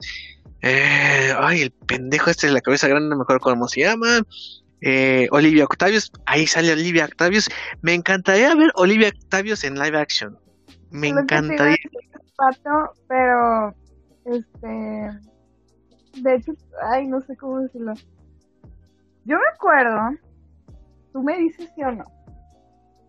[0.62, 4.22] eh, ay, el pendejo este de la cabeza grande, no me acuerdo cómo se llama.
[4.80, 7.50] Eh, Olivia Octavius, ahí sale Olivia Octavius.
[7.82, 10.38] Me encantaría ver Olivia Octavius en live action.
[10.92, 11.76] Me encantaría.
[12.36, 13.74] Pato, pero
[14.24, 15.10] este
[16.20, 16.52] de hecho,
[16.82, 17.94] ay, no sé cómo decirlo.
[19.24, 20.18] Yo me acuerdo,
[21.12, 22.04] tú me dices sí o no.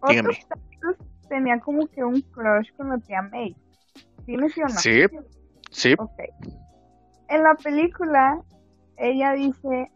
[0.02, 0.46] Otros
[1.28, 3.56] tenían como que un crush con la tía May.
[4.26, 4.70] ¿Tienes sí o no?
[4.70, 5.06] Sí,
[5.72, 5.96] sí.
[5.98, 6.20] Ok.
[7.30, 8.40] En la película,
[8.98, 9.92] ella dice,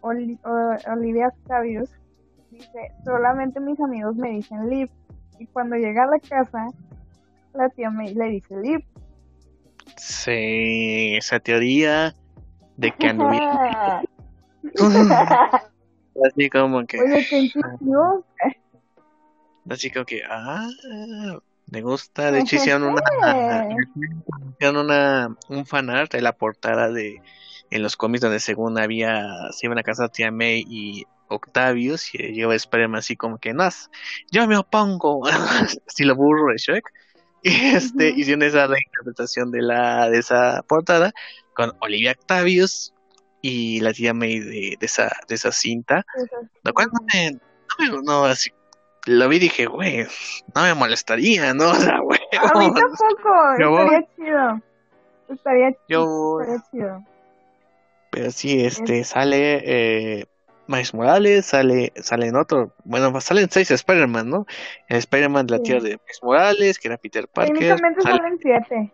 [0.00, 1.90] Olivia Octavius,
[2.50, 4.90] dice, solamente mis amigos me dicen Liv.
[5.38, 6.66] Y cuando llega a la casa,
[7.54, 8.84] la tía May le dice Liv.
[9.96, 12.14] Sí, esa teoría
[12.76, 14.06] de que anduvieron.
[16.24, 17.00] así como que.
[17.00, 17.50] Oye, ¿qué
[19.70, 20.68] Así como que, ah,
[21.70, 22.30] me gusta.
[22.32, 23.02] De hecho, hicieron una,
[24.52, 27.20] hicieron una, un fanart de la portada de
[27.70, 32.18] en los cómics donde según había, se iban a casar tía May y Octavius y
[32.32, 33.68] lleva Spider-Man así como que, no,
[34.30, 35.22] yo me opongo,
[35.98, 36.90] lo burro de Shrek.
[37.42, 41.12] Este, hicieron esa reinterpretación de la, de esa portada
[41.54, 42.92] con Olivia Octavius
[43.42, 46.04] y la tía May de, esa, de esa cinta.
[46.64, 48.50] Lo cual no me, no, me, no así,
[49.06, 50.06] lo vi y dije, güey,
[50.54, 51.70] no me molestaría, ¿no?
[51.70, 52.20] O sea, güey.
[52.32, 54.62] A mí tampoco, estaría chido.
[55.28, 57.04] Estaría, yo, estaría chido.
[58.10, 60.26] Pero sí, este, sale eh,
[60.68, 64.46] Miles Morales, sale, sale en otro, bueno, salen seis Spider-Man, ¿no?
[64.88, 67.54] El Spider-Man de la tierra de Miles Morales, que era Peter Parker.
[67.54, 68.92] Técnicamente salen siete.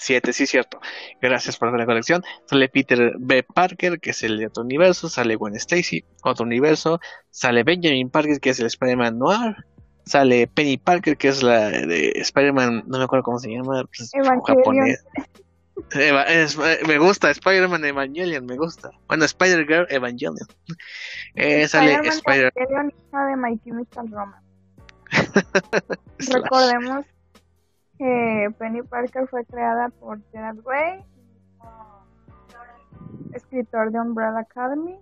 [0.00, 0.80] 7, sí, cierto.
[1.20, 2.22] Gracias por la colección.
[2.46, 3.42] Sale Peter B.
[3.42, 5.10] Parker, que es el de otro universo.
[5.10, 7.00] Sale Gwen Stacy, otro universo.
[7.28, 9.56] Sale Benjamin Parker, que es el Spider-Man Noir.
[10.06, 14.10] Sale Penny Parker, que es la de Spider-Man, no me acuerdo cómo se llama, pues,
[14.46, 15.04] japonés.
[16.86, 18.90] Me gusta, Spider-Man Evangelion, me gusta.
[19.08, 20.36] Bueno, Spider-Girl Evangelion.
[21.34, 24.48] Eh, sale Spider-Man de My Chemical Romance.
[26.32, 27.06] Recordemos
[27.98, 31.04] que Penny Parker fue creada por Gerard Way,
[33.34, 34.98] escritor de Umbrella Academy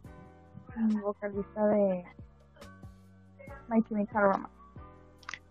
[0.91, 2.05] y vocalista de
[3.69, 4.58] My Chemical Romance.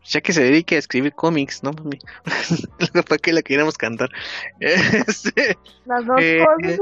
[0.07, 1.71] Ya que se dedique a escribir cómics, ¿no?
[3.07, 4.09] ¿Para qué la queremos cantar?
[4.59, 6.79] Este, Las dos eh, cosas.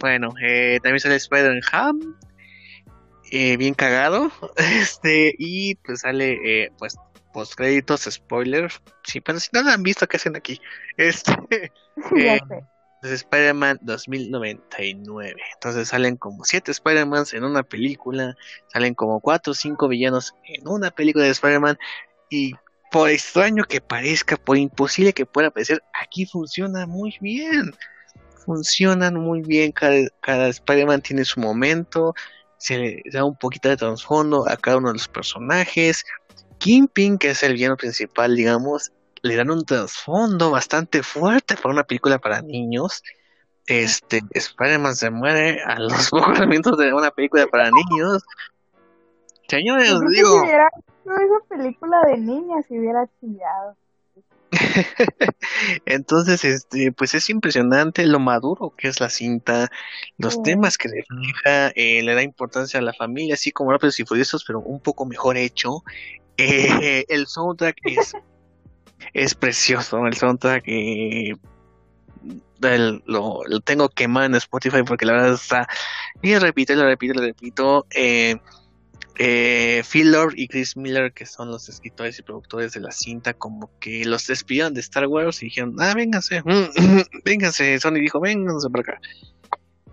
[0.00, 2.16] Bueno, eh, también sale Spider-Man
[3.30, 4.30] eh, bien cagado.
[4.56, 6.96] Este, y pues sale, eh, pues
[7.32, 8.70] post créditos, spoiler.
[9.04, 10.60] Sí, pero si no lo han visto, ¿qué hacen aquí?
[10.96, 11.32] Este.
[12.16, 12.40] eh,
[13.14, 15.34] Spider-Man 2099.
[15.54, 18.36] Entonces salen como 7 Spider-Mans en una película.
[18.72, 21.78] Salen como 4 o 5 villanos en una película de Spider-Man.
[22.30, 22.54] Y
[22.90, 27.74] por extraño que parezca, por imposible que pueda parecer, aquí funciona muy bien.
[28.44, 29.72] Funcionan muy bien.
[29.72, 32.14] Cada, cada Spider-Man tiene su momento.
[32.58, 36.04] Se le da un poquito de trasfondo a cada uno de los personajes.
[36.58, 41.84] Kingpin, que es el villano principal, digamos, le dan un trasfondo bastante fuerte para una
[41.84, 43.02] película para niños.
[43.66, 48.22] Este, Spider-Man se muere a los pocos minutos de una película para niños.
[49.48, 50.40] Señores, digo.
[50.40, 50.68] Si hubiera
[51.04, 53.76] esa película de niñas, si hubiera chillado.
[55.86, 59.70] Entonces, este, pues es impresionante lo maduro que es la cinta,
[60.18, 64.04] los temas que refleja, eh, le da importancia a la familia, así como Rápidos y
[64.04, 65.82] Furiosos, pero un poco mejor hecho.
[66.36, 68.14] Eh, el soundtrack es,
[69.12, 70.06] es precioso.
[70.06, 71.34] El soundtrack eh,
[73.06, 75.68] lo, lo, tengo quemado en Spotify porque la verdad está.
[76.22, 77.86] Y repito, lo repito, lo repito.
[77.90, 78.36] Eh,
[79.18, 83.32] eh, Phil Lord y Chris Miller, que son los escritores y productores de la cinta,
[83.32, 86.42] como que los despidieron de Star Wars y dijeron, ah, vénganse,
[87.24, 89.00] vénganse, Sony dijo, vénganse para acá.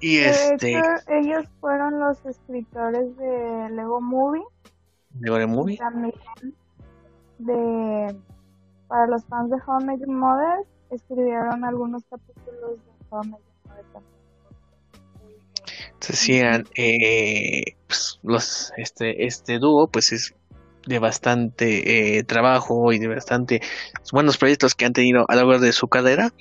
[0.02, 0.82] Y este...
[1.08, 4.44] ellos fueron los escritores de Lego Movie.
[5.22, 5.78] Lego Movie.
[5.78, 6.14] También
[7.40, 8.16] de...
[8.94, 14.14] Para los fans de Home Mother, escribieron algunos capítulos de Home Mother también.
[16.08, 20.36] Decían eh, pues, los este este dúo pues es
[20.86, 23.62] de bastante eh, trabajo y de bastante
[24.12, 26.32] buenos proyectos que han tenido a lo largo de su carrera.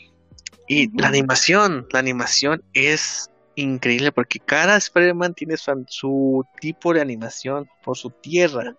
[0.68, 7.66] Y la animación la animación es increíble porque cada Spider-Man tiene su, tipo de animación
[7.82, 8.76] por su tierra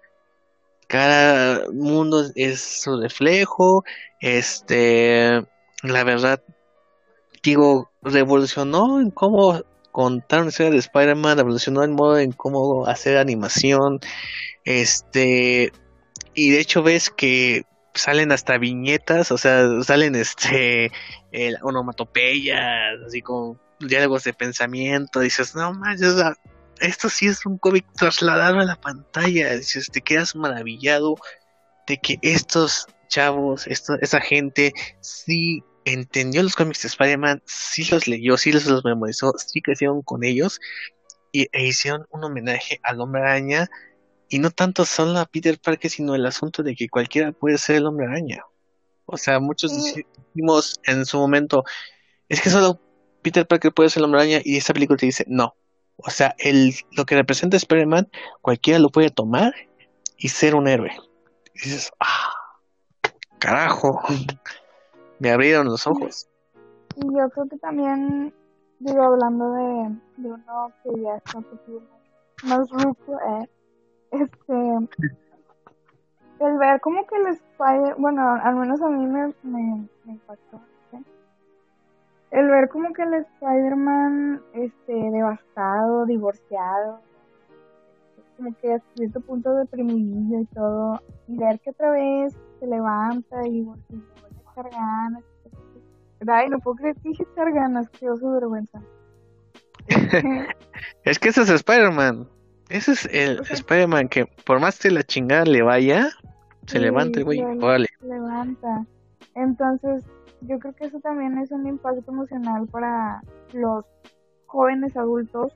[0.94, 3.84] cada mundo es su reflejo
[4.20, 5.44] este
[5.82, 6.40] la verdad
[7.41, 9.60] digo revolucionó en cómo
[9.91, 13.99] contar una historia de Spider-Man, evolucionó el modo en cómo hacer animación,
[14.65, 15.72] este,
[16.34, 17.64] y de hecho ves que
[17.94, 20.91] salen hasta viñetas, o sea, salen este,
[21.61, 26.15] onomatopeyas, así con diálogos de pensamiento, dices, no manches,
[26.79, 31.15] esto sí es un cómic trasladado a la pantalla, dices, te quedas maravillado
[31.87, 38.07] de que estos chavos, esto, esa gente sí entendió los cómics de Spider-Man, sí los
[38.07, 40.59] leyó, sí los, memorizó, sí crecieron con ellos
[41.31, 43.69] y, e hicieron un homenaje al hombre araña
[44.29, 47.77] y no tanto solo a Peter Parker, sino el asunto de que cualquiera puede ser
[47.77, 48.43] el hombre araña.
[49.05, 51.63] O sea, muchos decimos en su momento,
[52.29, 52.79] es que solo
[53.21, 55.55] Peter Parker puede ser el hombre araña y esta película te dice, no.
[55.98, 58.10] O sea, el, lo que representa Spider-Man,
[58.41, 59.53] cualquiera lo puede tomar
[60.18, 60.91] y ser un héroe.
[61.56, 62.34] Y dices, ah,
[63.40, 64.02] carajo.
[65.20, 66.28] Me abrieron los ojos.
[66.95, 68.34] Y yo creo que también,
[68.80, 71.40] digo, hablando de, de uno que ya está
[72.44, 73.49] más ruco, eh,
[74.11, 74.53] este,
[76.40, 80.60] el ver como que el Spider, bueno, al menos a mí me, me, impactó,
[82.34, 86.99] el ver como que el Spider-Man, este, devastado, divorciado,
[88.35, 93.47] como que a cierto punto deprimido y todo, y ver que otra vez se levanta
[93.47, 94.03] y, y
[94.51, 95.23] echar ganas.
[96.27, 98.81] Ay, no puedo creer que echar ganas, que oso vergüenza.
[101.03, 102.27] es que ese es Spider-Man.
[102.69, 106.10] Ese es el Spider-Man que por más que la chingada le vaya,
[106.65, 107.43] se levanta el güey.
[107.57, 107.89] Vale.
[108.01, 108.85] Levanta.
[109.35, 110.03] Entonces,
[110.48, 113.22] yo creo que eso también es un impacto emocional para
[113.53, 113.86] los
[114.45, 115.53] jóvenes adultos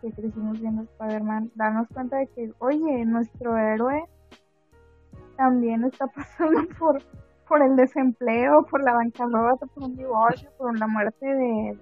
[0.00, 1.50] que crecimos viendo Spider-Man.
[1.54, 4.04] Darnos cuenta de que, oye, nuestro héroe
[5.36, 7.02] también está pasando por
[7.48, 11.78] por el desempleo, por la bancarrota, por un divorcio, por la muerte de,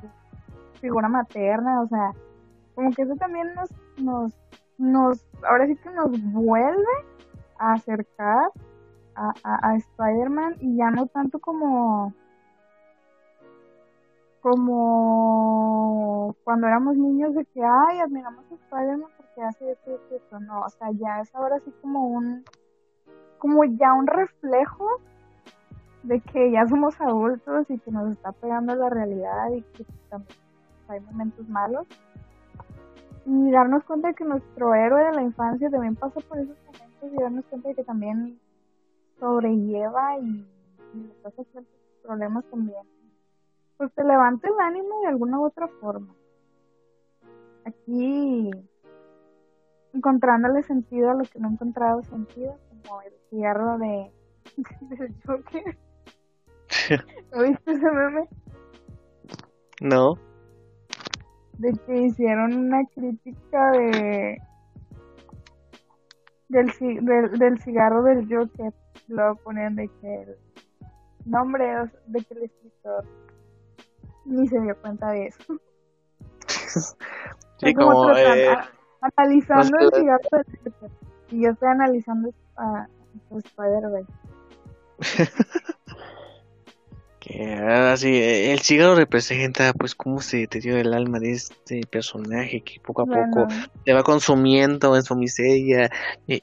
[0.00, 2.12] su figura materna, o sea,
[2.74, 4.32] como que eso también nos, nos,
[4.78, 6.84] nos, ahora sí que nos vuelve
[7.58, 8.50] a acercar
[9.18, 12.12] a, a, a Spider-Man y ya no tanto como
[14.40, 20.40] como cuando éramos niños de que ay admiramos a Spider-Man porque hace esto y esto
[20.40, 22.44] no o sea ya es ahora sí como un
[23.38, 25.00] como ya un reflejo
[26.02, 30.38] de que ya somos adultos y que nos está pegando la realidad y que también
[30.88, 31.86] hay momentos malos.
[33.26, 37.12] Y darnos cuenta de que nuestro héroe de la infancia también pasa por esos momentos
[37.12, 38.40] y darnos cuenta de que también
[39.18, 40.46] sobrelleva y,
[40.94, 42.86] y le pasa ciertos problemas también.
[43.76, 46.14] Pues te levanta el ánimo de alguna u otra forma.
[47.64, 48.50] Aquí
[49.92, 54.10] encontrándole sentido a lo que no he encontrado sentido como el cigarro de,
[54.96, 55.78] del Joker.
[57.32, 58.28] ¿No viste ese meme?
[59.80, 60.14] No.
[61.58, 64.38] De que hicieron una crítica de
[66.48, 66.66] del,
[67.02, 68.72] del, del cigarro del Joker.
[69.08, 70.36] Lo ponían de que el
[71.24, 71.64] nombre
[72.06, 73.04] de que el escritor
[74.24, 75.60] ni se dio cuenta de eso.
[77.58, 78.56] sí, como, eh,
[79.00, 80.44] analizando el cigarro.
[81.30, 82.86] Y yo estoy analizando a
[83.30, 84.06] Spider-Man.
[87.28, 87.54] que
[87.92, 93.02] así el cigarro representa pues cómo se deteriora el alma de este personaje que poco
[93.02, 93.46] a poco
[93.84, 95.90] se va consumiendo en su miseria.
[96.26, 96.40] Y,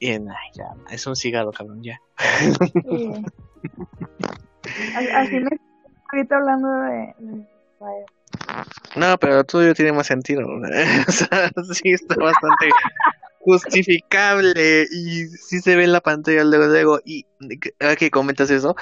[0.54, 2.00] ya, es un cigarro cabrón ya.
[5.14, 5.50] Así me
[6.12, 7.14] ahorita hablando de,
[8.96, 10.42] no pero todo tiene más sentido
[11.08, 12.68] o sea, sí está bastante
[13.46, 14.86] justificable.
[14.90, 17.24] Y sí se ve en la pantalla luego luego y
[17.80, 18.76] ahora que comentas eso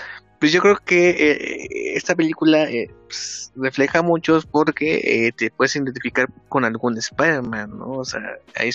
[0.45, 5.75] pues yo creo que eh, esta película eh, pues, refleja muchos porque eh, te puedes
[5.75, 7.93] identificar con algún Spider-Man, ¿no?
[7.93, 8.21] O sea,
[8.55, 8.69] ahí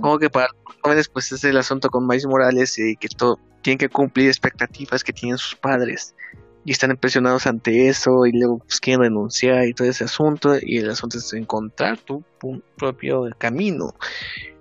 [0.00, 3.38] como que para los jóvenes pues es el asunto con Miles Morales y que todo
[3.60, 6.14] tienen que cumplir expectativas que tienen sus padres
[6.64, 10.78] y están impresionados ante eso y luego pues, quieren renunciar y todo ese asunto y
[10.78, 12.24] el asunto es encontrar tu,
[12.78, 13.94] propio camino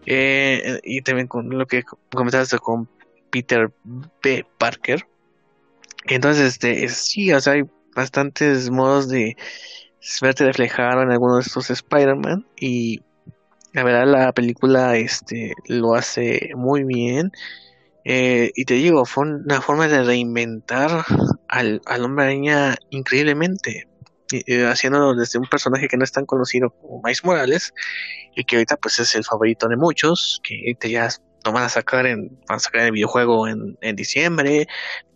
[0.05, 2.89] y también con lo que comentaste con
[3.31, 3.71] Peter
[4.21, 4.45] B.
[4.57, 5.07] Parker.
[6.05, 7.63] Entonces, este, sí, o sea, hay
[7.95, 9.35] bastantes modos de
[10.21, 12.45] verte reflejado en algunos de estos Spider-Man.
[12.59, 13.01] Y
[13.73, 17.31] la verdad la película este lo hace muy bien.
[18.05, 21.05] Eh, y te digo fue una forma de reinventar
[21.47, 23.87] al, al hombre araña increíblemente.
[24.31, 27.73] Eh, haciéndolo desde un personaje que no es tan conocido como Miles Morales
[28.35, 31.09] y que ahorita pues es el favorito de muchos que ahorita ya
[31.45, 34.67] lo van a sacar en van a sacar el videojuego en, en diciembre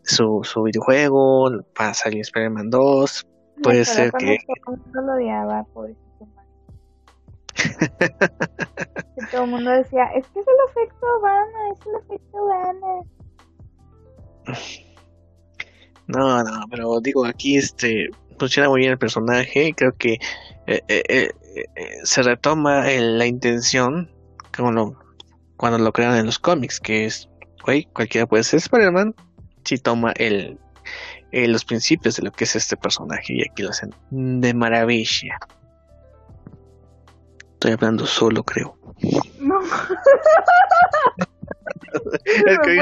[0.07, 3.27] su, su videojuego, para salir Spider-Man 2,
[3.61, 4.37] puede ser que...
[4.65, 5.89] Todo lo odiaba, por
[9.31, 13.01] todo el mundo decía, es que es el efecto Obama, es el efecto Obama.
[16.07, 20.13] No, no, pero digo, aquí este funciona muy bien el personaje y creo que
[20.67, 21.31] eh, eh, eh,
[22.03, 24.11] se retoma la intención
[24.55, 24.97] como
[25.55, 27.29] cuando lo crean en los cómics, que es,
[27.65, 29.15] güey, cualquiera puede ser Spider-Man,
[29.65, 30.59] si toma el,
[31.31, 35.37] eh, los principios de lo que es este personaje y aquí lo hacen de maravilla.
[37.53, 38.77] Estoy hablando solo, creo.
[39.39, 39.59] No.
[42.25, 42.75] es que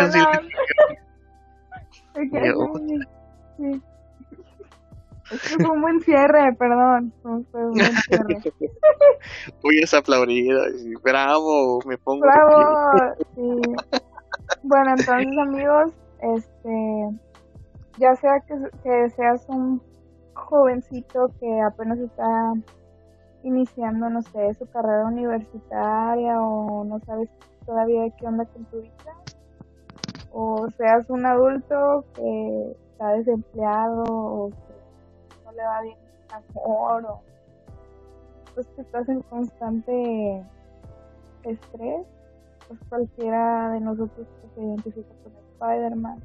[5.31, 7.13] Es que fue un buen cierre, perdón.
[7.21, 7.73] Fue un buen
[8.07, 8.39] cierre.
[9.63, 10.61] Uy, esa aplaudida.
[11.03, 12.21] Bravo, me pongo.
[12.21, 13.61] Bravo, sí.
[14.63, 15.91] Bueno, entonces, amigos,
[16.21, 17.09] este,
[17.97, 19.81] ya sea que, seas un
[20.33, 22.53] jovencito que apenas está
[23.43, 27.29] iniciando, no sé, su carrera universitaria o no sabes
[27.65, 28.93] todavía qué onda con tu vida,
[30.31, 34.74] o seas un adulto que está desempleado o que
[35.55, 35.97] le va bien
[36.31, 37.21] amor o
[38.53, 40.43] pues que estás en constante
[41.43, 42.05] estrés,
[42.67, 46.23] pues cualquiera de nosotros que se identifica con Spider-Man.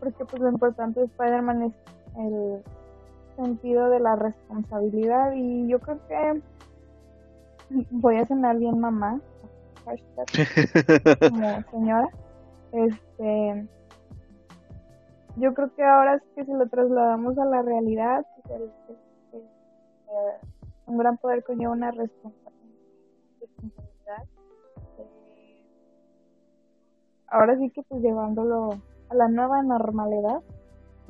[0.00, 1.72] Porque pues lo importante de Spider-Man es
[2.18, 2.62] el
[3.36, 6.42] sentido de la responsabilidad y yo creo que
[7.90, 9.20] voy a cenar bien mamá,
[11.30, 12.08] como señora.
[12.72, 13.66] Este,
[15.36, 18.62] yo creo que ahora es que si lo trasladamos a la realidad, pues,
[19.32, 20.46] eh,
[20.86, 22.50] un gran poder conlleva una responsabilidad
[27.30, 28.70] ahora sí que pues llevándolo
[29.08, 30.42] a la nueva normalidad,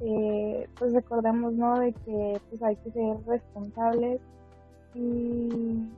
[0.01, 1.78] eh, pues recordemos, ¿no?
[1.78, 4.20] De que pues hay que ser responsables
[4.94, 5.88] y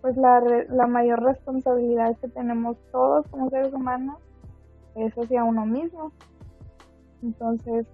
[0.00, 4.18] pues la, la mayor responsabilidad que tenemos todos como seres humanos
[4.94, 6.12] es hacia uno mismo.
[7.22, 7.86] Entonces,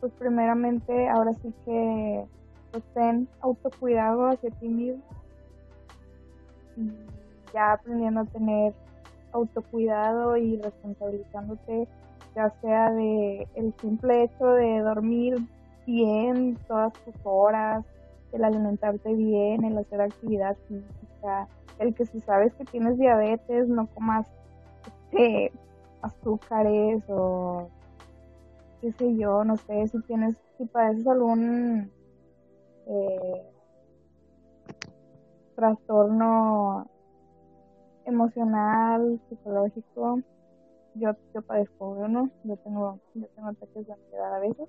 [0.00, 2.24] pues primeramente ahora sí que
[2.72, 5.02] pues ten autocuidado hacia ti mismo
[6.76, 6.90] y
[7.52, 8.74] ya aprendiendo a tener
[9.32, 11.86] autocuidado y responsabilizándote
[12.34, 15.36] ya sea de el simple hecho de dormir
[15.86, 17.84] bien todas tus horas,
[18.32, 21.48] el alimentarte bien, el hacer actividad física,
[21.78, 24.26] el que si sabes que tienes diabetes no comas
[25.10, 25.52] este,
[26.02, 27.68] azúcares o
[28.80, 31.90] qué sé yo, no sé, si tienes, si padeces algún
[32.86, 33.42] eh,
[35.54, 36.86] trastorno
[38.04, 40.20] emocional, psicológico.
[40.94, 44.68] Yo, yo padezco uno, yo tengo, yo tengo ataques de ansiedad a veces.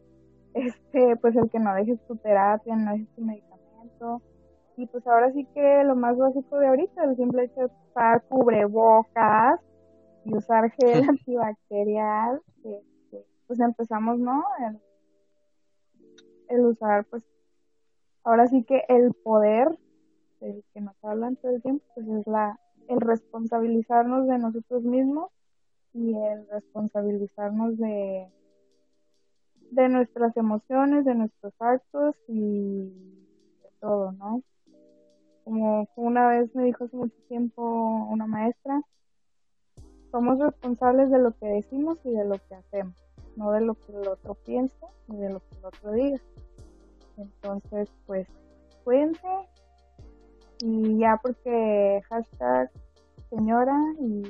[0.53, 4.22] Este, pues el que no dejes tu terapia, no dejes tu medicamento.
[4.77, 8.22] Y pues ahora sí que lo más básico de ahorita, el simple hecho de usar
[8.30, 9.60] cubrebocas
[10.25, 14.43] y usar gel antibacterial, este, pues empezamos, ¿no?
[14.59, 14.79] El,
[16.49, 17.23] el usar, pues,
[18.23, 19.67] ahora sí que el poder
[20.39, 25.31] del que nos hablan todo el tiempo, pues es la, el responsabilizarnos de nosotros mismos
[25.93, 28.27] y el responsabilizarnos de,
[29.71, 32.89] de nuestras emociones, de nuestros actos y
[33.61, 34.41] de todo, ¿no?
[35.43, 38.81] Como una vez me dijo hace mucho tiempo una maestra,
[40.14, 42.94] somos responsables de lo que decimos y de lo que hacemos,
[43.35, 46.19] no de lo que el otro piensa ni de lo que el otro diga.
[47.18, 48.27] Entonces, pues,
[48.84, 49.27] cuídense,
[50.60, 52.69] Y ya porque hashtag
[53.31, 54.23] señora y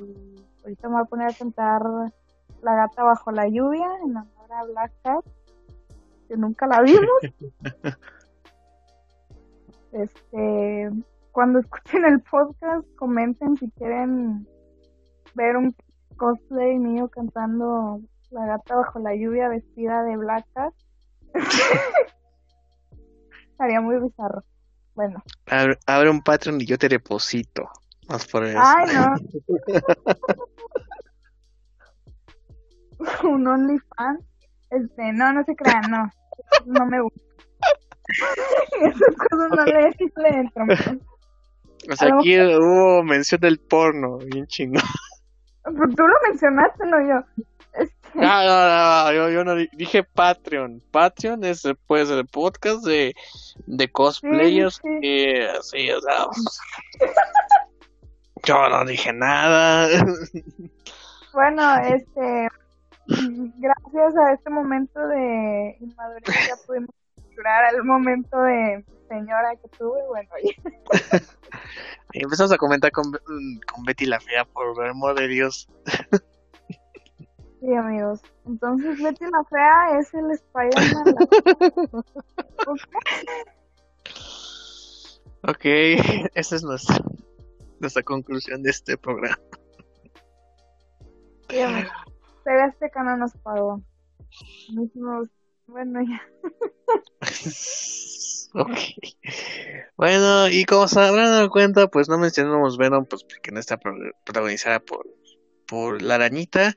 [0.63, 1.83] ahorita me voy a poner a cantar
[2.61, 5.25] La gata bajo la lluvia en honor a Black Cat,
[6.29, 7.19] que nunca la vimos.
[9.91, 10.91] este,
[11.33, 14.47] cuando escuchen el podcast, comenten si quieren
[15.35, 15.75] ver un
[16.17, 17.99] cosplay mío cantando
[18.29, 20.73] La gata bajo la lluvia vestida de Black Cat.
[23.51, 24.43] Estaría muy bizarro.
[24.95, 25.23] Bueno.
[25.47, 27.69] Abre, abre, un Patreon y yo te deposito.
[28.09, 28.59] Más por eso.
[28.61, 29.15] Ay, no.
[33.29, 34.23] un OnlyFans.
[34.69, 36.09] Este, no, no se crean, no.
[36.65, 37.21] No me gusta.
[38.81, 39.91] Esas cosas no le,
[40.29, 41.01] le entran.
[41.89, 44.81] O sea, aquí hubo mención del porno, bien chingón.
[45.63, 47.45] Pues tú lo mencionaste, no yo.
[47.73, 47.95] Este...
[48.13, 50.83] No, no, no, yo, yo no dije Patreon.
[50.91, 53.15] Patreon es pues el podcast de,
[53.65, 54.75] de cosplayers.
[54.75, 54.99] Sí, sí.
[55.01, 56.27] que, sí, o sea,
[58.45, 59.87] yo no dije nada.
[61.33, 62.47] Bueno, este,
[63.07, 66.91] gracias a este momento de inmadurez ya pudimos
[67.33, 70.53] capturar el momento de señora que tuve, bueno, ya.
[72.13, 75.67] Empezamos a comentar con, con Betty la Fea por ver amor de Dios.
[77.59, 78.21] Sí, amigos.
[78.45, 81.15] Entonces, Betty la Fea es el Spider-Man.
[85.45, 85.65] Ok,
[86.35, 86.99] esa es nuestra,
[87.81, 89.37] nuestra conclusión de este programa.
[91.49, 91.91] Sí, amigos.
[92.45, 93.81] TV Azteca no nos pagó.
[94.73, 95.27] Mismos...
[95.67, 96.21] Bueno, ya.
[98.53, 98.77] ok.
[99.97, 103.77] Bueno, y como se habrán dado cuenta, pues no mencionamos Venom, pues porque no está
[103.77, 105.05] protagonizada por,
[105.67, 106.73] por la arañita.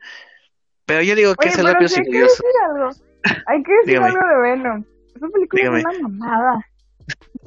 [0.87, 2.91] Pero yo digo que Oye, es el sí y hay que decir algo.
[3.47, 4.07] Hay que decir Dígame.
[4.07, 4.85] algo de Venom.
[5.17, 5.79] Esa película Dígame.
[5.81, 6.67] es una mamada.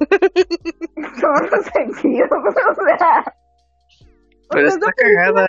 [1.50, 2.30] Los sentidos.
[2.30, 3.24] O sea.
[3.24, 5.48] o Pero sea, está película- cagada.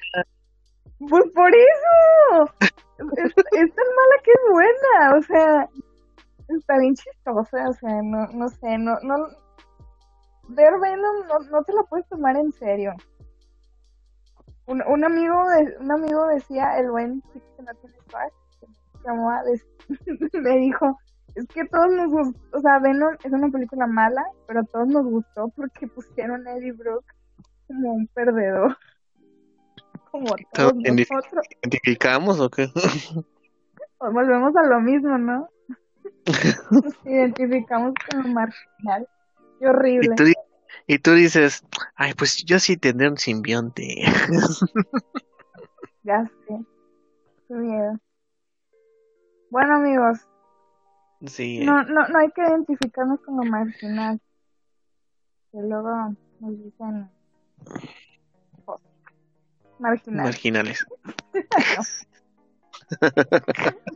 [1.09, 2.53] Pues por eso.
[3.17, 3.33] Es,
[3.75, 5.17] tan mala que es buena.
[5.17, 5.69] O sea,
[6.47, 7.69] está bien chistosa.
[7.69, 9.15] O sea, no, no sé, no, no.
[10.49, 12.93] Ver Venom no, no te la puedes tomar en serio.
[14.67, 17.95] Un, un amigo de, un amigo decía, el buen chico que no tiene
[19.45, 19.65] des-
[20.33, 20.97] me dijo,
[21.35, 24.87] es que todos nos gustó, o sea, Venom es una película mala, pero a todos
[24.87, 27.13] nos gustó porque pusieron a Eddie Brooke
[27.67, 28.77] como un perdedor.
[30.11, 31.45] Como todos nosotros.
[31.63, 32.67] ¿Identificamos o qué?
[32.73, 35.47] Pues volvemos a lo mismo, ¿no?
[36.71, 39.07] Nos identificamos como marginal.
[39.59, 40.15] Qué Y horrible.
[40.15, 40.23] tú,
[40.87, 41.63] y tú dices,
[41.95, 44.03] ay, pues yo sí tendré un simbionte.
[46.03, 46.55] Ya sé.
[47.47, 47.99] Qué miedo.
[49.51, 50.17] Bueno, amigos,
[51.27, 51.63] sí.
[51.63, 54.19] no, no, no hay que identificarnos como marginal.
[55.51, 57.11] Que luego nos dicen.
[59.81, 60.25] Marginal.
[60.25, 60.85] Marginales.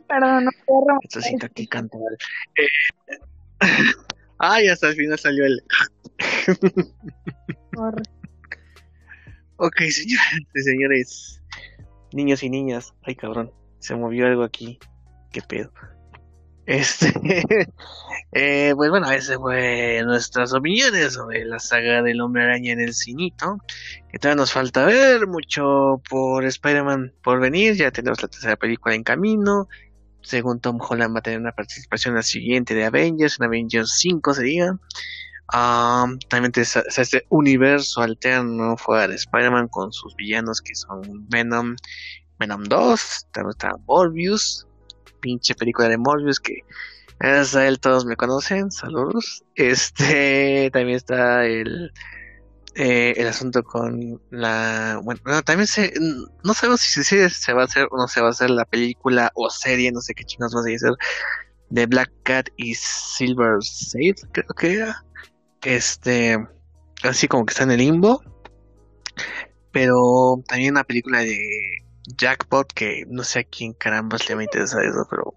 [0.08, 2.00] Perdón, no puedo Necesito aquí cantar.
[2.56, 2.68] Eh,
[4.38, 5.62] Ay, hasta el final salió el.
[7.72, 8.02] por
[9.58, 11.42] Ok, señoras y señores,
[12.12, 12.92] niños y niñas.
[13.02, 14.78] Ay, cabrón, se movió algo aquí.
[15.32, 15.72] ¿Qué pedo?
[16.66, 17.12] Este.
[18.32, 22.92] eh, pues bueno, ese fue nuestras opiniones sobre la saga del Hombre Araña en el
[22.92, 23.58] cinito.
[24.10, 27.74] Que todavía nos falta ver mucho por Spider-Man por venir.
[27.76, 29.68] Ya tenemos la tercera película en camino.
[30.22, 33.92] Según Tom Holland va a tener una participación en la siguiente de Avengers, en Avengers
[33.98, 34.76] 5 sería.
[35.54, 41.76] Um, también este universo alterno fuera de Spider-Man con sus villanos que son Venom,
[42.40, 44.66] Venom 2, también está Morbius,
[45.26, 46.60] pinche película de Morbius que
[47.18, 49.44] gracias a él todos me conocen, saludos.
[49.56, 51.92] Este también está el
[52.76, 55.92] eh, el asunto con la bueno, bueno, también se
[56.44, 58.64] no sabemos si se, se va a hacer o no se va a hacer la
[58.66, 60.92] película o serie, no sé qué chingados va a hacer
[61.70, 65.04] de Black Cat y Silver Sage, creo que era
[65.62, 66.38] este
[67.02, 68.22] así como que está en el limbo
[69.72, 71.38] pero también una película de
[72.16, 75.34] Jackpot que no sé a quién caramba le va a interesar eso pero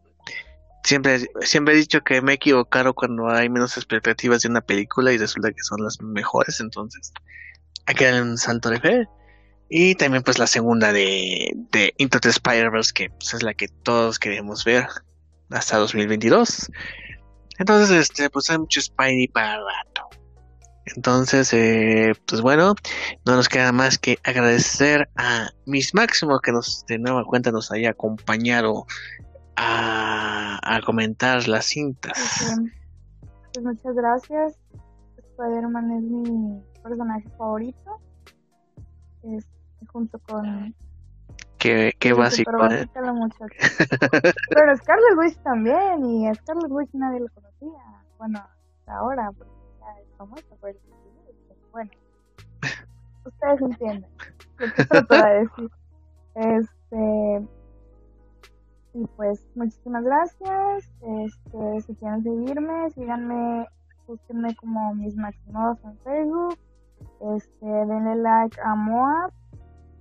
[0.83, 5.11] siempre siempre he dicho que me he equivocado cuando hay menos expectativas de una película
[5.11, 7.11] y resulta que son las mejores entonces
[7.85, 9.07] hay que darle un salto de fe
[9.69, 13.67] y también pues la segunda de, de Into the Spider-Verse que pues, es la que
[13.67, 14.87] todos queremos ver
[15.49, 16.69] hasta 2022
[17.59, 20.09] entonces, este, pues hay mucho Spidey para rato.
[20.95, 22.75] Entonces, eh, pues bueno,
[23.25, 27.71] no nos queda más que agradecer a Miss Máximo que nos de nueva cuenta nos
[27.71, 28.85] haya acompañado
[29.55, 32.17] a, a comentar las cintas.
[33.53, 34.59] Pues muchas gracias.
[35.17, 37.99] Spider-Man es mi personaje favorito.
[39.23, 39.49] Este,
[39.87, 40.73] junto con
[41.59, 42.87] Qué, qué básico, ¿eh?
[42.93, 47.83] Pero Scarlet Witch también, y a Scarlet Witch nadie lo conocía.
[48.17, 49.59] Bueno, hasta ahora, porque
[50.19, 50.79] es famosa, pero
[51.71, 51.91] bueno.
[53.25, 54.11] Ustedes entienden
[54.57, 55.71] de decir.
[56.35, 57.47] Este.
[58.93, 60.91] Y pues, muchísimas gracias.
[61.01, 63.67] Este, si quieren seguirme, síganme,
[64.07, 66.57] búsquenme como Miss Maximoff en Facebook.
[67.35, 69.31] Este, denle like a Moab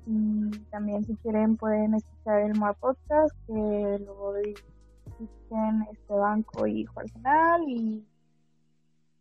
[0.07, 6.87] y también si quieren pueden escuchar el MOA Podcast que lo dirigen este banco y
[6.97, 8.05] Arsenal y,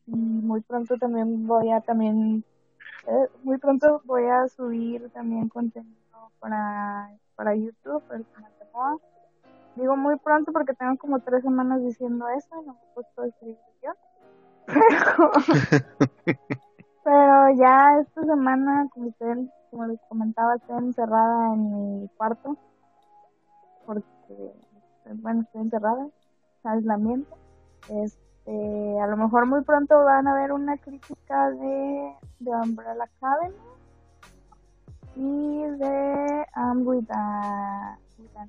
[0.08, 2.44] y muy pronto también voy a también
[3.08, 8.98] eh, muy pronto voy a subir también contenido para para YouTube el canal de MOA
[9.76, 13.22] digo muy pronto porque tengo como tres semanas diciendo eso y no me he puesto
[13.22, 13.92] a escribir yo.
[14.68, 15.32] Pero
[17.04, 22.58] pero ya esta semana como ustedes como les comentaba, estoy encerrada en mi cuarto.
[23.86, 24.54] Porque,
[25.16, 26.08] bueno, estoy encerrada,
[26.64, 27.38] aislamiento.
[27.90, 33.56] Este, a lo mejor muy pronto van a ver una crítica de, de Umbrella Academy
[35.15, 38.48] y de um, with a- with a-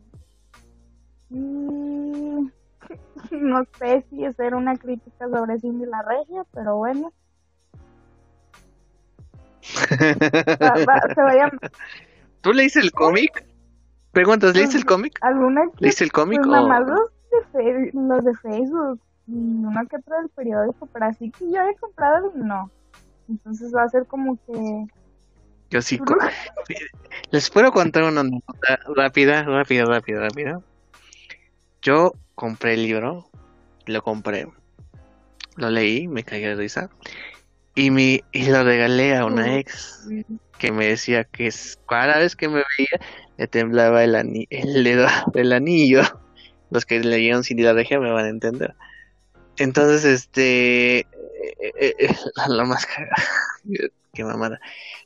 [1.30, 2.50] y
[3.32, 7.12] no sé si hacer una crítica sobre Cindy la Regia, pero bueno,
[10.62, 11.70] va- va- se va a llamar
[12.40, 13.44] ¿Tú leíste el cómic?
[14.12, 15.18] Preguntas, ¿leíste el cómic?
[15.22, 16.52] alguna ¿Leíste el cómic Pues o...?
[16.52, 21.30] nada más los de, fe- los de Facebook uno que otro del periódico, pero así
[21.30, 22.70] que yo he comprado, no.
[23.28, 24.86] Entonces va a ser como que...
[25.70, 26.00] Yo sí.
[27.30, 30.60] Les puedo contar una nota rápida, rápida, rápida, rápida.
[31.82, 33.26] Yo compré el libro,
[33.86, 34.46] lo compré,
[35.56, 36.90] lo leí, me cagué de risa
[37.74, 40.08] y me y lo regalé a una ex
[40.58, 41.50] que me decía que
[41.86, 43.06] cada vez que me veía
[43.36, 46.02] le temblaba el, ani- el dedo del anillo.
[46.70, 48.74] Los que leyeron Cindy la Regia me van a entender.
[49.58, 51.06] Entonces, este, eh,
[51.80, 52.16] eh, eh,
[52.48, 53.12] lo más cagado,
[54.14, 54.60] qué mamada.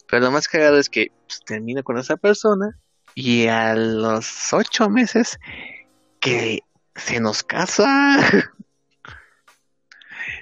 [0.09, 2.79] Pero lo más cagado es que pues, termino con esa persona
[3.15, 5.39] y a los ocho meses
[6.21, 6.61] que
[6.95, 8.19] se nos casa.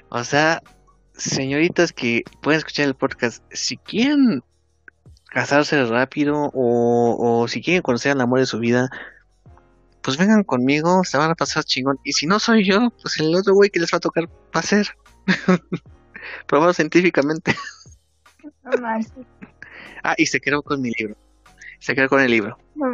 [0.09, 0.63] o sea,
[1.15, 4.43] señoritas que pueden escuchar el podcast, si quieren
[5.27, 8.91] casarse rápido o, o si quieren conocer el amor de su vida,
[10.03, 11.99] pues vengan conmigo, se van a pasar chingón.
[12.05, 14.61] Y si no soy yo, pues el otro güey que les va a tocar va
[14.61, 14.89] a ser.
[16.47, 17.55] Probado científicamente.
[18.63, 18.71] No
[20.03, 21.15] Ah, y se quedó con mi libro.
[21.79, 22.57] Se quedó con el libro.
[22.75, 22.91] no.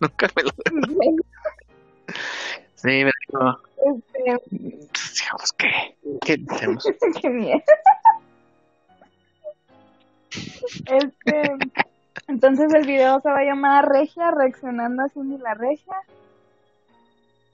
[0.00, 0.50] Nunca me lo.
[2.74, 4.20] Sí, me dijo, Este,
[5.20, 5.96] digamos, ¿qué?
[6.20, 6.84] ¿Qué hacemos?
[7.20, 7.62] qué miedo.
[10.30, 11.56] Este,
[12.28, 15.96] entonces el video se va a llamar Regia, reaccionando a Cindy la Regia.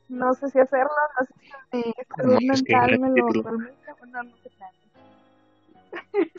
[0.09, 1.35] No sé si hacerlo, no sé
[1.71, 3.73] si mi salud No, es que mental me lo permite.
[4.07, 4.31] No, no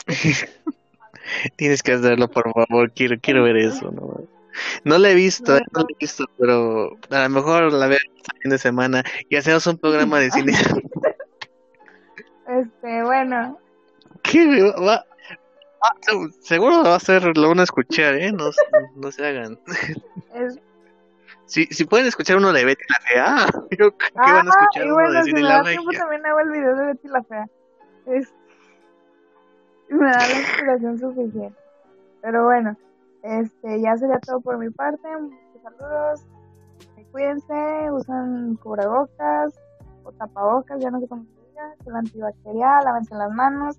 [0.07, 0.49] sé.
[1.55, 2.91] Tienes que hacerlo, por favor.
[2.91, 3.91] Quiero, quiero ver eso.
[3.91, 4.21] No,
[4.83, 7.99] no la he visto, eh, no la he visto, pero a lo mejor la veo
[7.99, 10.53] el fin de semana y hacemos un programa de cine.
[12.49, 13.59] Este, bueno,
[14.23, 14.63] ¿Qué?
[14.63, 15.05] Va?
[15.81, 18.31] Ah, se- seguro va a ser, lo van a escuchar, ¿eh?
[18.31, 18.49] No,
[18.95, 19.57] no se hagan.
[20.33, 20.59] es,
[21.45, 24.49] Si, si pueden escuchar uno de Betty la Fea, yo creo que ah, van a
[24.49, 26.85] escuchar y uno bueno, de si Cine me la tiempo también hago el video de
[26.87, 27.47] Betty la Fea.
[28.07, 28.33] Es,
[29.89, 31.59] me da la inspiración suficiente.
[32.21, 32.75] Pero bueno,
[33.23, 35.07] este, ya sería todo por mi parte.
[35.17, 36.21] Muchos saludos.
[36.97, 39.53] Eh, Cuídense, usen cubrebocas
[40.03, 43.77] o tapabocas, ya no sé cómo se diga, el antibacterial, lávense las manos.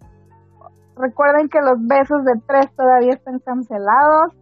[0.96, 4.32] Recuerden que los besos de tres todavía están cancelados.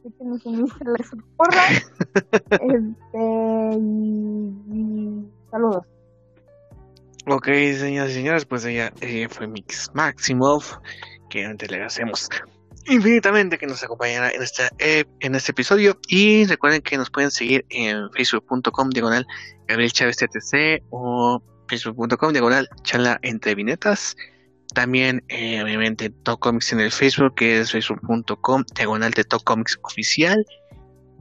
[0.00, 1.62] Así que ni se les ocurra.
[2.50, 5.84] Este, y, y saludos.
[7.26, 10.64] Ok, señoras y señores, pues ella, ella fue Mix Maximov,
[11.28, 12.28] que antes le agradecemos
[12.86, 15.98] infinitamente que nos acompañara en, esta, eh, en este episodio.
[16.08, 19.26] Y recuerden que nos pueden seguir en facebook.com diagonal
[19.68, 24.16] Gabriel Chávez TTC o facebook.com diagonal charla entre vinetas.
[24.74, 29.78] También, eh, obviamente, Top Comics en el Facebook, que es facebook.com diagonal de Top Comics
[29.82, 30.44] oficial.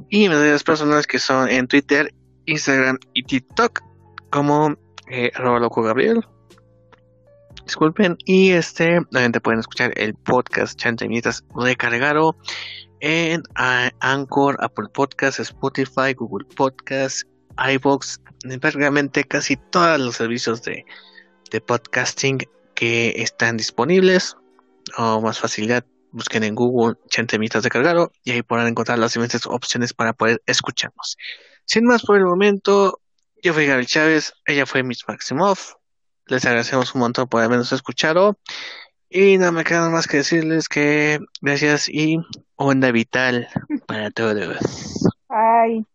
[0.10, 2.14] Y mis redes personales que son en Twitter,
[2.46, 3.82] Instagram y TikTok,
[4.32, 4.76] como
[5.10, 6.26] eh, loco Gabriel.
[7.66, 8.18] Disculpen.
[8.26, 12.36] Y este, obviamente pueden escuchar el podcast Chantemitas recargado
[13.02, 17.26] en Anchor, Apple Podcasts, Spotify, Google Podcasts,
[17.58, 18.22] iBox,
[18.60, 20.86] prácticamente casi todos los servicios de,
[21.52, 22.40] de podcasting
[22.80, 24.38] que están disponibles.
[24.98, 29.12] o más facilidad, busquen en Google Chante Mientras de Cargaro y ahí podrán encontrar las
[29.12, 31.18] diferentes opciones para poder escucharnos.
[31.66, 33.02] Sin más por el momento,
[33.44, 35.74] yo fui Gabriel Chávez, ella fue Miss Maximoff.
[36.28, 38.40] Les agradecemos un montón por habernos escuchado.
[39.10, 42.18] Y no me queda más que decirles que gracias y
[42.56, 43.50] onda vital
[43.88, 44.58] para todos.
[45.28, 45.86] Ay.